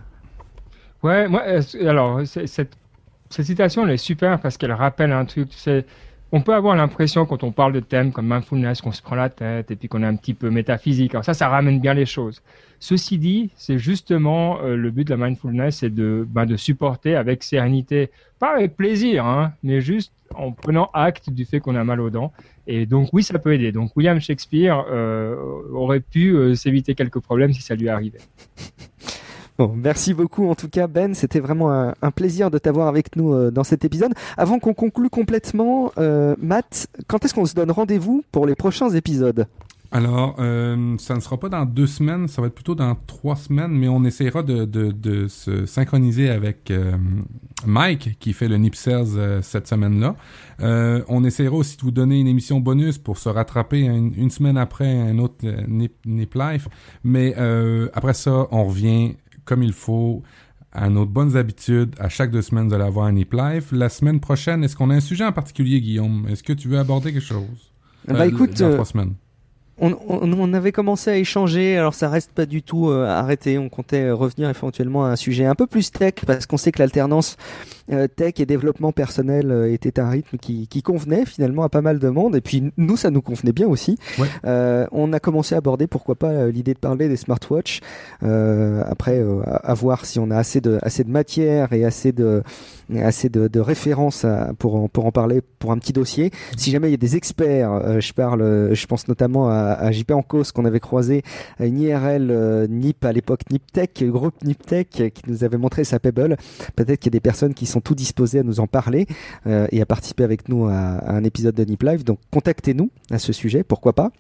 Ouais, 1.03 1.29
moi, 1.29 1.43
alors, 1.87 2.21
cette, 2.27 2.73
cette 3.31 3.47
citation, 3.47 3.85
elle 3.85 3.95
est 3.95 3.97
super 3.97 4.41
parce 4.41 4.57
qu'elle 4.57 4.73
rappelle 4.73 5.13
un 5.13 5.25
truc, 5.25 5.49
on 6.33 6.41
peut 6.41 6.55
avoir 6.55 6.75
l'impression 6.77 7.27
quand 7.27 7.45
on 7.45 7.53
parle 7.53 7.73
de 7.73 7.81
thèmes 7.81 8.13
comme 8.13 8.27
mindfulness 8.27 8.81
qu'on 8.81 8.93
se 8.93 9.03
prend 9.03 9.15
la 9.15 9.29
tête 9.29 9.71
et 9.71 9.77
puis 9.77 9.89
qu'on 9.89 10.03
est 10.03 10.07
un 10.07 10.17
petit 10.17 10.35
peu 10.35 10.51
métaphysique. 10.51 11.15
Alors 11.15 11.25
ça, 11.25 11.35
ça 11.35 11.49
ramène 11.49 11.81
bien 11.81 11.95
les 11.95 12.07
choses. 12.07 12.43
Ceci 12.81 13.19
dit, 13.19 13.51
c'est 13.57 13.79
justement 13.79 14.59
euh, 14.61 14.77
le 14.77 14.91
but 14.91 15.05
de 15.07 15.15
la 15.15 15.27
mindfulness, 15.29 15.79
c'est 15.79 15.95
de, 15.95 16.27
ben, 16.29 16.45
de 16.45 16.57
supporter 16.57 17.15
avec 17.15 17.43
sérénité, 17.43 18.11
pas 18.39 18.57
avec 18.57 18.77
plaisir, 18.77 19.25
hein, 19.25 19.53
mais 19.63 19.81
juste 19.81 20.13
en 20.35 20.53
prenant 20.53 20.91
acte 20.93 21.31
du 21.31 21.45
fait 21.45 21.61
qu'on 21.61 21.77
a 21.77 21.85
mal 21.85 22.01
aux 22.01 22.11
dents. 22.11 22.33
Et 22.67 22.87
donc 22.87 23.11
oui, 23.13 23.23
ça 23.23 23.39
peut 23.39 23.55
aider. 23.55 23.73
Donc 23.73 23.97
William 23.97 24.21
Shakespeare 24.21 24.85
euh, 24.91 25.37
aurait 25.73 26.01
pu 26.01 26.31
euh, 26.31 26.55
s'éviter 26.55 26.95
quelques 26.95 27.21
problèmes 27.21 27.53
si 27.53 27.63
ça 27.63 27.75
lui 27.75 27.89
arrivait. 27.89 28.19
Bon, 29.57 29.73
merci 29.77 30.15
beaucoup 30.15 30.49
en 30.49 30.57
tout 30.57 30.69
cas 30.69 30.89
Ben, 30.89 31.15
c'était 31.15 31.39
vraiment 31.39 31.71
un, 31.71 32.11
plaisir 32.11 32.51
de 32.51 32.59
t'avoir 32.59 32.89
avec 32.89 33.15
nous 33.15 33.33
euh, 33.33 33.53
dans 33.53 33.63
cet 33.63 33.85
épisode. 33.85 34.13
Avant 34.37 34.59
qu'on 34.59 34.75
conclue 34.75 35.11
complètement, 35.11 35.93
euh, 35.97 36.35
Matt, 36.41 36.89
quand 37.07 37.25
est-ce 37.25 37.35
qu'on 37.35 37.47
se 37.47 37.55
donne 37.55 37.71
rendez-vous 37.71 38.25
pour 38.33 38.47
les 38.47 38.57
prochains 38.57 38.91
épisodes? 38.91 39.47
Alors, 39.93 40.35
euh, 40.41 40.97
ça 40.99 41.15
ne 41.15 41.21
sera 41.21 41.39
pas 41.39 41.49
dans 41.49 41.65
deux 41.67 41.87
semaines, 41.87 42.27
ça 42.27 42.43
va 42.43 42.49
être 42.49 42.55
plutôt 42.55 42.75
dans 42.75 42.97
trois 43.07 43.37
semaines, 43.37 43.71
mais 43.71 43.87
on 43.87 44.03
essaiera 44.03 44.43
de, 44.43 45.29
se 45.29 45.67
synchroniser 45.67 46.31
avec 46.31 46.73
Mike, 47.65 48.19
qui 48.19 48.33
fait 48.33 48.49
le 48.49 48.57
Nip 48.57 48.75
euh, 48.89 49.41
cette 49.41 49.69
semaine-là. 49.69 50.17
On 51.09 51.23
essaiera 51.23 51.55
aussi 51.55 51.77
de 51.77 51.83
vous 51.83 51.93
donner 51.93 52.19
une 52.19 52.27
émission 52.27 52.59
bonus 52.59 52.99
pour 52.99 53.19
se 53.19 53.29
rattraper 53.29 53.83
une, 53.83 54.31
semaine 54.31 54.59
après 54.59 54.93
un 54.93 55.19
autre 55.19 55.47
Nip, 55.69 55.95
Nip 56.07 56.35
Life. 56.35 56.69
Mais 57.05 57.35
après 57.95 58.15
ça, 58.15 58.49
on 58.51 58.65
revient 58.65 59.15
comme 59.45 59.63
il 59.63 59.73
faut 59.73 60.23
à 60.73 60.89
nos 60.89 61.07
bonnes 61.07 61.37
habitudes. 61.37 61.95
À 61.99 62.09
chaque 62.09 62.31
deux 62.31 62.43
semaines, 62.43 62.69
vous 62.69 62.75
allez 62.75 62.85
avoir 62.85 63.07
un 63.07 63.13
Nip 63.13 63.33
Life. 63.33 63.71
La 63.73 63.89
semaine 63.89 64.21
prochaine, 64.21 64.65
est-ce 64.65 64.77
qu'on 64.77 64.91
a 64.91 64.95
un 64.95 65.01
sujet 65.01 65.25
en 65.25 65.33
particulier, 65.33 65.81
Guillaume? 65.81 66.27
Est-ce 66.29 66.43
que 66.43 66.53
tu 66.53 66.69
veux 66.69 66.79
aborder 66.79 67.13
quelque 67.13 67.23
chose? 67.23 67.73
Bah 68.07 68.27
écoute, 68.27 68.59
dans 68.59 68.73
trois 68.73 68.85
semaines 68.85 69.15
on, 69.79 70.55
avait 70.55 70.73
commencé 70.73 71.11
à 71.11 71.17
échanger, 71.17 71.77
alors 71.77 71.95
ça 71.95 72.09
reste 72.09 72.31
pas 72.33 72.47
du 72.47 72.63
tout 72.63 72.91
euh, 72.91 73.07
arrêté. 73.07 73.59
On 73.59 73.69
comptait 73.69 74.11
revenir 74.11 74.49
éventuellement 74.49 75.05
à 75.05 75.09
un 75.09 75.17
sujet 75.17 75.47
un 75.47 75.55
peu 75.55 75.67
plus 75.67 75.91
tech 75.91 76.15
parce 76.27 76.47
qu'on 76.47 76.57
sait 76.57 76.71
que 76.71 76.79
l'alternance 76.79 77.37
euh, 77.84 77.84
tech 77.89 78.35
et 78.39 78.47
développement 78.47 78.93
personnel 78.93 79.51
euh, 79.51 79.73
était 79.73 79.99
un 80.01 80.09
rythme 80.09 80.39
qui, 80.39 80.69
convenait 80.83 81.25
finalement 81.25 81.63
à 81.63 81.69
pas 81.69 81.81
mal 81.81 81.99
de 81.99 82.09
monde. 82.09 82.37
Et 82.37 82.41
puis 82.41 82.73
nous, 82.77 82.97
ça 82.97 83.11
nous 83.11 83.23
convenait 83.23 83.53
bien 83.53 83.67
aussi. 83.67 83.99
on 84.45 85.13
a 85.13 85.21
commencé 85.21 85.55
à 85.55 85.59
aborder, 85.59 85.87
pourquoi 85.87 86.15
pas, 86.15 86.47
l'idée 86.47 86.75
de 86.75 86.79
parler 86.79 87.09
des 87.09 87.17
smartwatches. 87.17 87.81
après, 88.23 89.25
à, 89.45 89.75
voir 89.75 90.05
si 90.05 90.19
on 90.19 90.31
a 90.31 90.37
assez 90.37 90.61
de 90.61 90.79
assez 90.83 91.05
de 91.05 91.11
matière 91.11 91.73
et 91.73 91.85
assez 91.85 92.13
de 92.13 92.43
assez 92.97 93.29
de, 93.29 93.61
références 93.61 94.27
pour 94.59 94.77
en, 94.77 94.89
pour 94.89 95.07
en 95.07 95.13
parler 95.13 95.41
pour 95.59 95.73
un 95.73 95.79
petit 95.79 95.93
dossier. 95.93 96.31
Si 96.57 96.71
jamais 96.71 96.89
il 96.89 96.93
y 96.93 96.95
a 96.95 96.99
des 96.99 97.17
experts, 97.17 98.01
je 98.01 98.13
parle, 98.13 98.75
je 98.75 98.87
pense 98.87 99.09
notamment 99.09 99.49
à 99.49 99.65
à, 99.65 99.93
JP 99.93 100.13
en 100.13 100.23
cause 100.23 100.53
qu'on 100.53 100.65
avait 100.65 100.81
croisé 100.81 101.23
à 101.59 101.67
une 101.67 101.81
IRL 101.81 102.31
euh, 102.31 102.67
NIP 102.67 103.05
à 103.05 103.13
l'époque 103.13 103.41
NipTech, 103.51 104.05
groupe 104.05 104.43
NipTech 104.45 104.89
qui 104.89 105.23
nous 105.27 105.45
avait 105.45 105.59
montré 105.59 105.85
sa 105.85 105.99
Pebble. 105.99 106.37
Peut-être 106.77 107.01
qu'il 107.01 107.13
y 107.13 107.15
a 107.15 107.19
des 107.19 107.21
personnes 107.21 107.55
qui 107.55 107.67
sont 107.67 107.74
tout 107.81 107.95
disposées 107.95 108.41
à 108.41 108.43
nous 108.43 108.61
en 108.61 108.67
parler 108.67 109.07
euh, 109.47 109.67
et 109.71 109.81
à 109.81 109.87
participer 109.87 110.25
avec 110.25 110.49
nous 110.49 110.67
à, 110.67 110.73
un 110.73 111.25
épisode 111.25 111.55
de 111.55 111.65
Nip 111.65 111.83
Live. 111.83 112.05
Donc 112.05 112.19
contactez-nous 112.31 112.91
à 113.11 113.19
ce 113.19 113.33
sujet, 113.33 113.65
pourquoi 113.65 113.93
pas. 113.93 114.11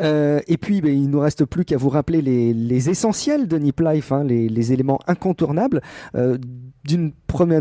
Euh, 0.00 0.40
et 0.46 0.56
puis, 0.56 0.80
ben, 0.80 0.92
il 0.92 1.10
nous 1.10 1.20
reste 1.20 1.44
plus 1.44 1.64
qu'à 1.64 1.76
vous 1.76 1.88
rappeler 1.88 2.22
les, 2.22 2.90
essentiels 2.90 3.48
de 3.48 3.58
Nip 3.58 3.80
Life, 3.80 4.12
hein, 4.12 4.24
les, 4.24 4.72
éléments 4.72 5.00
incontournables. 5.06 5.80
d'une 6.84 7.12
première, 7.26 7.60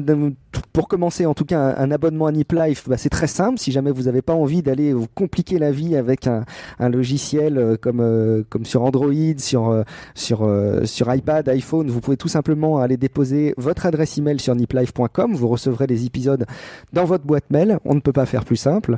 pour 0.73 0.88
commencer, 0.88 1.25
en 1.25 1.33
tout 1.33 1.45
cas, 1.45 1.75
un, 1.77 1.91
abonnement 1.91 2.27
à 2.27 2.31
Nip 2.31 2.51
Life, 2.51 2.88
bah, 2.88 2.97
c'est 2.97 3.09
très 3.09 3.27
simple. 3.27 3.59
Si 3.59 3.71
jamais 3.71 3.91
vous 3.91 4.03
n'avez 4.03 4.21
pas 4.21 4.33
envie 4.33 4.61
d'aller 4.61 4.93
vous 4.93 5.07
compliquer 5.13 5.59
la 5.59 5.71
vie 5.71 5.95
avec 5.95 6.27
un, 6.27 6.45
logiciel 6.79 7.57
euh, 7.57 7.77
comme 7.77 7.99
euh, 7.99 8.43
comme 8.49 8.65
sur 8.65 8.83
Android, 8.83 9.11
sur 9.38 9.69
euh, 9.69 9.83
sur 10.15 10.47
sur 10.85 11.13
iPad, 11.13 11.49
iPhone, 11.49 11.89
vous 11.89 11.99
pouvez 11.99 12.17
tout 12.17 12.27
simplement 12.27 12.79
aller 12.79 12.97
déposer 12.97 13.53
votre 13.57 13.85
adresse 13.85 14.17
email 14.17 14.39
sur 14.39 14.55
niplife.com. 14.55 15.35
Vous 15.35 15.47
recevrez 15.47 15.88
les 15.88 16.05
épisodes 16.05 16.45
dans 16.93 17.05
votre 17.05 17.25
boîte 17.25 17.49
mail. 17.49 17.79
On 17.85 17.95
ne 17.95 17.99
peut 17.99 18.13
pas 18.13 18.25
faire 18.25 18.45
plus 18.45 18.55
simple. 18.55 18.97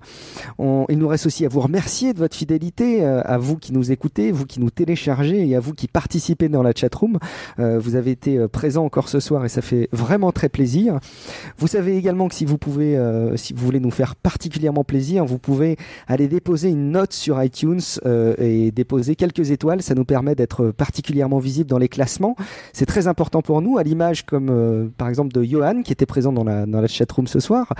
il 0.59 0.97
nous 0.97 1.07
reste 1.07 1.25
aussi 1.25 1.45
à 1.45 1.49
vous 1.49 1.61
remercier 1.61 2.13
de 2.13 2.19
votre 2.19 2.35
fidélité, 2.35 3.03
à 3.29 3.37
vous 3.37 3.57
qui 3.57 3.73
nous 3.73 3.91
écoutez, 3.91 4.31
vous 4.31 4.45
qui 4.45 4.59
nous 4.59 4.69
téléchargez 4.69 5.47
et 5.47 5.55
à 5.55 5.59
vous 5.59 5.73
qui 5.73 5.87
participez 5.87 6.49
dans 6.49 6.63
la 6.63 6.73
chatroom. 6.75 7.19
vous 7.57 7.95
avez 7.95 8.11
été 8.11 8.47
présent 8.47 8.85
encore 8.85 9.09
ce 9.09 9.19
soir 9.19 9.45
et 9.45 9.49
ça 9.49 9.61
fait 9.61 9.89
vraiment 9.91 10.31
très 10.31 10.49
plaisir. 10.49 10.99
Vous 11.57 11.67
savez 11.67 11.97
également 11.97 12.27
que 12.27 12.35
si 12.35 12.45
vous 12.45 12.57
pouvez, 12.57 12.97
euh, 12.97 13.35
si 13.37 13.53
vous 13.53 13.65
voulez 13.65 13.79
nous 13.79 13.91
faire 13.91 14.15
particulièrement 14.15 14.83
plaisir, 14.83 15.25
vous 15.25 15.37
pouvez 15.37 15.77
aller 16.07 16.27
déposer 16.27 16.69
une 16.69 16.91
note 16.91 17.13
sur 17.13 17.41
iTunes 17.43 17.81
euh, 18.05 18.33
et 18.37 18.71
déposer 18.71 19.15
quelques 19.15 19.51
étoiles. 19.51 19.81
Ça 19.81 19.95
nous 19.95 20.05
permet 20.05 20.35
d'être 20.35 20.71
particulièrement 20.71 21.39
visible 21.39 21.69
dans 21.69 21.77
les 21.77 21.89
classements. 21.89 22.35
C'est 22.73 22.85
très 22.85 23.07
important 23.07 23.41
pour 23.41 23.61
nous, 23.61 23.77
à 23.77 23.83
l'image 23.83 24.25
comme 24.25 24.49
euh, 24.49 24.87
par 24.97 25.09
exemple 25.09 25.33
de 25.33 25.43
Johan 25.43 25.83
qui 25.83 25.91
était 25.91 26.05
présent 26.05 26.31
dans 26.33 26.43
la 26.43 26.65
dans 26.65 26.81
la 26.81 26.87
chatroom 26.87 27.27
ce 27.27 27.39
soir, 27.39 27.73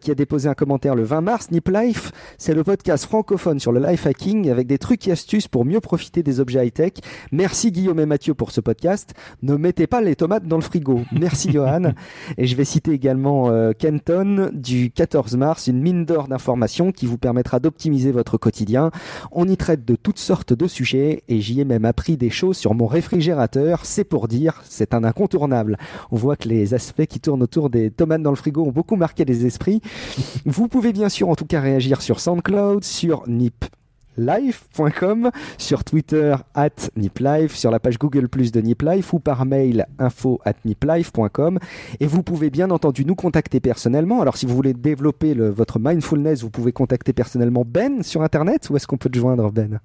qui 0.00 0.10
a 0.10 0.14
déposé 0.14 0.48
un 0.48 0.54
commentaire 0.54 0.94
le 0.94 1.02
20 1.02 1.20
mars. 1.20 1.50
Nip 1.50 1.68
Life, 1.68 2.12
c'est 2.36 2.54
le 2.54 2.64
podcast 2.64 3.04
francophone 3.04 3.58
sur 3.58 3.72
le 3.72 3.80
life 3.80 4.06
hacking 4.06 4.50
avec 4.50 4.66
des 4.66 4.78
trucs 4.78 4.87
et 4.90 5.12
astuces 5.12 5.48
pour 5.48 5.64
mieux 5.64 5.80
profiter 5.80 6.22
des 6.22 6.40
objets 6.40 6.66
high 6.66 6.72
tech. 6.72 6.92
Merci 7.30 7.70
Guillaume 7.70 8.00
et 8.00 8.06
Mathieu 8.06 8.32
pour 8.32 8.50
ce 8.50 8.60
podcast. 8.60 9.12
Ne 9.42 9.56
mettez 9.56 9.86
pas 9.86 10.00
les 10.00 10.16
tomates 10.16 10.46
dans 10.46 10.56
le 10.56 10.62
frigo. 10.62 11.02
Merci 11.12 11.50
Johan. 11.52 11.92
Et 12.38 12.46
je 12.46 12.56
vais 12.56 12.64
citer 12.64 12.92
également 12.92 13.50
euh, 13.50 13.72
Kenton 13.78 14.50
du 14.52 14.90
14 14.90 15.36
mars, 15.36 15.66
une 15.66 15.80
mine 15.80 16.04
d'or 16.04 16.28
d'informations 16.28 16.90
qui 16.90 17.06
vous 17.06 17.18
permettra 17.18 17.60
d'optimiser 17.60 18.12
votre 18.12 18.38
quotidien. 18.38 18.90
On 19.30 19.46
y 19.46 19.56
traite 19.56 19.84
de 19.84 19.94
toutes 19.94 20.18
sortes 20.18 20.52
de 20.54 20.66
sujets 20.66 21.22
et 21.28 21.40
j'y 21.40 21.60
ai 21.60 21.64
même 21.64 21.84
appris 21.84 22.16
des 22.16 22.30
choses 22.30 22.56
sur 22.56 22.74
mon 22.74 22.86
réfrigérateur. 22.86 23.84
C'est 23.84 24.04
pour 24.04 24.26
dire, 24.26 24.62
c'est 24.64 24.94
un 24.94 25.04
incontournable. 25.04 25.76
On 26.10 26.16
voit 26.16 26.36
que 26.36 26.48
les 26.48 26.72
aspects 26.72 27.06
qui 27.06 27.20
tournent 27.20 27.42
autour 27.42 27.68
des 27.68 27.90
tomates 27.90 28.22
dans 28.22 28.30
le 28.30 28.36
frigo 28.36 28.64
ont 28.64 28.72
beaucoup 28.72 28.96
marqué 28.96 29.24
les 29.24 29.44
esprits. 29.44 29.82
Vous 30.46 30.68
pouvez 30.68 30.92
bien 30.92 31.10
sûr 31.10 31.28
en 31.28 31.34
tout 31.34 31.46
cas 31.46 31.60
réagir 31.60 32.00
sur 32.00 32.20
SoundCloud, 32.20 32.84
sur 32.84 33.28
Nip 33.28 33.66
niplife.com, 34.18 35.30
sur 35.56 35.84
Twitter 35.84 36.34
at 36.54 36.90
niplife, 36.96 37.54
sur 37.54 37.70
la 37.70 37.78
page 37.78 37.98
Google 37.98 38.28
Plus 38.28 38.52
de 38.52 38.60
niplife 38.60 39.12
ou 39.12 39.20
par 39.20 39.46
mail 39.46 39.86
info 39.98 40.40
at 40.44 40.54
niplife.com. 40.64 41.58
Et 42.00 42.06
vous 42.06 42.22
pouvez 42.22 42.50
bien 42.50 42.70
entendu 42.70 43.04
nous 43.04 43.14
contacter 43.14 43.60
personnellement. 43.60 44.20
Alors 44.20 44.36
si 44.36 44.46
vous 44.46 44.54
voulez 44.54 44.74
développer 44.74 45.34
votre 45.34 45.78
mindfulness, 45.78 46.42
vous 46.42 46.50
pouvez 46.50 46.72
contacter 46.72 47.12
personnellement 47.12 47.64
Ben 47.66 48.02
sur 48.02 48.22
Internet. 48.22 48.68
Où 48.70 48.76
est-ce 48.76 48.86
qu'on 48.86 48.98
peut 48.98 49.10
te 49.10 49.18
joindre 49.18 49.50
Ben? 49.50 49.80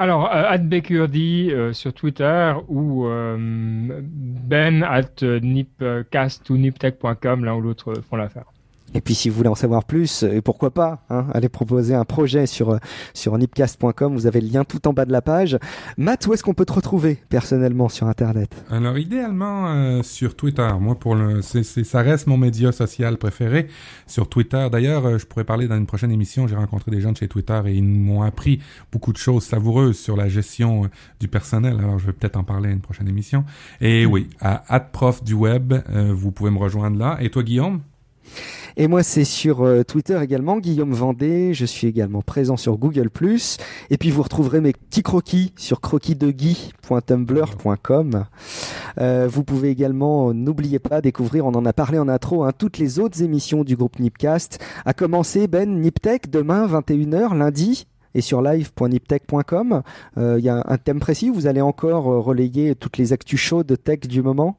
Alors, 0.00 0.26
euh, 0.32 0.44
at 0.44 0.58
euh, 0.60 1.72
sur 1.72 1.92
Twitter 1.92 2.52
ou 2.68 3.06
euh, 3.06 3.36
ben 3.38 4.84
at 4.84 5.24
nipcast 5.42 6.48
ou 6.50 6.56
niptech.com, 6.56 7.44
l'un 7.44 7.54
ou 7.54 7.60
l'autre 7.60 7.94
font 8.08 8.14
l'affaire. 8.14 8.44
Et 8.94 9.00
puis 9.00 9.14
si 9.14 9.28
vous 9.28 9.36
voulez 9.36 9.48
en 9.48 9.54
savoir 9.54 9.84
plus, 9.84 10.22
et 10.22 10.40
pourquoi 10.40 10.70
pas, 10.70 11.04
hein, 11.10 11.26
allez 11.34 11.48
proposer 11.48 11.94
un 11.94 12.04
projet 12.04 12.46
sur 12.46 12.70
euh, 12.70 12.78
sur 13.12 13.36
nipcast.com, 13.36 14.14
vous 14.14 14.26
avez 14.26 14.40
le 14.40 14.48
lien 14.48 14.64
tout 14.64 14.88
en 14.88 14.92
bas 14.92 15.04
de 15.04 15.12
la 15.12 15.20
page. 15.20 15.58
Matt, 15.98 16.26
où 16.26 16.32
est-ce 16.32 16.42
qu'on 16.42 16.54
peut 16.54 16.64
te 16.64 16.72
retrouver 16.72 17.18
personnellement 17.28 17.88
sur 17.88 18.06
Internet? 18.06 18.50
Alors 18.70 18.96
idéalement 18.96 19.68
euh, 19.68 20.02
sur 20.02 20.36
Twitter. 20.36 20.68
Moi, 20.80 20.94
pour 20.98 21.14
le, 21.14 21.42
c'est, 21.42 21.62
ça 21.62 22.00
reste 22.00 22.26
mon 22.26 22.38
média 22.38 22.72
social 22.72 23.18
préféré 23.18 23.68
sur 24.06 24.28
Twitter. 24.28 24.66
D'ailleurs, 24.72 25.04
euh, 25.04 25.18
je 25.18 25.26
pourrais 25.26 25.44
parler 25.44 25.68
dans 25.68 25.76
une 25.76 25.86
prochaine 25.86 26.10
émission. 26.10 26.46
J'ai 26.46 26.56
rencontré 26.56 26.90
des 26.90 27.00
gens 27.00 27.12
de 27.12 27.18
chez 27.18 27.28
Twitter 27.28 27.60
et 27.66 27.74
ils 27.74 27.84
m'ont 27.84 28.22
appris 28.22 28.60
beaucoup 28.90 29.12
de 29.12 29.18
choses 29.18 29.44
savoureuses 29.44 29.98
sur 29.98 30.16
la 30.16 30.28
gestion 30.28 30.88
du 31.20 31.28
personnel. 31.28 31.78
Alors 31.78 31.98
je 31.98 32.06
vais 32.06 32.12
peut-être 32.12 32.36
en 32.36 32.44
parler 32.44 32.70
à 32.70 32.72
une 32.72 32.80
prochaine 32.80 33.08
émission. 33.08 33.44
Et 33.80 34.06
hmm. 34.06 34.10
oui, 34.10 34.28
à 34.40 34.80
prof 34.80 35.22
du 35.22 35.34
web, 35.34 35.74
vous 35.94 36.32
pouvez 36.32 36.50
me 36.50 36.58
rejoindre 36.58 36.98
là. 36.98 37.18
Et 37.20 37.30
toi, 37.30 37.42
Guillaume? 37.42 37.80
Et 38.80 38.86
moi, 38.86 39.02
c'est 39.02 39.24
sur 39.24 39.64
euh, 39.64 39.82
Twitter 39.82 40.16
également, 40.22 40.58
Guillaume 40.58 40.92
Vendée. 40.92 41.52
Je 41.52 41.64
suis 41.64 41.88
également 41.88 42.22
présent 42.22 42.56
sur 42.56 42.78
Google+. 42.78 43.08
Et 43.90 43.98
puis, 43.98 44.10
vous 44.10 44.22
retrouverez 44.22 44.60
mes 44.60 44.72
petits 44.72 45.02
croquis 45.02 45.52
sur 45.56 45.80
croquisdegui.tumblr.com. 45.80 48.26
Euh, 49.00 49.26
vous 49.28 49.42
pouvez 49.42 49.70
également, 49.70 50.32
n'oubliez 50.32 50.78
pas, 50.78 51.00
découvrir, 51.00 51.44
on 51.46 51.54
en 51.54 51.66
a 51.66 51.72
parlé 51.72 51.98
en 51.98 52.08
intro, 52.08 52.44
hein, 52.44 52.52
toutes 52.56 52.78
les 52.78 53.00
autres 53.00 53.20
émissions 53.20 53.64
du 53.64 53.74
groupe 53.74 53.98
Nipcast. 53.98 54.60
À 54.84 54.94
commencer, 54.94 55.48
Ben, 55.48 55.80
Niptech, 55.80 56.30
demain, 56.30 56.68
21h, 56.68 57.36
lundi 57.36 57.88
et 58.14 58.20
sur 58.20 58.42
live.niptech.com. 58.42 59.82
Euh, 60.18 60.36
il 60.38 60.44
y 60.44 60.48
a 60.48 60.62
un 60.66 60.78
thème 60.78 61.00
précis, 61.00 61.30
vous 61.30 61.48
allez 61.48 61.62
encore 61.62 62.04
relayer 62.04 62.76
toutes 62.76 62.96
les 62.96 63.12
actus 63.12 63.40
chaudes 63.40 63.66
de 63.66 63.74
tech 63.74 63.98
du 64.00 64.22
moment? 64.22 64.56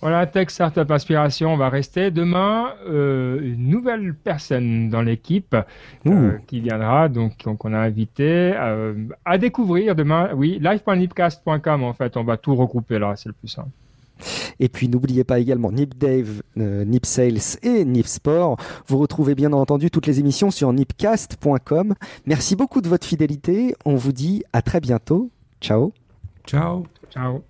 Voilà, 0.00 0.26
Tech 0.26 0.50
Startup 0.50 0.90
Inspiration, 0.90 1.52
on 1.52 1.56
va 1.56 1.68
rester. 1.68 2.10
Demain, 2.10 2.72
euh, 2.88 3.40
une 3.42 3.68
nouvelle 3.68 4.14
personne 4.14 4.88
dans 4.88 5.02
l'équipe 5.02 5.56
euh, 6.06 6.38
qui 6.46 6.60
viendra, 6.60 7.08
donc 7.08 7.44
qu'on 7.58 7.72
a 7.74 7.78
invité 7.78 8.52
euh, 8.56 8.94
à 9.24 9.36
découvrir 9.38 9.94
demain. 9.94 10.30
Oui, 10.34 10.58
live.nipcast.com 10.60 11.82
en 11.82 11.92
fait, 11.92 12.16
on 12.16 12.24
va 12.24 12.36
tout 12.36 12.54
regrouper 12.54 12.98
là, 12.98 13.14
c'est 13.16 13.28
le 13.28 13.34
plus 13.34 13.48
simple. 13.48 13.70
Et 14.58 14.68
puis 14.68 14.88
n'oubliez 14.88 15.24
pas 15.24 15.38
également 15.38 15.72
Nip 15.72 15.96
Dave, 15.96 16.42
euh, 16.58 16.84
Nip 16.84 17.06
Sales 17.06 17.58
et 17.62 17.84
Nip 17.84 18.06
Sport. 18.06 18.56
Vous 18.86 18.98
retrouvez 18.98 19.34
bien 19.34 19.52
entendu 19.52 19.90
toutes 19.90 20.06
les 20.06 20.20
émissions 20.20 20.50
sur 20.50 20.72
nipcast.com. 20.72 21.94
Merci 22.26 22.56
beaucoup 22.56 22.80
de 22.80 22.88
votre 22.88 23.06
fidélité. 23.06 23.74
On 23.84 23.96
vous 23.96 24.12
dit 24.12 24.44
à 24.52 24.62
très 24.62 24.80
bientôt. 24.80 25.30
Ciao. 25.60 25.92
Ciao. 26.46 26.86
Ciao. 27.10 27.42